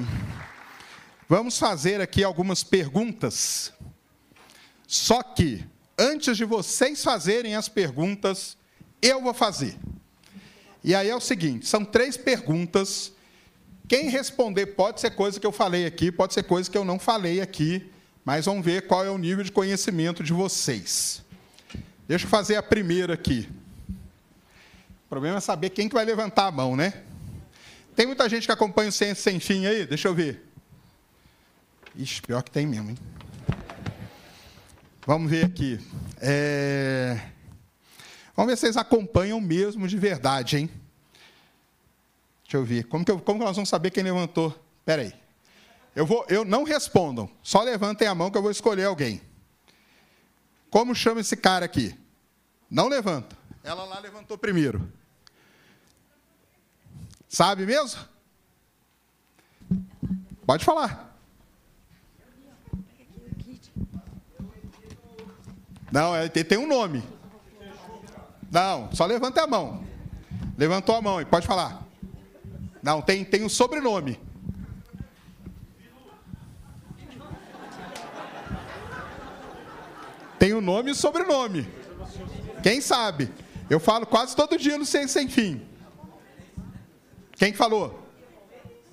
[1.29, 3.73] Vamos fazer aqui algumas perguntas.
[4.87, 5.65] Só que,
[5.97, 8.57] antes de vocês fazerem as perguntas,
[9.01, 9.79] eu vou fazer.
[10.83, 13.13] E aí é o seguinte: são três perguntas.
[13.87, 16.99] Quem responder pode ser coisa que eu falei aqui, pode ser coisa que eu não
[16.99, 17.91] falei aqui,
[18.25, 21.23] mas vamos ver qual é o nível de conhecimento de vocês.
[22.07, 23.49] Deixa eu fazer a primeira aqui.
[23.89, 27.03] O problema é saber quem que vai levantar a mão, né?
[27.97, 29.87] Tem muita gente que acompanha o Ciência Sem Fim aí?
[29.87, 30.47] Deixa eu ver.
[31.97, 32.99] Ixi, pior que tem mesmo, hein?
[35.07, 35.81] Vamos ver aqui.
[36.21, 37.19] É...
[38.39, 40.71] Vamos ver se vocês acompanham mesmo de verdade, hein?
[42.45, 42.85] Deixa eu ver.
[42.85, 44.57] Como que, eu, como que nós vamos saber quem levantou?
[44.79, 45.13] Espera aí.
[45.93, 47.29] Eu, vou, eu não respondam.
[47.43, 49.21] Só levantem a mão que eu vou escolher alguém.
[50.71, 51.99] Como chama esse cara aqui?
[52.71, 53.37] Não levanta.
[53.65, 54.89] Ela lá levantou primeiro.
[57.29, 58.01] Sabe mesmo?
[60.47, 61.13] Pode falar.
[65.91, 67.18] Não, é, tem um nome.
[68.51, 69.85] Não, só levanta a mão.
[70.57, 71.87] Levantou a mão e pode falar.
[72.83, 74.19] Não, tem, tem um sobrenome.
[80.39, 81.69] Tem o um nome e o sobrenome.
[82.63, 83.31] Quem sabe?
[83.69, 85.61] Eu falo quase todo dia no Sem Sem Fim.
[87.33, 88.03] Quem falou?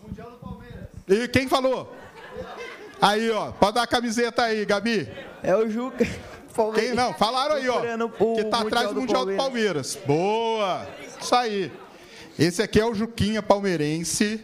[0.05, 0.87] Mundial do Palmeiras.
[1.07, 1.95] E quem falou?
[3.01, 3.51] Aí, ó.
[3.51, 5.09] Pode dar a camiseta aí, Gabi.
[5.41, 6.05] É o Juca.
[6.73, 7.13] Quem não?
[7.13, 7.81] Falaram aí, ó.
[8.35, 9.97] Que tá atrás do Mundial do Palmeiras.
[10.05, 10.87] Boa.
[11.21, 11.71] Isso aí.
[12.37, 14.43] Esse aqui é o Juquinha palmeirense.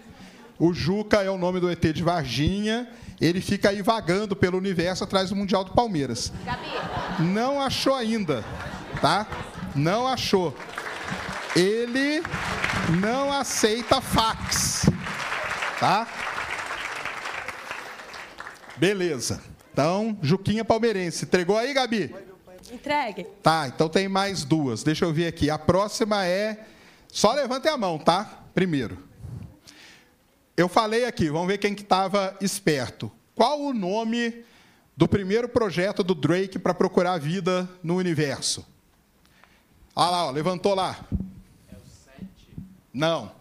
[0.60, 2.88] O Juca é o nome do ET de Varginha.
[3.20, 6.32] Ele fica aí vagando pelo universo atrás do Mundial do Palmeiras.
[6.46, 6.68] Gabi.
[7.20, 8.44] Não achou ainda,
[9.00, 9.28] tá?
[9.76, 10.56] Não achou.
[11.56, 12.24] Ele
[13.00, 14.86] não aceita fax,
[15.80, 16.08] tá?
[18.78, 19.51] Beleza.
[19.72, 21.26] Então, Juquinha Palmeirense.
[21.26, 22.14] Entregou aí, Gabi?
[22.72, 23.26] Entregue.
[23.41, 24.84] Tá, então tem mais duas.
[24.84, 25.49] Deixa eu ver aqui.
[25.49, 26.65] A próxima é.
[27.07, 28.43] Só levantem a mão, tá?
[28.53, 28.98] Primeiro.
[30.56, 33.11] Eu falei aqui, vamos ver quem que estava esperto.
[33.35, 34.45] Qual o nome
[34.95, 38.65] do primeiro projeto do Drake para procurar vida no universo?
[39.95, 40.99] Olha lá, ó, levantou lá.
[41.72, 41.80] É o
[42.15, 42.27] 7?
[42.93, 43.31] Não.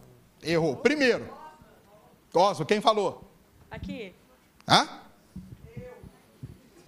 [0.42, 0.76] Errou.
[0.76, 1.28] Primeiro.
[2.32, 3.28] Osmo, quem falou?
[3.70, 4.14] Aqui.
[4.66, 4.88] Hã?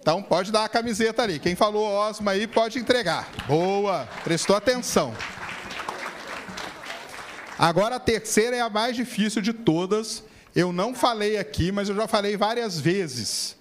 [0.03, 1.39] Então pode dar a camiseta ali.
[1.39, 3.31] Quem falou Osmo aí pode entregar.
[3.47, 5.15] Boa, prestou atenção.
[7.57, 10.21] Agora a terceira é a mais difícil de todas.
[10.53, 13.55] Eu não falei aqui, mas eu já falei várias vezes.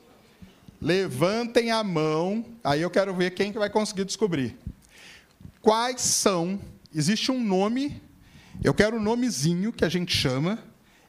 [0.80, 4.58] Levantem a mão, aí eu quero ver quem que vai conseguir descobrir.
[5.60, 6.58] Quais são?
[6.92, 8.02] Existe um nome,
[8.64, 10.58] eu quero o um nomezinho que a gente chama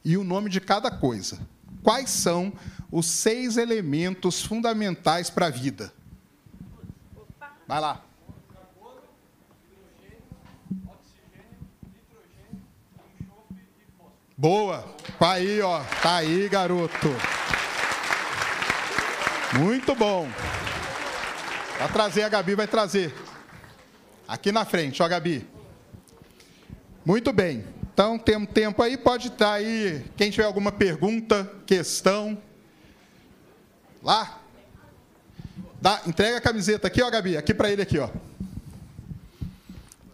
[0.05, 1.39] e o nome de cada coisa.
[1.83, 2.53] Quais são
[2.89, 5.93] os seis elementos fundamentais para a vida?
[7.67, 8.01] Vai lá.
[14.37, 14.83] Boa.
[15.19, 15.83] Tá aí, ó.
[16.01, 17.09] Tá aí, garoto.
[19.59, 20.27] Muito bom.
[21.79, 23.13] Vai trazer, a Gabi vai trazer.
[24.27, 25.47] Aqui na frente, ó, Gabi.
[27.05, 27.72] Muito bem.
[27.93, 30.03] Então, temos tempo aí, pode estar aí.
[30.17, 32.35] Quem tiver alguma pergunta, questão.
[34.01, 34.39] Lá.
[35.79, 37.37] Dá, entrega a camiseta aqui, ó, Gabi.
[37.37, 38.09] Aqui para ele aqui, ó.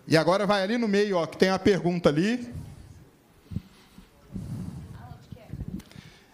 [0.06, 2.54] E agora vai ali no meio, ó, que tem a pergunta ali.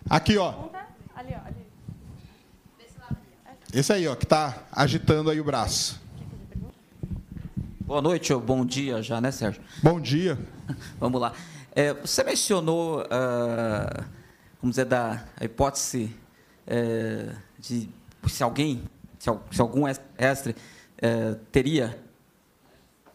[0.09, 0.69] Aqui, ó.
[3.71, 6.01] Esse aí, ó, que está agitando aí o braço.
[7.81, 9.61] Boa noite ou bom dia já, né, Sérgio?
[9.83, 10.39] Bom dia.
[10.99, 11.33] Vamos lá.
[11.73, 14.03] É, você mencionou, uh,
[14.61, 16.15] vamos dizer, da hipótese
[16.65, 17.89] é, de
[18.27, 18.83] se alguém,
[19.19, 20.55] se, se algum extra
[20.97, 22.01] é, teria,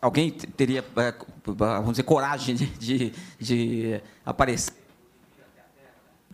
[0.01, 1.15] alguém teria, é,
[1.45, 4.75] vamos dizer, coragem de, de, de aparecer.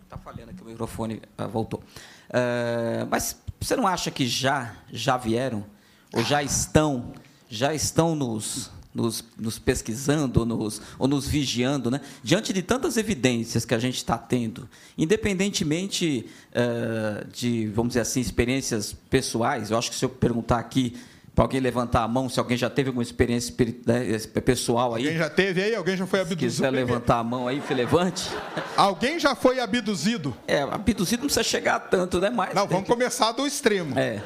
[0.03, 1.81] Está falhando aqui o microfone, uh, voltou.
[2.29, 5.65] Uh, mas você não acha que já, já vieram,
[6.13, 7.13] ou já estão,
[7.49, 12.01] já estão nos, nos, nos pesquisando, ou nos, ou nos vigiando, né?
[12.23, 14.67] diante de tantas evidências que a gente está tendo,
[14.97, 20.95] independentemente uh, de, vamos dizer assim, experiências pessoais, eu acho que se eu perguntar aqui
[21.35, 23.53] para alguém levantar a mão, se alguém já teve alguma experiência
[23.85, 25.03] né, pessoal aí.
[25.03, 25.75] Alguém já teve aí?
[25.75, 26.51] Alguém já foi abduzido?
[26.51, 28.27] Se quiser levantar a mão aí, levante.
[28.75, 30.35] Alguém já foi abduzido?
[30.47, 32.31] É, abduzido não precisa chegar tanto, né?
[32.31, 32.91] Mas não, vamos que...
[32.91, 33.93] começar do extremo.
[33.99, 34.23] É.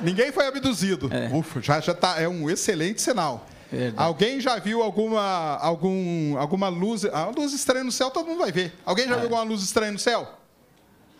[0.00, 1.08] Ninguém foi abduzido.
[1.12, 1.30] É.
[1.32, 3.46] Ufa, já, já tá, é um excelente sinal.
[3.72, 4.06] Verdade.
[4.08, 8.10] Alguém já viu alguma, algum, alguma luz, a luz estranha no céu?
[8.10, 8.72] Todo mundo vai ver.
[8.84, 9.16] Alguém já é.
[9.16, 10.28] viu alguma luz estranha no céu?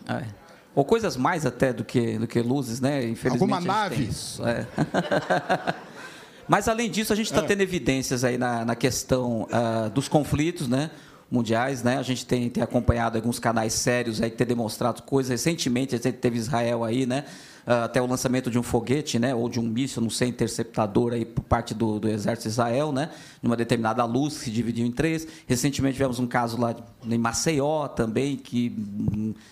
[0.07, 0.43] É
[0.75, 3.03] ou coisas mais até do que, do que luzes, né?
[3.07, 3.53] Infelizmente.
[3.53, 4.09] Alguma nave?
[4.45, 5.75] É.
[6.47, 7.45] Mas além disso, a gente está é.
[7.45, 10.89] tendo evidências aí na, na questão uh, dos conflitos, né?
[11.31, 11.97] mundiais, né?
[11.97, 15.31] A gente tem, tem acompanhado alguns canais sérios aí que têm demonstrado coisas.
[15.31, 17.25] Recentemente, a gente teve Israel aí, né?
[17.67, 21.13] Uh, até o lançamento de um foguete, né, ou de um míssil, não sei, interceptador
[21.13, 23.09] aí por parte do, do exército de Israel, né,
[23.41, 25.27] numa determinada luz que se dividiu em três.
[25.47, 26.75] Recentemente tivemos um caso lá
[27.05, 28.75] em Maceió também que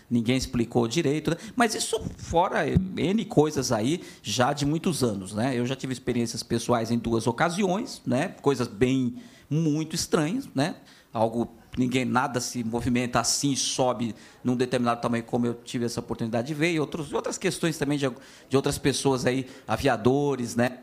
[0.09, 1.37] ninguém explicou direito, né?
[1.55, 5.57] mas isso fora n coisas aí já de muitos anos, né?
[5.57, 9.15] Eu já tive experiências pessoais em duas ocasiões, né, coisas bem
[9.49, 10.75] muito estranhas, né,
[11.13, 16.47] algo ninguém nada se movimenta assim, sobe num determinado tamanho, como eu tive essa oportunidade
[16.47, 18.09] de ver, e outros, outras questões também de,
[18.49, 20.79] de outras pessoas aí, aviadores, né?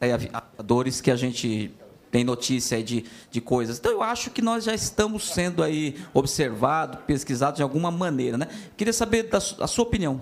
[0.00, 1.72] aviadores que a gente
[2.10, 3.78] tem notícia aí de, de coisas.
[3.78, 8.48] Então, eu acho que nós já estamos sendo aí observados, pesquisados de alguma maneira, né?
[8.76, 10.20] Queria saber da, a sua opinião.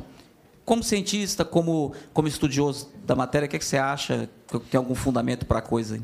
[0.65, 4.31] Como cientista, como, como estudioso da matéria, o que, é que você acha?
[4.71, 6.03] Tem algum fundamento para a coisa aí?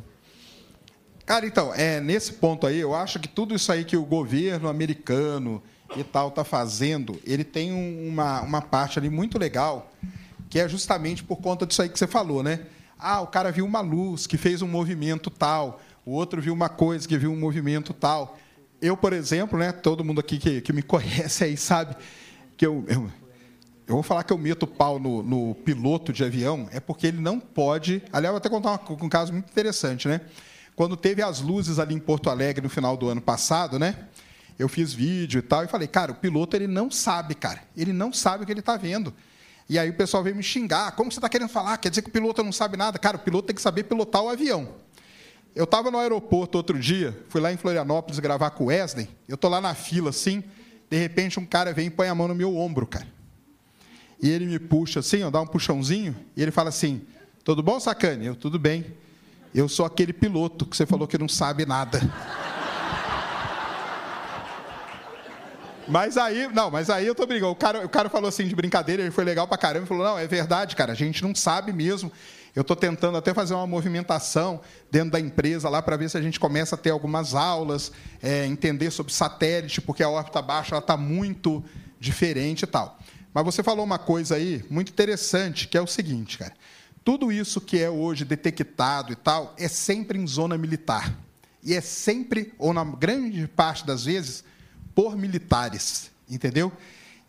[1.30, 4.68] Cara, então, é, nesse ponto aí, eu acho que tudo isso aí que o governo
[4.68, 5.62] americano
[5.96, 9.92] e tal está fazendo, ele tem uma, uma parte ali muito legal,
[10.48, 12.66] que é justamente por conta disso aí que você falou, né?
[12.98, 16.68] Ah, o cara viu uma luz que fez um movimento tal, o outro viu uma
[16.68, 18.36] coisa que viu um movimento tal.
[18.82, 21.94] Eu, por exemplo, né, todo mundo aqui que, que me conhece aí sabe
[22.56, 23.08] que eu, eu,
[23.86, 27.20] eu vou falar que eu meto pau no, no piloto de avião, é porque ele
[27.20, 28.02] não pode.
[28.12, 30.22] Aliás, vou até contar uma, um caso muito interessante, né?
[30.80, 34.06] Quando teve as luzes ali em Porto Alegre no final do ano passado, né?
[34.58, 37.92] Eu fiz vídeo e tal e falei, cara, o piloto ele não sabe, cara, ele
[37.92, 39.12] não sabe o que ele está vendo.
[39.68, 41.76] E aí o pessoal veio me xingar, como você está querendo falar?
[41.76, 42.98] Quer dizer que o piloto não sabe nada?
[42.98, 44.76] Cara, o piloto tem que saber pilotar o avião.
[45.54, 49.34] Eu estava no aeroporto outro dia, fui lá em Florianópolis gravar com o Wesley, eu
[49.34, 50.42] estou lá na fila assim,
[50.88, 53.06] de repente um cara vem e põe a mão no meu ombro, cara.
[54.18, 57.02] E ele me puxa assim, ó, dá um puxãozinho, e ele fala assim,
[57.44, 58.24] tudo bom, Sacane?
[58.24, 58.86] Eu, tudo bem.
[59.54, 62.00] Eu sou aquele piloto que você falou que não sabe nada.
[65.88, 67.50] Mas aí, não, mas aí eu tô brincando.
[67.50, 70.16] O cara, o cara falou assim de brincadeira, ele foi legal pra caramba, falou: "Não,
[70.16, 72.12] é verdade, cara, a gente não sabe mesmo.
[72.54, 76.22] Eu estou tentando até fazer uma movimentação dentro da empresa lá para ver se a
[76.22, 77.90] gente começa a ter algumas aulas,
[78.22, 81.62] é, entender sobre satélite, porque a órbita baixa está muito
[81.98, 82.98] diferente e tal.
[83.34, 86.52] Mas você falou uma coisa aí muito interessante, que é o seguinte, cara.
[87.04, 91.16] Tudo isso que é hoje detectado e tal é sempre em zona militar.
[91.62, 94.44] E é sempre, ou na grande parte das vezes,
[94.94, 96.10] por militares.
[96.28, 96.72] Entendeu?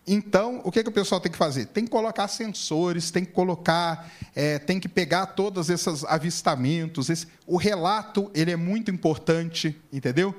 [0.06, 1.68] Então, o que, que o pessoal tem que fazer?
[1.68, 7.10] Tem que colocar sensores, tem que colocar, é, tem que pegar todos esses avistamentos.
[7.10, 10.35] Esse, o relato ele é muito importante, entendeu?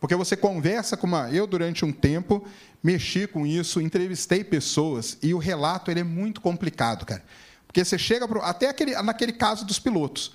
[0.00, 1.30] Porque você conversa com uma.
[1.30, 2.44] Eu, durante um tempo,
[2.82, 7.22] mexi com isso, entrevistei pessoas, e o relato ele é muito complicado, cara.
[7.76, 10.32] Porque você chega pro, até aquele, naquele caso dos pilotos.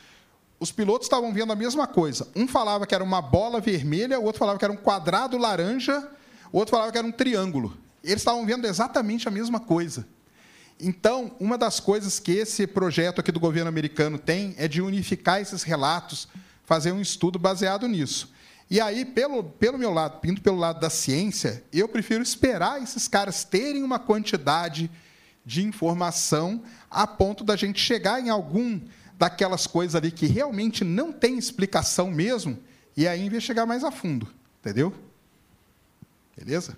[0.59, 2.27] Os pilotos estavam vendo a mesma coisa.
[2.35, 6.07] Um falava que era uma bola vermelha, o outro falava que era um quadrado laranja,
[6.51, 7.75] o outro falava que era um triângulo.
[8.03, 10.07] Eles estavam vendo exatamente a mesma coisa.
[10.79, 15.41] Então, uma das coisas que esse projeto aqui do governo americano tem é de unificar
[15.41, 16.27] esses relatos,
[16.63, 18.31] fazer um estudo baseado nisso.
[18.69, 23.07] E aí, pelo, pelo meu lado, indo pelo lado da ciência, eu prefiro esperar esses
[23.07, 24.91] caras terem uma quantidade
[25.45, 28.79] de informação a ponto da gente chegar em algum
[29.17, 32.57] daquelas coisas ali que realmente não tem explicação mesmo,
[32.97, 34.27] e aí investigar mais a fundo.
[34.59, 34.93] Entendeu?
[36.35, 36.77] Beleza?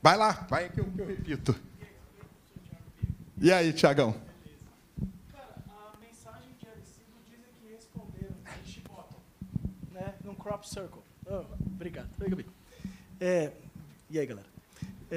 [0.00, 1.56] Vai lá, vai que eu, que eu repito.
[3.40, 4.14] E aí, Tiagão?
[9.90, 11.02] Né, num crop circle.
[11.26, 12.10] Oh, obrigado.
[13.18, 13.52] É,
[14.10, 14.53] e aí, galera?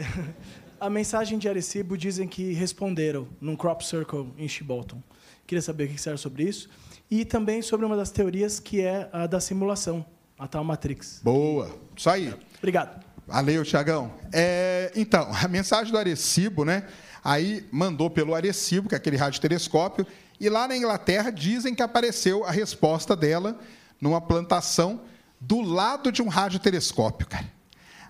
[0.80, 5.02] A mensagem de Arecibo dizem que responderam num crop circle em Shibolton.
[5.48, 6.69] Queria saber o que você acha sobre isso.
[7.10, 10.06] E também sobre uma das teorias que é a da simulação,
[10.38, 11.22] a tal Matrix.
[11.24, 11.76] Boa.
[11.95, 12.32] Isso aí.
[12.60, 13.03] Obrigado.
[13.26, 14.14] Valeu, Tiagão.
[14.32, 16.88] É, então, a mensagem do Arecibo, né?
[17.24, 20.06] Aí mandou pelo Arecibo, que é aquele radiotelescópio,
[20.40, 23.60] e lá na Inglaterra dizem que apareceu a resposta dela
[23.99, 25.02] numa plantação
[25.41, 27.48] do lado de um radiotelescópio, cara.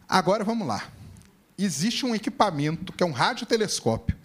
[0.07, 0.96] Agora vamos lá
[1.57, 4.15] existe um equipamento que é um radiotelescópio.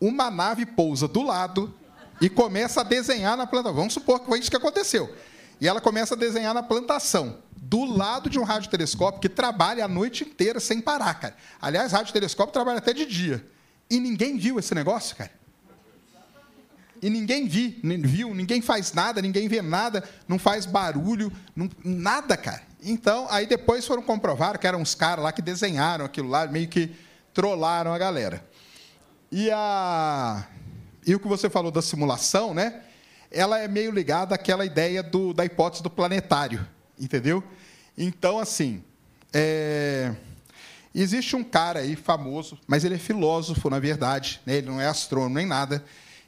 [0.00, 1.74] Uma nave pousa do lado
[2.20, 3.76] e começa a desenhar na plantação.
[3.76, 5.14] Vamos supor que foi isso que aconteceu.
[5.60, 9.88] E ela começa a desenhar na plantação, do lado de um radiotelescópio que trabalha a
[9.88, 11.36] noite inteira sem parar, cara.
[11.60, 13.46] Aliás, radiotelescópio trabalha até de dia.
[13.90, 15.30] E ninguém viu esse negócio, cara.
[17.02, 22.36] E ninguém vi, viu, ninguém faz nada, ninguém vê nada, não faz barulho, não, nada,
[22.36, 22.62] cara.
[22.82, 26.68] Então, aí depois foram comprovar que eram os caras lá que desenharam aquilo lá, meio
[26.68, 26.90] que
[27.34, 28.44] trollaram a galera.
[29.30, 30.46] E, a...
[31.06, 32.82] e o que você falou da simulação, né?
[33.30, 36.66] Ela é meio ligada àquela ideia do, da hipótese do planetário,
[36.98, 37.44] entendeu?
[37.96, 38.82] Então, assim,
[39.32, 40.14] é...
[40.92, 44.56] Existe um cara aí famoso, mas ele é filósofo, na verdade, né?
[44.56, 45.84] ele não é astrônomo nem nada,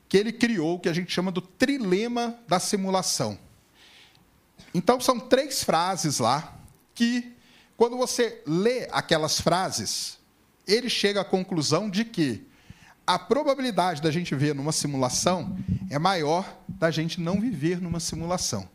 [0.09, 3.37] que ele criou o que a gente chama do trilema da simulação.
[4.74, 6.57] Então, são três frases lá
[6.94, 7.35] que,
[7.77, 10.19] quando você lê aquelas frases,
[10.66, 12.47] ele chega à conclusão de que
[13.07, 15.59] a probabilidade da gente ver numa simulação
[15.90, 18.69] é maior da gente não viver numa simulação.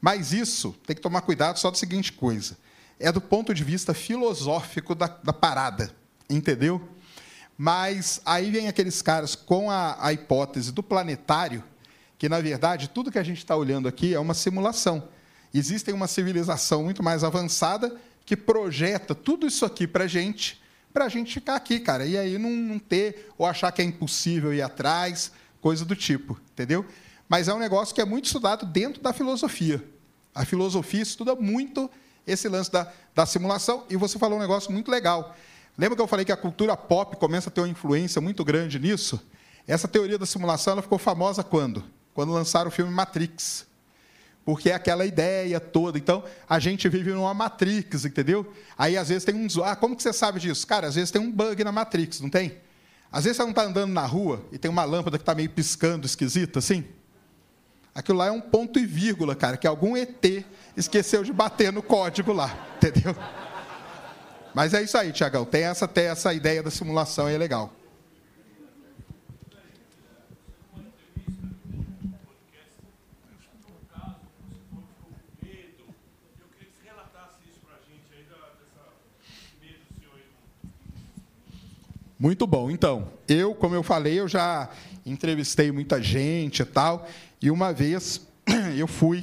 [0.00, 2.56] Mas isso tem que tomar cuidado só da seguinte coisa:
[2.98, 5.94] é do ponto de vista filosófico da, da parada,
[6.28, 6.88] entendeu?
[7.56, 11.62] Mas aí vem aqueles caras com a, a hipótese do planetário,
[12.18, 15.08] que na verdade tudo que a gente está olhando aqui é uma simulação.
[15.54, 20.60] Existe uma civilização muito mais avançada que projeta tudo isso aqui para a gente
[20.92, 22.06] para a gente ficar aqui, cara.
[22.06, 26.40] E aí não, não, ter, ou achar que é impossível ir atrás, coisa do tipo,
[26.52, 26.86] entendeu?
[27.28, 29.82] Mas é um negócio que é muito estudado dentro da filosofia.
[30.32, 31.90] A filosofia estuda muito
[32.24, 35.34] esse lance da, da simulação, e você falou um negócio muito legal.
[35.76, 38.78] Lembra que eu falei que a cultura pop começa a ter uma influência muito grande
[38.78, 39.20] nisso?
[39.66, 41.82] Essa teoria da simulação ela ficou famosa quando?
[42.14, 43.66] Quando lançaram o filme Matrix
[44.44, 45.96] porque é aquela ideia toda.
[45.96, 48.46] Então, a gente vive numa Matrix, entendeu?
[48.76, 49.46] Aí, às vezes, tem um.
[49.62, 50.66] Ah, como que você sabe disso?
[50.66, 52.58] Cara, às vezes tem um bug na Matrix, não tem?
[53.10, 55.48] Às vezes você não está andando na rua e tem uma lâmpada que está meio
[55.48, 56.84] piscando, esquisita, assim.
[57.94, 60.44] Aquilo lá é um ponto e vírgula, cara, que algum ET
[60.76, 63.14] esqueceu de bater no código lá, entendeu?
[64.52, 65.44] Mas é isso aí, Tiagão.
[65.44, 67.72] Tem essa, tem essa ideia da simulação é legal.
[82.24, 82.70] Muito bom.
[82.70, 84.70] Então, eu, como eu falei, eu já
[85.04, 87.06] entrevistei muita gente e tal,
[87.38, 88.26] e uma vez
[88.78, 89.22] eu fui,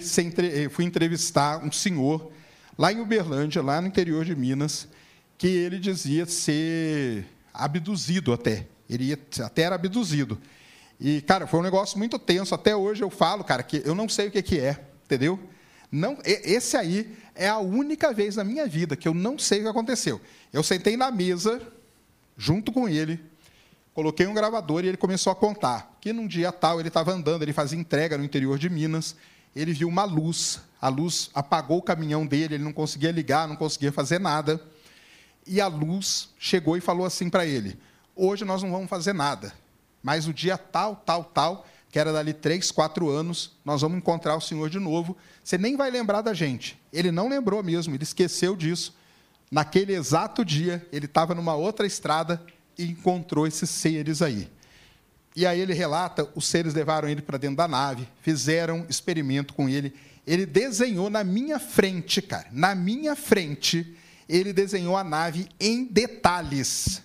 [0.69, 2.31] fui entrevistar um senhor
[2.77, 4.87] lá em Uberlândia, lá no interior de Minas,
[5.35, 8.67] que ele dizia ser abduzido até.
[8.87, 10.39] Ele ia, até era abduzido.
[10.99, 12.53] E, cara, foi um negócio muito tenso.
[12.53, 15.39] Até hoje eu falo, cara, que eu não sei o que, que é, entendeu?
[15.91, 19.63] Não, esse aí é a única vez na minha vida que eu não sei o
[19.63, 20.21] que aconteceu.
[20.53, 21.59] Eu sentei na mesa
[22.41, 23.19] junto com ele,
[23.93, 27.43] coloquei um gravador e ele começou a contar que num dia tal ele estava andando,
[27.43, 29.15] ele fazia entrega no interior de Minas,
[29.55, 33.55] ele viu uma luz, a luz apagou o caminhão dele, ele não conseguia ligar, não
[33.55, 34.59] conseguia fazer nada.
[35.45, 37.77] E a luz chegou e falou assim para ele:
[38.15, 39.53] Hoje nós não vamos fazer nada,
[40.01, 44.35] mas o dia tal, tal, tal, que era dali três, quatro anos, nós vamos encontrar
[44.35, 45.15] o Senhor de novo.
[45.43, 46.75] Você nem vai lembrar da gente.
[46.91, 48.99] Ele não lembrou mesmo, ele esqueceu disso.
[49.51, 52.41] Naquele exato dia, ele estava numa outra estrada
[52.77, 54.49] e encontrou esses seres aí.
[55.35, 59.67] E aí ele relata: os seres levaram ele para dentro da nave, fizeram experimento com
[59.67, 59.93] ele.
[60.25, 63.97] Ele desenhou na minha frente, cara, na minha frente,
[64.29, 67.01] ele desenhou a nave em detalhes.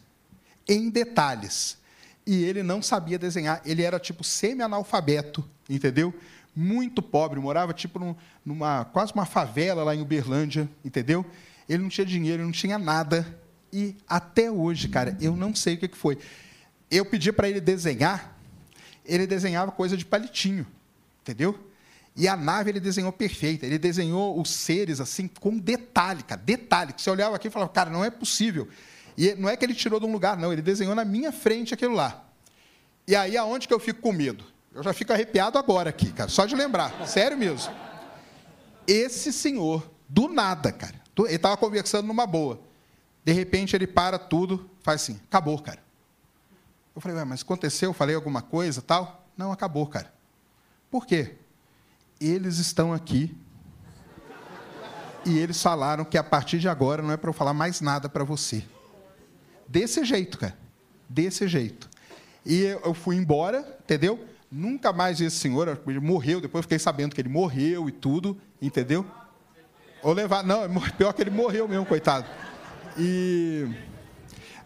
[0.69, 1.79] Em detalhes.
[2.25, 6.15] E ele não sabia desenhar, ele era tipo semi-analfabeto, entendeu?
[6.55, 11.25] Muito pobre, morava tipo numa quase uma favela lá em Uberlândia, entendeu?
[11.69, 13.27] Ele não tinha dinheiro, não tinha nada.
[13.73, 16.19] E até hoje, cara, eu não sei o que foi.
[16.91, 18.39] Eu pedi para ele desenhar,
[19.05, 20.67] ele desenhava coisa de palitinho,
[21.21, 21.59] entendeu?
[22.17, 23.67] E a nave ele desenhou perfeita.
[23.67, 26.95] Ele desenhou os seres assim com detalhe, cara, detalhe.
[26.97, 28.67] Você olhava aqui e falava, cara, não é possível.
[29.19, 30.53] E não é que ele tirou de um lugar, não.
[30.53, 32.25] Ele desenhou na minha frente aquilo lá.
[33.07, 34.45] E aí aonde que eu fico com medo?
[34.75, 37.07] Eu já fico arrepiado agora aqui, cara, só de lembrar.
[37.07, 37.73] Sério mesmo.
[38.87, 42.61] Esse senhor, do nada, cara, ele estava conversando numa boa.
[43.25, 45.81] De repente ele para tudo, faz assim, acabou, cara.
[46.95, 47.93] Eu falei, mas aconteceu?
[47.93, 49.27] Falei alguma coisa tal?
[49.37, 50.13] Não, acabou, cara.
[50.91, 51.35] Por quê?
[52.21, 53.37] Eles estão aqui.
[55.25, 58.09] E eles falaram que a partir de agora não é para eu falar mais nada
[58.09, 58.65] para você.
[59.69, 60.57] Desse jeito, cara.
[61.09, 61.91] Desse jeito.
[62.45, 64.25] E eu fui embora, entendeu?
[64.51, 69.05] Nunca mais esse senhor, ele morreu, depois fiquei sabendo que ele morreu e tudo, entendeu?
[70.07, 70.45] Ou levar.
[70.45, 72.29] Não, é pior que ele morreu mesmo, coitado.
[72.97, 73.67] E.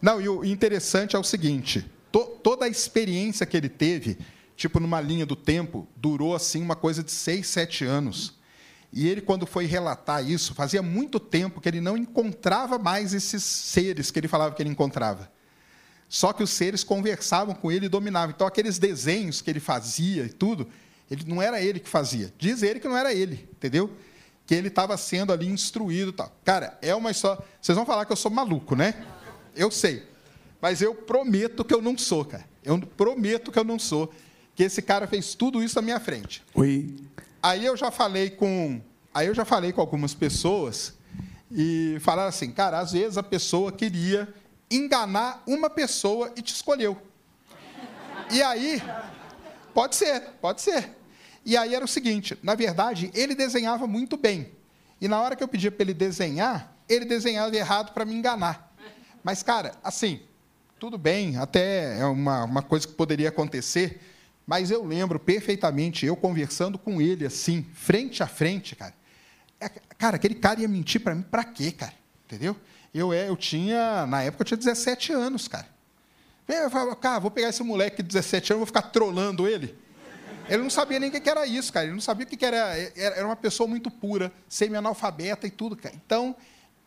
[0.03, 4.19] Não, e o interessante é o seguinte: to, toda a experiência que ele teve,
[4.55, 8.39] tipo numa linha do tempo, durou assim uma coisa de seis, sete anos.
[8.93, 13.43] E ele, quando foi relatar isso, fazia muito tempo que ele não encontrava mais esses
[13.43, 15.33] seres que ele falava que ele encontrava.
[16.07, 18.35] Só que os seres conversavam com ele e dominavam.
[18.35, 20.69] Então, aqueles desenhos que ele fazia e tudo,
[21.11, 22.31] ele, não era ele que fazia.
[22.37, 23.91] Diz ele que não era ele, entendeu?
[24.51, 26.13] Que ele estava sendo ali instruído.
[26.13, 26.37] Tal.
[26.45, 27.41] Cara, é uma história.
[27.63, 29.07] Vocês vão falar que eu sou maluco, né?
[29.55, 30.03] Eu sei.
[30.61, 32.45] Mas eu prometo que eu não sou, cara.
[32.65, 34.13] Eu prometo que eu não sou.
[34.57, 36.43] Que esse cara fez tudo isso na minha frente.
[36.53, 36.97] Oi.
[37.41, 38.81] Aí eu já falei com.
[39.15, 40.95] Aí eu já falei com algumas pessoas
[41.49, 44.35] E falaram assim, cara, às vezes a pessoa queria
[44.69, 47.01] enganar uma pessoa e te escolheu.
[48.33, 48.83] E aí,
[49.73, 51.00] pode ser, pode ser.
[51.45, 54.53] E aí era o seguinte, na verdade, ele desenhava muito bem.
[55.01, 58.75] E na hora que eu pedia para ele desenhar, ele desenhava errado para me enganar.
[59.23, 60.21] Mas, cara, assim,
[60.79, 64.01] tudo bem, até é uma, uma coisa que poderia acontecer,
[64.47, 68.95] mas eu lembro perfeitamente, eu conversando com ele assim, frente a frente, cara.
[69.61, 71.93] É, cara, aquele cara ia mentir para mim para quê, cara?
[72.27, 72.57] Entendeu?
[72.93, 75.69] Eu, é, eu tinha, na época, eu tinha 17 anos, cara.
[76.49, 79.77] Eu falava, cara, vou pegar esse moleque de 17 anos, vou ficar trolando ele.
[80.51, 81.87] Ele não sabia nem o que era isso, cara.
[81.87, 82.77] Ele não sabia o que era.
[82.97, 85.95] Era uma pessoa muito pura, semi-analfabeta e tudo, cara.
[86.05, 86.35] Então,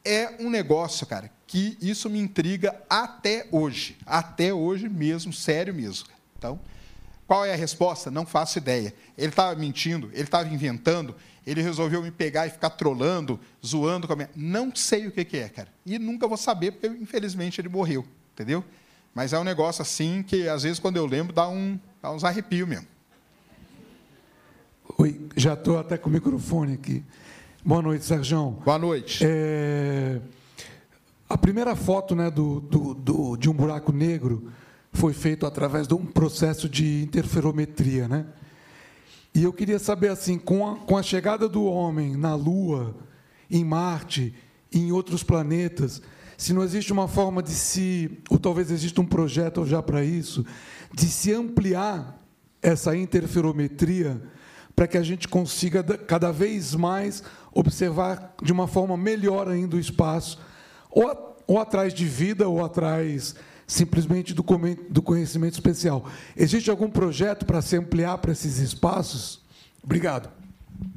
[0.04, 3.98] é um negócio, cara, que isso me intriga até hoje.
[4.06, 6.10] Até hoje mesmo, sério mesmo.
[6.38, 6.60] Então,
[7.26, 8.12] qual é a resposta?
[8.12, 8.94] Não faço ideia.
[9.18, 11.16] Ele estava mentindo, ele estava inventando,
[11.48, 14.30] ele resolveu me pegar e ficar trolando, zoando com a minha.
[14.36, 15.70] Não sei o que, que é, cara.
[15.86, 18.62] E nunca vou saber, porque infelizmente ele morreu, entendeu?
[19.16, 22.26] Mas é um negócio assim que, às vezes, quando eu lembro, dá, um, dá uns
[22.26, 22.93] arrepios mesmo.
[24.96, 27.04] Oi, já estou até com o microfone aqui.
[27.66, 28.52] Boa noite, Sérgio.
[28.64, 29.24] Boa noite.
[29.26, 30.22] É,
[31.28, 34.52] a primeira foto né, do, do, do, de um buraco negro
[34.92, 38.08] foi feita através de um processo de interferometria.
[38.08, 38.28] Né?
[39.34, 42.96] E eu queria saber, assim, com a, com a chegada do homem na Lua,
[43.50, 44.36] em Marte,
[44.72, 46.04] em outros planetas,
[46.38, 50.46] se não existe uma forma de se, ou talvez exista um projeto já para isso,
[50.94, 52.20] de se ampliar
[52.62, 54.22] essa interferometria
[54.76, 57.24] para que a gente consiga cada vez mais
[57.54, 60.40] observar de uma forma melhor ainda o espaço,
[60.90, 63.36] ou, ou atrás de vida, ou atrás
[63.68, 64.44] simplesmente do,
[64.90, 66.06] do conhecimento especial.
[66.36, 69.42] Existe algum projeto para se ampliar para esses espaços?
[69.84, 70.30] Obrigado.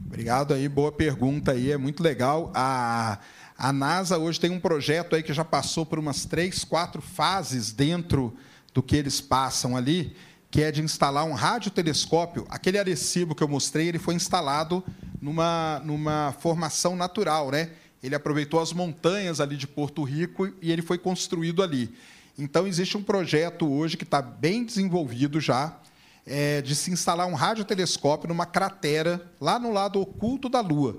[0.06, 2.50] Obrigado aí, boa pergunta aí, é muito legal.
[2.54, 3.18] A,
[3.58, 7.72] a NASA hoje tem um projeto aí que já passou por umas três, quatro fases
[7.72, 8.34] dentro
[8.72, 10.14] do que eles passam ali,
[10.51, 12.47] que é de instalar um radiotelescópio.
[12.48, 14.82] Aquele Arecibo que eu mostrei, ele foi instalado
[15.20, 17.70] numa, numa formação natural, né?
[18.02, 21.94] Ele aproveitou as montanhas ali de Porto Rico e ele foi construído ali.
[22.39, 25.77] Então, existe um projeto hoje que está bem desenvolvido já,
[26.27, 30.97] é, de se instalar um radiotelescópio numa cratera lá no lado oculto da Lua.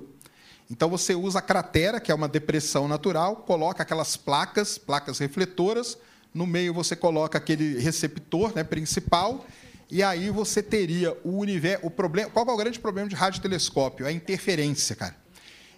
[0.69, 5.97] Então, você usa a cratera, que é uma depressão natural, coloca aquelas placas, placas refletoras,
[6.37, 9.45] no meio você coloca aquele receptor né, principal,
[9.89, 11.87] e aí você teria o universo.
[11.87, 14.05] O problema, qual é o grande problema de radiotelescópio?
[14.05, 15.15] É a interferência, cara.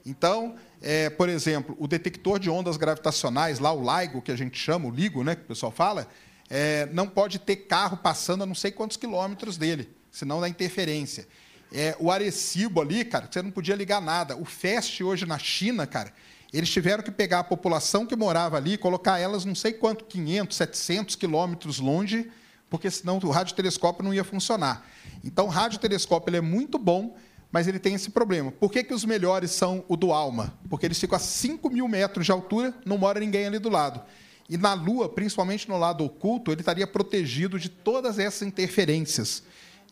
[0.05, 4.57] Então, é, por exemplo, o detector de ondas gravitacionais, lá o LIGO, que a gente
[4.57, 6.07] chama, o LIGO, né, que o pessoal fala,
[6.49, 11.25] é, não pode ter carro passando a não sei quantos quilômetros dele, senão dá interferência.
[11.71, 14.35] É, o Arecibo ali, cara, você não podia ligar nada.
[14.35, 16.11] O FEST hoje na China, cara,
[16.51, 20.57] eles tiveram que pegar a população que morava ali colocar elas não sei quanto, 500,
[20.57, 22.29] 700 quilômetros longe,
[22.69, 24.85] porque senão o radiotelescópio não ia funcionar.
[25.23, 27.15] Então, o radiotelescópio ele é muito bom,
[27.51, 28.51] mas ele tem esse problema.
[28.51, 30.53] Por que, que os melhores são o do ALMA?
[30.69, 34.01] Porque eles ficam a 5 mil metros de altura, não mora ninguém ali do lado.
[34.47, 39.43] E na Lua, principalmente no lado oculto, ele estaria protegido de todas essas interferências.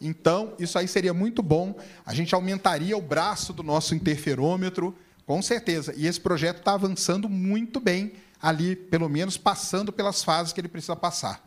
[0.01, 1.75] Então, isso aí seria muito bom.
[2.05, 4.95] A gente aumentaria o braço do nosso interferômetro,
[5.27, 5.93] com certeza.
[5.95, 10.69] E esse projeto está avançando muito bem ali, pelo menos passando pelas fases que ele
[10.69, 11.45] precisa passar.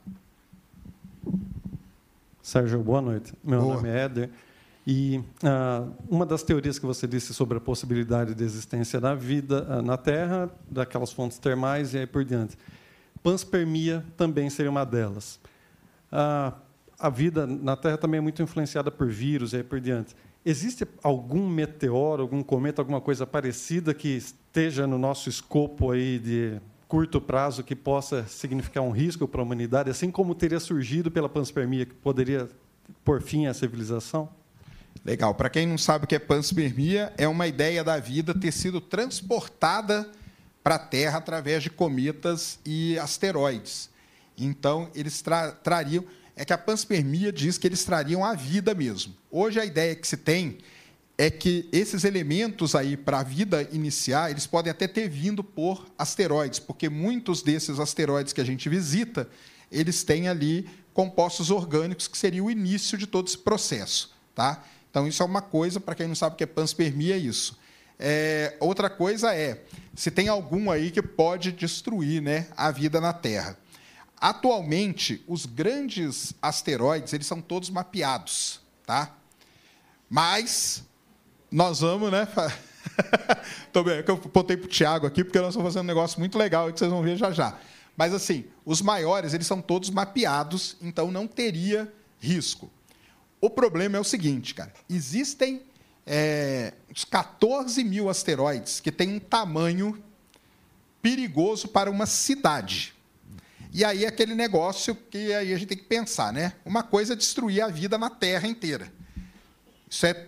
[2.43, 3.33] Sérgio, boa noite.
[3.43, 3.75] Meu boa.
[3.77, 4.31] nome é Éder.
[4.87, 9.67] E ah, uma das teorias que você disse sobre a possibilidade de existência da vida
[9.69, 12.59] ah, na Terra, daquelas fontes termais e aí por diante.
[13.23, 15.41] Panspermia também seria uma delas.
[16.13, 16.53] Ah,
[16.99, 20.15] a vida na Terra também é muito influenciada por vírus e aí por diante.
[20.45, 26.61] Existe algum meteoro, algum cometa, alguma coisa parecida que esteja no nosso escopo aí de
[26.89, 31.29] curto prazo que possa significar um risco para a humanidade, assim como teria surgido pela
[31.29, 32.49] panspermia, que poderia
[33.05, 34.29] pôr fim à civilização?
[35.05, 35.35] Legal.
[35.35, 38.81] Para quem não sabe o que é panspermia, é uma ideia da vida ter sido
[38.81, 40.11] transportada
[40.65, 43.89] para a Terra através de cometas e asteroides.
[44.37, 46.05] Então, eles tra trariam
[46.41, 49.15] é que a panspermia diz que eles trariam a vida mesmo.
[49.31, 50.57] Hoje a ideia que se tem
[51.19, 55.87] é que esses elementos aí para a vida iniciar, eles podem até ter vindo por
[55.99, 59.29] asteroides, porque muitos desses asteroides que a gente visita,
[59.71, 64.65] eles têm ali compostos orgânicos que seria o início de todo esse processo, tá?
[64.91, 67.59] Então isso é uma coisa para quem não sabe o que é panspermia é isso.
[67.99, 69.63] É, outra coisa é
[69.95, 73.59] se tem algum aí que pode destruir, né, a vida na Terra.
[74.21, 79.17] Atualmente, os grandes asteroides, eles são todos mapeados, tá?
[80.11, 80.85] Mas
[81.51, 82.29] nós vamos, né?
[83.73, 86.19] Tô bem, é eu botei para o Tiago aqui, porque nós estamos fazendo um negócio
[86.19, 87.59] muito legal que vocês vão ver já já.
[87.97, 92.71] Mas, assim, os maiores, eles são todos mapeados, então não teria risco.
[93.41, 94.73] O problema é o seguinte, cara.
[94.89, 95.63] Existem
[96.07, 100.03] é, uns 14 mil asteroides que têm um tamanho
[101.01, 102.95] perigoso para uma cidade.
[103.73, 106.55] E aí aquele negócio que aí a gente tem que pensar, né?
[106.65, 108.93] Uma coisa é destruir a vida na Terra inteira.
[109.89, 110.27] Isso é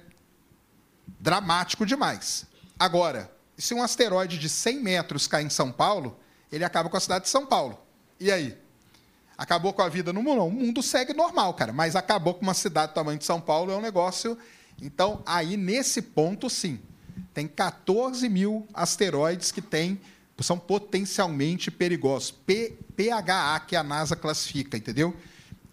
[1.18, 2.46] dramático demais.
[2.78, 6.18] Agora, se um asteroide de 100 metros cai em São Paulo,
[6.50, 7.78] ele acaba com a cidade de São Paulo.
[8.18, 8.56] E aí?
[9.36, 10.44] Acabou com a vida no mundo?
[10.44, 11.72] O mundo segue normal, cara.
[11.72, 14.38] Mas acabou com uma cidade do tamanho de São Paulo é um negócio.
[14.80, 16.80] Então, aí nesse ponto, sim.
[17.34, 20.00] Tem 14 mil asteroides que têm
[20.40, 22.30] são potencialmente perigosos.
[22.30, 25.16] P, PHA, que a NASA classifica, entendeu?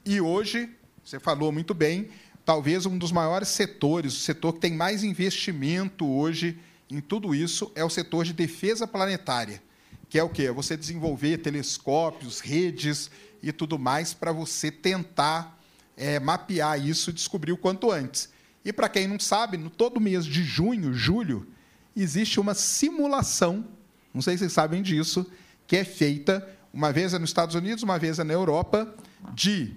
[0.06, 0.70] E hoje,
[1.04, 2.10] você falou muito bem,
[2.46, 6.58] talvez um dos maiores setores, o setor que tem mais investimento hoje
[6.90, 9.62] em tudo isso é o setor de defesa planetária,
[10.10, 10.44] que é o quê?
[10.44, 13.12] É você desenvolver telescópios, redes
[13.44, 15.60] e tudo mais para você tentar
[15.96, 18.30] é, mapear isso e descobrir o quanto antes.
[18.66, 21.48] E para quem não sabe, no todo mês de junho, julho,
[21.96, 23.68] existe uma simulação
[24.14, 25.26] não sei se vocês sabem disso,
[25.68, 28.94] que é feita uma vez é nos Estados Unidos, uma vez é na Europa,
[29.34, 29.76] de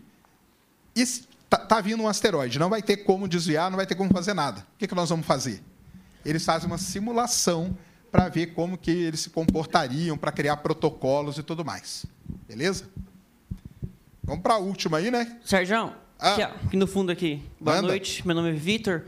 [0.95, 4.35] está tá vindo um asteroide, não vai ter como desviar, não vai ter como fazer
[4.35, 4.61] nada.
[4.75, 5.63] O que, que nós vamos fazer?
[6.25, 7.77] Eles fazem uma simulação
[8.11, 12.05] para ver como que eles se comportariam, para criar protocolos e tudo mais.
[12.47, 12.89] Beleza?
[14.23, 15.39] Vamos para a última aí, né?
[15.45, 16.33] Sérgio, ah.
[16.35, 17.43] aqui, aqui, no fundo aqui.
[17.59, 17.89] Boa Manda.
[17.89, 19.05] noite, meu nome é Vitor.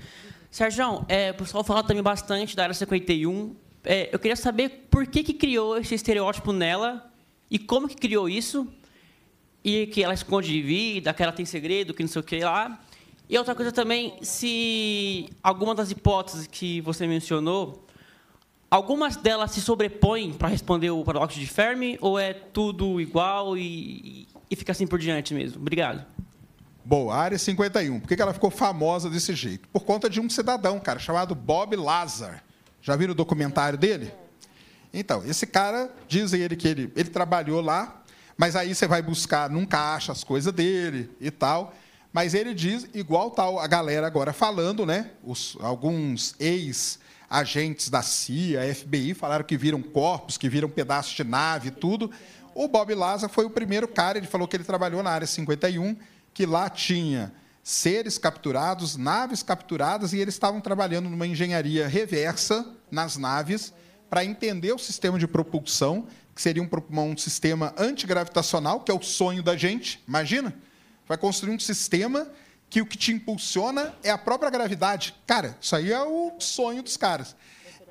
[0.51, 3.55] Sérgio, é, o pessoal fala também bastante da Área 51
[3.85, 7.11] é, eu queria saber por que, que criou esse estereótipo nela
[7.51, 8.67] e como que criou isso
[9.63, 12.41] e que ela esconde de vida, que ela tem segredo, que não sei o que
[12.41, 12.81] lá.
[13.29, 17.87] E outra coisa também, se alguma das hipóteses que você mencionou,
[18.71, 24.29] algumas delas se sobrepõem para responder o paradoxo de Fermi ou é tudo igual e,
[24.51, 25.61] e fica assim por diante mesmo?
[25.61, 26.05] Obrigado.
[26.85, 28.01] Boa, Área 51.
[28.01, 29.67] Por que ela ficou famosa desse jeito?
[29.69, 32.45] Por conta de um cidadão, cara, chamado Bob Lazar.
[32.85, 34.13] Já viram o documentário dele?
[34.93, 38.03] Então, esse cara, dizem ele que ele, ele trabalhou lá,
[38.37, 41.73] mas aí você vai buscar, nunca acha as coisas dele e tal.
[42.13, 45.13] Mas ele diz, igual tal a galera agora falando, né?
[45.23, 51.69] Os, alguns ex-agentes da CIA, FBI, falaram que viram corpos, que viram pedaços de nave
[51.69, 52.11] e tudo.
[52.55, 55.97] O Bob Laza foi o primeiro cara, ele falou que ele trabalhou na área 51,
[56.35, 57.33] que lá tinha
[57.65, 63.73] seres capturados, naves capturadas, e eles estavam trabalhando numa engenharia reversa nas naves
[64.11, 66.69] para entender o sistema de propulsão, que seria um,
[67.01, 70.05] um sistema antigravitacional, que é o sonho da gente.
[70.07, 70.55] Imagina?
[71.09, 72.29] Vai construir um sistema
[72.69, 75.15] que o que te impulsiona é a própria gravidade.
[75.27, 77.35] Cara, isso aí é o sonho dos caras.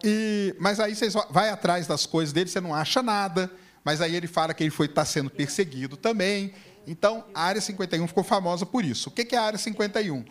[0.03, 3.49] E, mas aí você vai atrás das coisas dele, você não acha nada.
[3.83, 6.53] Mas aí ele fala que ele foi está sendo perseguido também.
[6.85, 9.09] Então, a Área 51 ficou famosa por isso.
[9.09, 10.25] O que é a Área 51?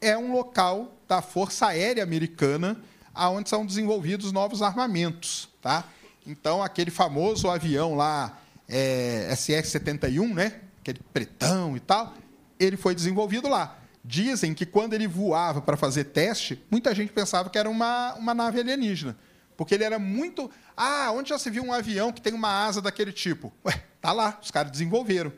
[0.00, 2.80] É um local da Força Aérea Americana
[3.16, 5.48] onde são desenvolvidos novos armamentos.
[5.62, 5.84] Tá?
[6.26, 10.60] Então, aquele famoso avião lá, é, SS-71, né?
[10.80, 12.14] aquele pretão e tal,
[12.58, 13.78] ele foi desenvolvido lá.
[14.04, 18.34] Dizem que quando ele voava para fazer teste, muita gente pensava que era uma, uma
[18.34, 19.16] nave alienígena.
[19.56, 20.50] Porque ele era muito.
[20.76, 23.52] Ah, onde já se viu um avião que tem uma asa daquele tipo?
[23.64, 25.32] Ué, tá lá, os caras desenvolveram.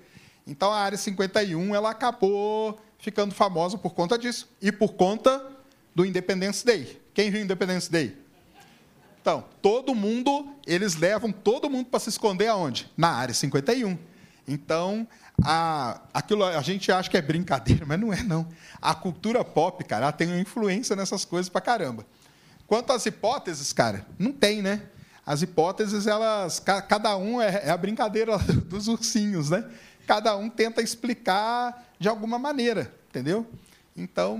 [0.46, 5.44] Então a área 51 ela acabou ficando famosa por conta disso e por conta
[5.94, 7.00] do Independence Day.
[7.12, 8.16] Quem viu Independence Day?
[9.20, 12.88] Então, todo mundo, eles levam todo mundo para se esconder aonde?
[12.96, 13.98] Na área 51.
[14.46, 15.08] Então,
[15.42, 18.46] a, aquilo a gente acha que é brincadeira, mas não é não.
[18.80, 22.06] A cultura pop, cara, ela tem uma influência nessas coisas para caramba.
[22.68, 24.82] Quanto às hipóteses, cara, não tem, né?
[25.24, 29.64] As hipóteses, elas, cada um é, é a brincadeira dos ursinhos, né?
[30.06, 33.46] Cada um tenta explicar de alguma maneira, entendeu?
[33.96, 34.38] Então,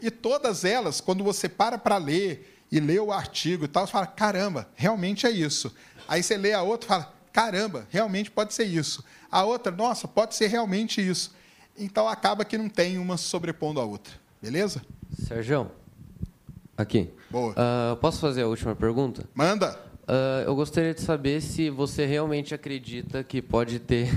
[0.00, 3.92] e todas elas, quando você para para ler e lê o artigo e tal, você
[3.92, 5.74] fala: caramba, realmente é isso.
[6.08, 9.04] Aí você lê a outra e fala: caramba, realmente pode ser isso.
[9.30, 11.34] A outra, nossa, pode ser realmente isso.
[11.76, 14.14] Então acaba que não tem uma sobrepondo a outra.
[14.40, 14.82] Beleza?
[15.26, 15.70] Sérgio,
[16.76, 17.10] aqui.
[17.30, 17.52] Boa.
[17.52, 19.24] Uh, posso fazer a última pergunta?
[19.34, 19.78] Manda.
[20.02, 24.10] Uh, eu gostaria de saber se você realmente acredita que pode ter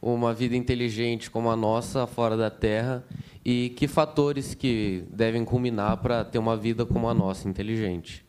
[0.00, 3.04] uma vida inteligente como a nossa fora da Terra
[3.44, 8.24] e que fatores que devem culminar para ter uma vida como a nossa, inteligente.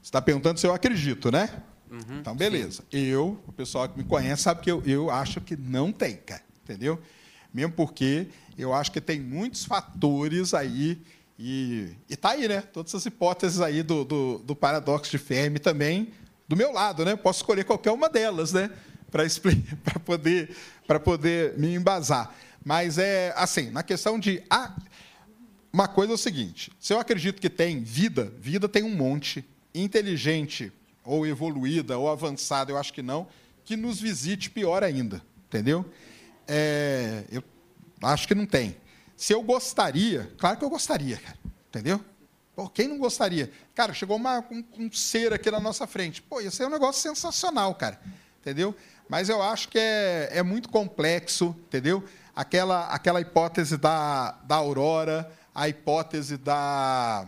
[0.00, 1.62] Você está perguntando se eu acredito, né?
[1.90, 2.82] Uhum, então, beleza.
[2.90, 2.98] Sim.
[2.98, 6.42] Eu, o pessoal que me conhece sabe que eu, eu acho que não tem, cara.
[6.62, 6.98] Entendeu?
[7.52, 8.26] Mesmo porque
[8.58, 11.00] eu acho que tem muitos fatores aí
[11.38, 12.60] E, e tá aí, né?
[12.60, 16.12] Todas essas hipóteses aí do, do, do paradoxo de Fermi também
[16.46, 17.16] do meu lado, né?
[17.16, 18.70] Posso escolher qualquer uma delas, né?
[19.14, 20.56] Para poder,
[21.04, 22.34] poder me embasar.
[22.64, 24.42] Mas é assim, na questão de.
[24.50, 24.74] Ah,
[25.72, 29.44] uma coisa é o seguinte: se eu acredito que tem vida, vida tem um monte,
[29.72, 30.72] inteligente,
[31.04, 33.28] ou evoluída, ou avançada, eu acho que não,
[33.64, 35.22] que nos visite pior ainda.
[35.46, 35.88] Entendeu?
[36.48, 37.44] É, eu
[38.02, 38.76] acho que não tem.
[39.16, 41.38] Se eu gostaria, claro que eu gostaria, cara.
[41.68, 42.04] Entendeu?
[42.56, 43.48] Pô, quem não gostaria?
[43.76, 46.20] Cara, chegou uma, um, um, ser aqui na nossa frente.
[46.20, 48.00] Pô, ia ser um negócio sensacional, cara.
[48.40, 48.74] Entendeu?
[49.08, 52.02] Mas eu acho que é, é muito complexo, entendeu?
[52.34, 57.26] Aquela, aquela hipótese da, da aurora, a hipótese da,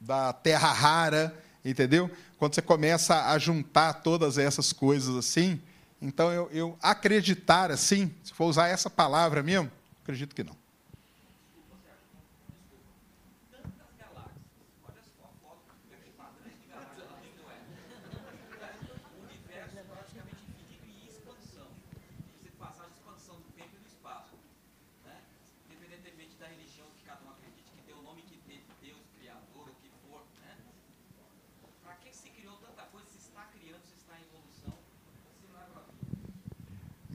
[0.00, 1.34] da terra rara,
[1.64, 2.10] entendeu?
[2.38, 5.60] Quando você começa a juntar todas essas coisas assim,
[6.00, 9.70] então eu, eu acreditar assim, se for usar essa palavra mesmo,
[10.02, 10.57] acredito que não.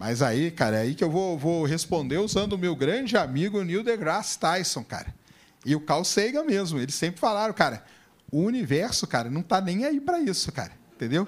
[0.06, 3.64] Mas aí, cara, é aí que eu vou, vou responder usando o meu grande amigo
[3.64, 5.16] Neil deGrasse Tyson, cara.
[5.66, 6.78] E o Carl Sagan mesmo.
[6.78, 7.86] Eles sempre falaram, cara,
[8.30, 10.74] o universo, cara, não está nem aí para isso, cara.
[10.94, 11.26] Entendeu?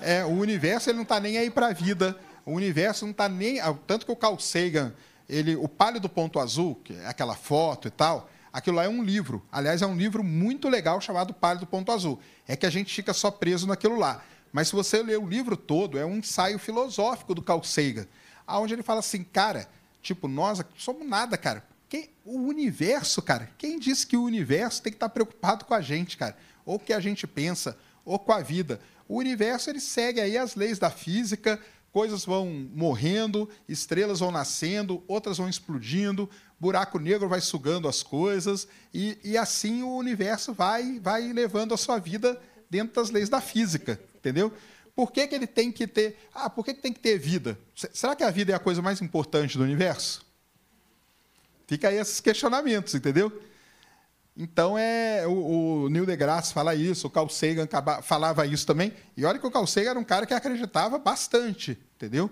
[0.00, 2.16] É, o universo ele não está nem aí para a vida.
[2.46, 3.58] O universo não está nem.
[3.88, 4.94] Tanto que o Carl Sagan,
[5.28, 9.02] ele, o Pálido Ponto Azul, que é aquela foto e tal, aquilo lá é um
[9.02, 9.44] livro.
[9.50, 12.20] Aliás, é um livro muito legal chamado Pálido Ponto Azul.
[12.46, 14.22] É que a gente fica só preso naquilo lá.
[14.52, 18.06] Mas se você ler o livro todo, é um ensaio filosófico do Carl Sagan,
[18.46, 19.66] onde ele fala assim, cara,
[20.02, 21.64] tipo, nós somos nada, cara.
[21.88, 25.80] Quem, o universo, cara, quem disse que o universo tem que estar preocupado com a
[25.80, 26.36] gente, cara?
[26.66, 28.78] Ou que a gente pensa, ou com a vida.
[29.08, 31.58] O universo ele segue aí as leis da física,
[31.90, 36.28] coisas vão morrendo, estrelas vão nascendo, outras vão explodindo,
[36.60, 41.76] buraco negro vai sugando as coisas, e, e assim o universo vai, vai levando a
[41.78, 44.52] sua vida dentro das leis da física entendeu?
[44.94, 46.16] Por que, que ele tem que ter.
[46.32, 47.58] Ah, por que, que tem que ter vida?
[47.92, 50.24] Será que a vida é a coisa mais importante do universo?
[51.66, 53.32] Fica aí esses questionamentos, entendeu?
[54.36, 57.66] Então é o, o Neil deGrasse fala isso, o Carl Sagan
[58.02, 58.92] falava isso também.
[59.16, 62.30] E olha que o Carl Sagan era um cara que acreditava bastante, entendeu?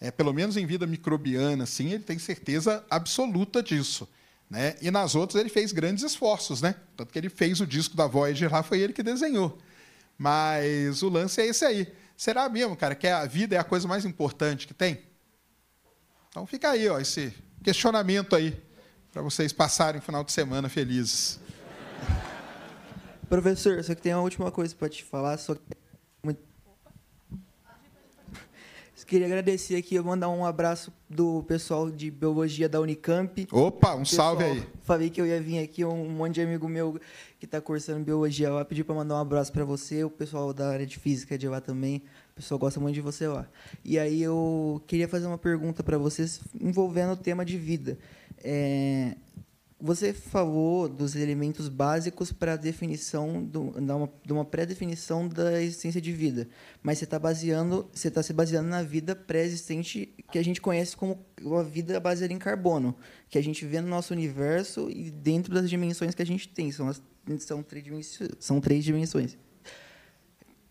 [0.00, 4.08] É, pelo menos em vida microbiana, assim, ele tem certeza absoluta disso.
[4.48, 4.76] Né?
[4.80, 6.74] E nas outras ele fez grandes esforços, né?
[6.96, 9.58] Tanto que ele fez o disco da Voyager lá, foi ele que desenhou.
[10.18, 11.94] Mas o lance é esse aí.
[12.16, 15.04] Será mesmo, cara, que a vida é a coisa mais importante que tem?
[16.28, 17.32] Então fica aí, ó, esse
[17.62, 18.60] questionamento aí,
[19.12, 21.38] para vocês passarem o final de semana felizes.
[23.28, 25.60] Professor, só que tem uma última coisa para te falar, só que
[29.08, 33.48] Queria agradecer aqui, eu mandar um abraço do pessoal de biologia da Unicamp.
[33.50, 34.62] Opa, um pessoal, salve aí.
[34.82, 37.00] Falei que eu ia vir aqui, um monte de amigo meu
[37.38, 40.68] que está cursando biologia lá pediu para mandar um abraço para você, o pessoal da
[40.68, 42.02] área de física de lá também.
[42.32, 43.48] O pessoal gosta muito de você lá.
[43.82, 47.98] E aí eu queria fazer uma pergunta para vocês envolvendo o tema de vida.
[48.44, 49.16] É,
[49.80, 53.48] você falou dos elementos básicos para a definição
[54.24, 56.48] de uma pré-definição da existência de vida,
[56.82, 60.96] mas você está baseando, você está se baseando na vida pré-existente que a gente conhece
[60.96, 61.24] como
[61.56, 62.96] a vida baseada em carbono,
[63.28, 66.72] que a gente vê no nosso universo e dentro das dimensões que a gente tem,
[66.72, 67.00] são, as,
[67.38, 69.38] são, três, dimensões, são três dimensões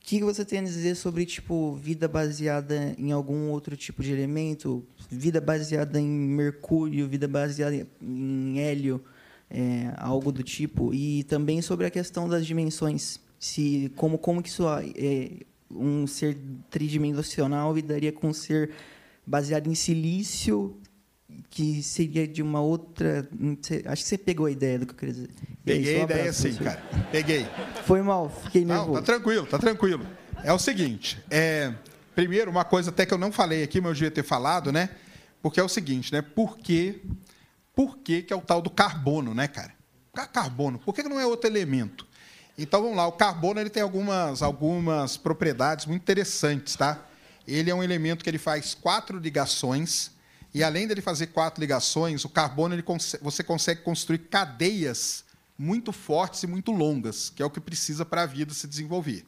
[0.07, 4.81] que você tem a dizer sobre tipo vida baseada em algum outro tipo de elemento,
[5.11, 9.03] vida baseada em mercúrio, vida baseada em hélio,
[9.49, 14.47] é, algo do tipo, e também sobre a questão das dimensões, se como como que
[14.47, 14.63] isso
[14.95, 16.38] é um ser
[16.69, 18.71] tridimensional lidaria com um ser
[19.25, 20.73] baseado em silício
[21.49, 23.27] que seria de uma outra.
[23.85, 25.29] Acho que você pegou a ideia do que eu queria dizer.
[25.63, 26.81] Peguei a ideia sim, cara.
[27.11, 27.45] Peguei.
[27.85, 28.93] Foi mal, fiquei nervoso.
[28.93, 30.05] Não, tá tranquilo, tá tranquilo.
[30.43, 31.73] É o seguinte, é,
[32.15, 34.89] primeiro, uma coisa até que eu não falei aqui, mas eu devia ter falado, né?
[35.41, 36.21] Porque é o seguinte, né?
[36.21, 37.01] Por que,
[37.75, 39.73] por que, que é o tal do carbono, né, cara?
[40.33, 42.07] Carbono, por que, que não é outro elemento?
[42.57, 47.05] Então vamos lá, o carbono ele tem algumas, algumas propriedades muito interessantes, tá?
[47.47, 50.16] Ele é um elemento que ele faz quatro ligações
[50.53, 52.84] e além dele fazer quatro ligações, o carbono ele
[53.22, 55.24] você consegue construir cadeias
[55.57, 59.26] muito fortes e muito longas, que é o que precisa para a vida se desenvolver.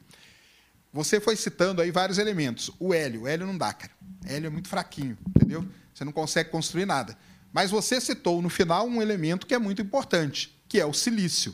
[0.92, 2.72] Você foi citando aí vários elementos.
[2.80, 3.92] O hélio, o hélio não dá, cara.
[4.26, 5.68] O hélio é muito fraquinho, entendeu?
[5.94, 7.18] Você não consegue construir nada.
[7.54, 11.54] Mas você citou no final um elemento que é muito importante, que é o silício.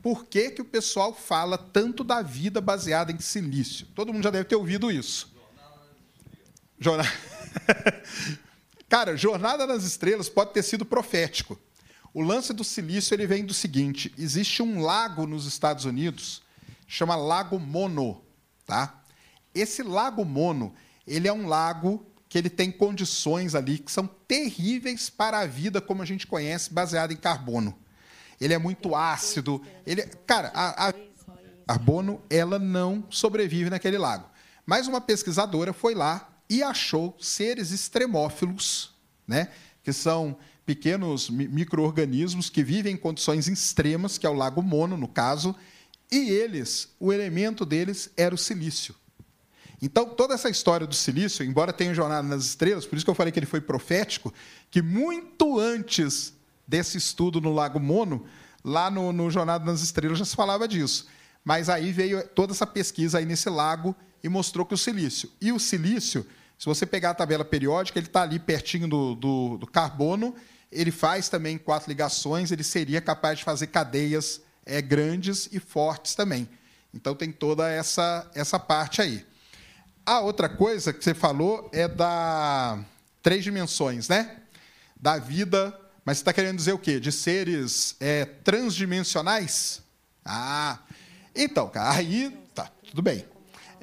[0.00, 3.86] por que, que o pessoal fala tanto da vida baseada em silício.
[3.94, 5.32] Todo mundo já deve ter ouvido isso.
[6.80, 7.06] Jornal.
[8.92, 11.58] Cara, Jornada nas Estrelas pode ter sido profético.
[12.12, 16.42] O lance do silício ele vem do seguinte: existe um lago nos Estados Unidos,
[16.86, 18.22] chama Lago Mono,
[18.66, 19.02] tá?
[19.54, 20.74] Esse Lago Mono,
[21.06, 25.80] ele é um lago que ele tem condições ali que são terríveis para a vida
[25.80, 27.74] como a gente conhece, baseada em carbono.
[28.38, 29.62] Ele é muito ácido.
[29.86, 30.94] Ele, cara, a, a
[31.66, 34.28] carbono ela não sobrevive naquele lago.
[34.66, 38.94] Mas uma pesquisadora foi lá e achou seres extremófilos,
[39.26, 39.48] né,
[39.82, 45.08] que são pequenos micro-organismos que vivem em condições extremas, que é o lago Mono, no
[45.08, 45.56] caso,
[46.10, 48.94] e eles, o elemento deles era o silício.
[49.80, 53.14] Então, toda essa história do silício, embora tenha jornada nas estrelas, por isso que eu
[53.14, 54.32] falei que ele foi profético,
[54.70, 56.34] que muito antes
[56.68, 58.26] desse estudo no Lago Mono,
[58.62, 61.06] lá no, no Jornada nas Estrelas já se falava disso.
[61.42, 65.30] Mas aí veio toda essa pesquisa aí nesse lago e mostrou que o silício.
[65.40, 66.24] E o silício,
[66.58, 70.34] se você pegar a tabela periódica, ele está ali pertinho do, do, do, carbono,
[70.70, 76.14] ele faz também quatro ligações, ele seria capaz de fazer cadeias é, grandes e fortes
[76.14, 76.48] também.
[76.94, 79.26] Então tem toda essa, essa parte aí.
[80.04, 82.78] A outra coisa que você falou é da
[83.22, 84.38] três dimensões, né?
[84.96, 86.98] Da vida, mas você está querendo dizer o quê?
[86.98, 89.80] De seres é, transdimensionais?
[90.24, 90.78] Ah,
[91.34, 93.31] então, cara, aí tá, tudo bem.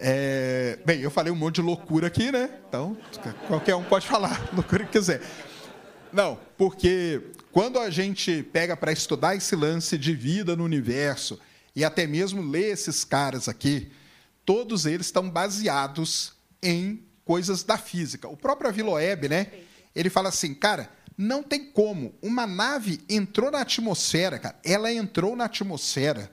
[0.02, 2.50] É, bem, eu falei um monte de loucura aqui, né?
[2.68, 2.98] Então,
[3.48, 5.22] qualquer um pode falar loucura que quiser.
[6.12, 7.22] Não, porque
[7.52, 11.38] quando a gente pega para estudar esse lance de vida no universo
[11.76, 13.92] e até mesmo ler esses caras aqui,
[14.46, 18.28] todos eles estão baseados em coisas da física.
[18.28, 19.48] O próprio Aviloeb, né?
[19.94, 22.16] Ele fala assim, cara, não tem como.
[22.22, 24.56] Uma nave entrou na atmosfera, cara.
[24.64, 26.32] Ela entrou na atmosfera.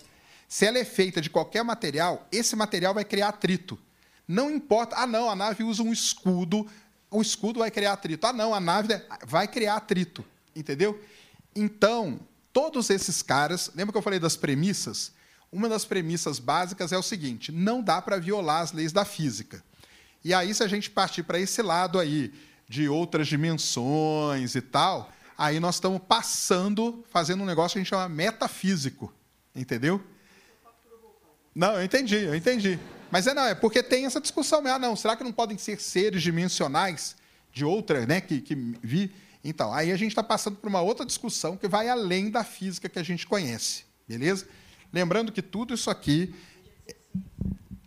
[0.48, 3.78] Se ela é feita de qualquer material, esse material vai criar atrito.
[4.26, 4.96] Não importa.
[4.96, 6.66] Ah, não, a nave usa um escudo.
[7.10, 8.26] O escudo vai criar atrito.
[8.26, 8.88] Ah, não, a nave
[9.26, 10.24] vai criar atrito.
[10.54, 11.00] Entendeu?
[11.54, 12.20] Então,
[12.52, 13.70] todos esses caras.
[13.74, 15.12] Lembra que eu falei das premissas?
[15.56, 19.64] uma das premissas básicas é o seguinte: não dá para violar as leis da física.
[20.24, 22.32] E aí, se a gente partir para esse lado aí
[22.68, 27.90] de outras dimensões e tal, aí nós estamos passando, fazendo um negócio que a gente
[27.90, 29.12] chama metafísico.
[29.54, 30.02] Entendeu?
[31.56, 32.78] Não, eu entendi, eu entendi.
[33.10, 34.62] Mas é não, é porque tem essa discussão.
[34.66, 37.16] Ah, não, será que não podem ser seres dimensionais
[37.50, 38.20] de outra, né?
[38.20, 39.10] Que, que vi.
[39.42, 42.90] Então, aí a gente está passando por uma outra discussão que vai além da física
[42.90, 43.84] que a gente conhece.
[44.06, 44.46] Beleza?
[44.92, 46.34] Lembrando que tudo isso aqui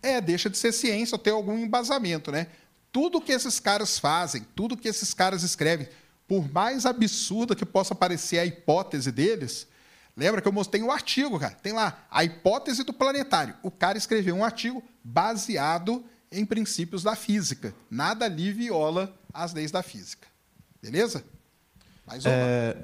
[0.01, 2.47] é deixa de ser ciência ou ter algum embasamento, né?
[2.91, 5.87] Tudo que esses caras fazem, tudo que esses caras escrevem,
[6.27, 9.67] por mais absurda que possa parecer a hipótese deles,
[10.19, 11.55] lembra que eu mostrei um artigo, cara.
[11.55, 13.55] Tem lá a hipótese do planetário.
[13.63, 17.73] O cara escreveu um artigo baseado em princípios da física.
[17.89, 20.27] Nada ali viola as leis da física.
[20.81, 21.23] Beleza?
[22.05, 22.33] Mais uma.
[22.33, 22.77] É...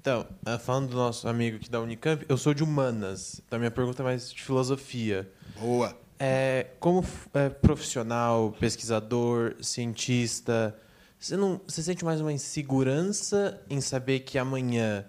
[0.00, 3.40] Então, eh, falando do nosso amigo aqui da Unicamp, eu sou de humanas.
[3.46, 5.30] Então, minha pergunta é mais de filosofia.
[5.60, 5.96] Boa.
[6.18, 7.04] É, como
[7.34, 10.76] é, profissional, pesquisador, cientista,
[11.22, 15.04] você, não, você sente mais uma insegurança em saber que amanhã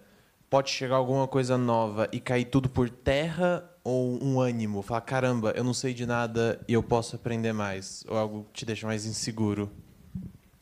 [0.53, 3.67] pode chegar alguma coisa nova e cair tudo por terra?
[3.83, 4.83] Ou um ânimo?
[4.83, 8.05] Falar, caramba, eu não sei de nada e eu posso aprender mais?
[8.07, 9.71] Ou algo que te deixa mais inseguro?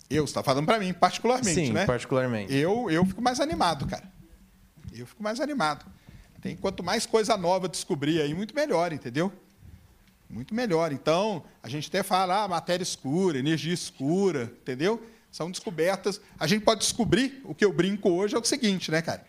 [0.10, 1.86] Eu, você está falando para mim, particularmente, Sim, né?
[1.86, 2.56] particularmente.
[2.56, 4.10] Eu, eu fico mais animado, cara.
[4.94, 5.86] Eu fico mais animado.
[6.42, 9.30] Tem quanto mais coisa nova descobrir aí, muito melhor, entendeu?
[10.30, 10.94] Muito melhor.
[10.94, 15.06] Então, a gente até fala ah, matéria escura, energia escura, entendeu?
[15.30, 16.22] São descobertas.
[16.40, 19.26] A gente pode descobrir, o que eu brinco hoje é o seguinte, né, cara?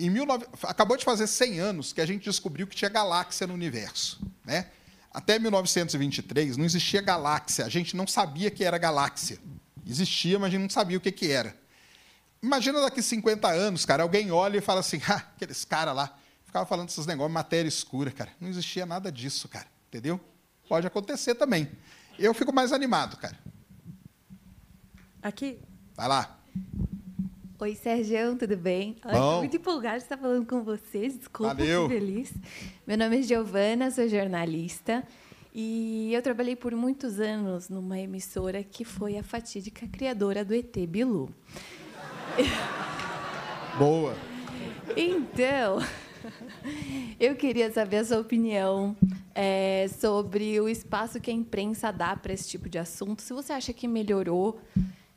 [0.00, 0.46] Em 19...
[0.62, 4.20] Acabou de fazer 100 anos que a gente descobriu que tinha galáxia no universo.
[4.44, 4.66] Né?
[5.12, 9.38] Até 1923 não existia galáxia, a gente não sabia que era galáxia.
[9.86, 11.54] Existia, mas a gente não sabia o que, que era.
[12.42, 16.64] Imagina daqui 50 anos, cara, alguém olha e fala assim, ah, aqueles caras lá, ficava
[16.64, 18.30] falando desses negócios, matéria escura, cara.
[18.40, 19.66] Não existia nada disso, cara.
[19.88, 20.20] Entendeu?
[20.68, 21.70] Pode acontecer também.
[22.18, 23.38] Eu fico mais animado, cara.
[25.22, 25.60] Aqui?
[25.94, 26.38] Vai lá.
[27.60, 28.96] Oi, Sérgio, tudo bem?
[29.04, 31.18] Estou muito empolgada de estar falando com vocês.
[31.18, 31.84] Desculpa, Valeu.
[31.84, 32.32] estou feliz.
[32.86, 35.06] Meu nome é Giovana, sou jornalista.
[35.54, 40.74] E eu trabalhei por muitos anos numa emissora que foi a fatídica criadora do ET
[40.88, 41.28] Bilu.
[43.78, 44.16] Boa.
[44.96, 45.80] Então,
[47.20, 48.96] eu queria saber a sua opinião
[49.34, 53.20] é, sobre o espaço que a imprensa dá para esse tipo de assunto.
[53.20, 54.58] Se você acha que melhorou,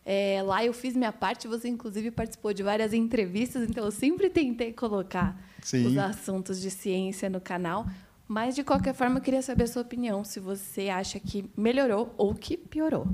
[0.06, 4.30] É, lá eu fiz minha parte, você inclusive participou de várias entrevistas, então eu sempre
[4.30, 5.88] tentei colocar Sim.
[5.88, 7.86] os assuntos de ciência no canal.
[8.28, 12.14] Mas, de qualquer forma, eu queria saber a sua opinião, se você acha que melhorou
[12.18, 13.08] ou que piorou.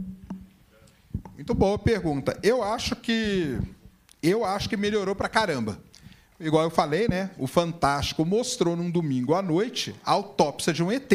[1.36, 2.38] Muito boa pergunta.
[2.44, 3.60] Eu acho que
[4.22, 5.82] eu acho que melhorou para caramba.
[6.40, 7.32] Igual eu falei, né?
[7.38, 11.12] O Fantástico mostrou num domingo à noite a autópsia de um ET.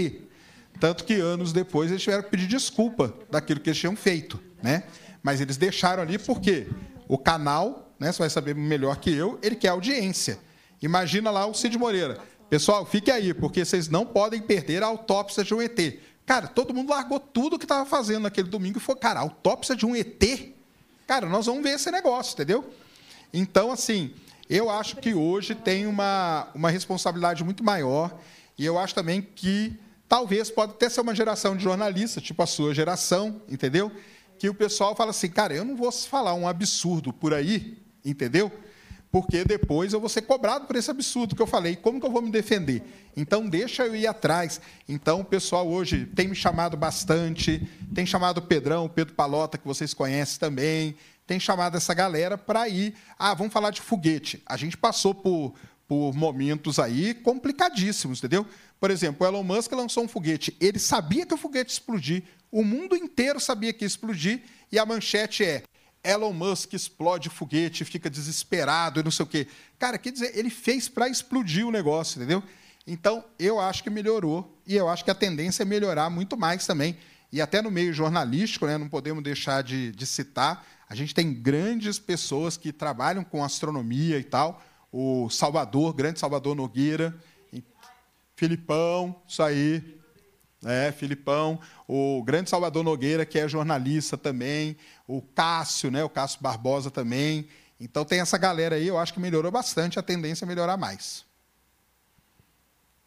[0.81, 4.85] Tanto que anos depois eles tiveram que pedir desculpa daquilo que eles tinham feito, né?
[5.25, 6.69] Mas eles deixaram ali porque
[7.09, 10.39] o canal, né, você vai saber melhor que eu, ele quer audiência.
[10.83, 12.19] Imagina lá o Cid Moreira.
[12.51, 15.99] Pessoal, fique aí, porque vocês não podem perder a autópsia de um ET.
[16.27, 19.87] Cara, todo mundo largou tudo que estava fazendo naquele domingo e foi, cara, autópsia de
[19.87, 20.23] um ET?
[21.07, 22.71] Cara, nós vamos ver esse negócio, entendeu?
[23.33, 24.13] Então, assim,
[24.49, 28.15] eu acho que hoje tem uma, uma responsabilidade muito maior
[28.59, 29.75] e eu acho também que
[30.07, 33.91] talvez pode até ser uma geração de jornalistas, tipo a sua geração, entendeu?
[34.39, 38.51] Que o pessoal fala assim, cara, eu não vou falar um absurdo por aí, entendeu?
[39.15, 41.77] Porque depois eu vou ser cobrado por esse absurdo que eu falei.
[41.77, 42.83] Como que eu vou me defender?
[43.17, 44.61] Então, deixa eu ir atrás.
[44.89, 47.63] Então, o pessoal hoje tem me chamado bastante,
[47.95, 50.97] tem chamado o Pedrão, o Pedro Palota, que vocês conhecem também,
[51.29, 52.95] tem chamado essa galera para ir.
[53.17, 54.43] Ah, vamos falar de foguete.
[54.45, 55.55] A gente passou por,
[55.87, 58.45] por momentos aí complicadíssimos, entendeu?
[58.81, 60.57] Por exemplo, o Elon Musk lançou um foguete.
[60.61, 62.25] Ele sabia que o foguete ia explodir.
[62.55, 64.41] O mundo inteiro sabia que ia explodir
[64.71, 65.65] e a manchete é
[66.05, 69.49] Elon Musk explode foguete, fica desesperado e não sei o quê.
[69.77, 72.45] Cara, quer dizer, ele fez para explodir o negócio, entendeu?
[72.87, 76.65] Então, eu acho que melhorou e eu acho que a tendência é melhorar muito mais
[76.65, 76.97] também.
[77.33, 81.35] E até no meio jornalístico, né, não podemos deixar de, de citar, a gente tem
[81.35, 84.63] grandes pessoas que trabalham com astronomia e tal.
[84.93, 87.21] O Salvador, grande Salvador Nogueira,
[88.37, 89.99] Filipão, isso aí,
[90.65, 94.77] é, Filipão, o grande Salvador Nogueira, que é jornalista também,
[95.07, 97.49] o Cássio, né, o Cássio Barbosa também.
[97.79, 101.25] Então tem essa galera aí, eu acho que melhorou bastante, a tendência é melhorar mais.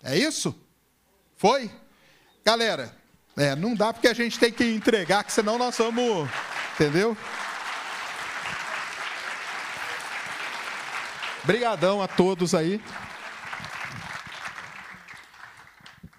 [0.03, 0.55] É isso?
[1.35, 1.71] Foi?
[2.45, 2.95] Galera,
[3.35, 6.29] é, não dá porque a gente tem que entregar, que senão nós vamos.
[6.75, 7.17] Entendeu?
[11.43, 12.81] Obrigadão a todos aí.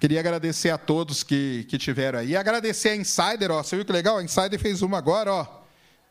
[0.01, 2.37] Queria agradecer a todos que, que tiveram aí.
[2.37, 3.63] Agradecer a Insider, ó.
[3.65, 4.19] Você viu que legal?
[4.19, 5.47] A Insider fez uma agora, ó.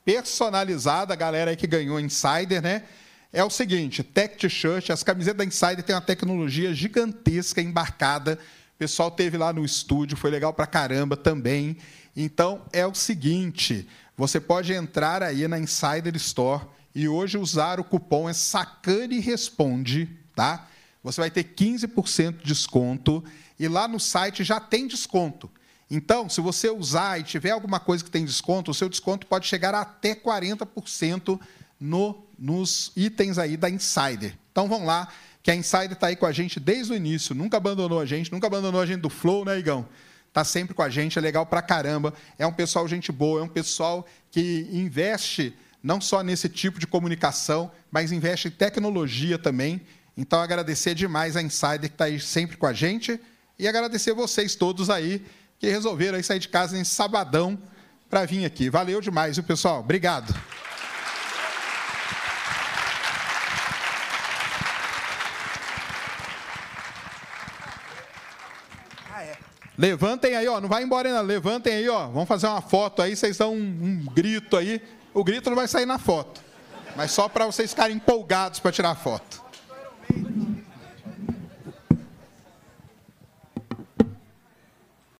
[0.03, 2.83] Personalizada, a galera aí que ganhou Insider, né?
[3.31, 8.37] É o seguinte, Tech T-shirt, as camisetas da Insider têm uma tecnologia gigantesca embarcada.
[8.75, 11.77] O pessoal teve lá no estúdio, foi legal pra caramba também.
[12.13, 13.87] Então, é o seguinte,
[14.17, 20.09] você pode entrar aí na Insider Store e hoje usar o cupom é Sacane Responde,
[20.35, 20.67] tá?
[21.03, 23.23] Você vai ter 15% de desconto
[23.59, 25.49] e lá no site já tem desconto.
[25.89, 29.47] Então, se você usar e tiver alguma coisa que tem desconto, o seu desconto pode
[29.47, 31.39] chegar a até 40%
[31.79, 34.37] no, nos itens aí da Insider.
[34.51, 35.07] Então, vamos lá,
[35.41, 38.31] que a Insider está aí com a gente desde o início, nunca abandonou a gente,
[38.31, 39.87] nunca abandonou a gente do Flow, né, Igão?
[40.27, 42.13] Está sempre com a gente, é legal pra caramba.
[42.37, 46.85] É um pessoal gente boa, é um pessoal que investe não só nesse tipo de
[46.85, 49.81] comunicação, mas investe em tecnologia também.
[50.17, 53.19] Então, agradecer demais a Insider que está aí sempre com a gente.
[53.59, 55.25] E agradecer vocês todos aí
[55.59, 57.57] que resolveram aí sair de casa em sabadão
[58.09, 58.69] para vir aqui.
[58.69, 59.79] Valeu demais, viu, pessoal?
[59.79, 60.33] Obrigado.
[69.77, 70.59] Levantem aí, ó.
[70.59, 71.21] Não vai embora ainda.
[71.21, 72.07] Levantem aí, ó.
[72.07, 73.15] Vamos fazer uma foto aí.
[73.15, 74.81] Vocês dão um, um grito aí.
[75.13, 76.41] O grito não vai sair na foto.
[76.95, 79.43] Mas só para vocês ficarem empolgados para tirar foto.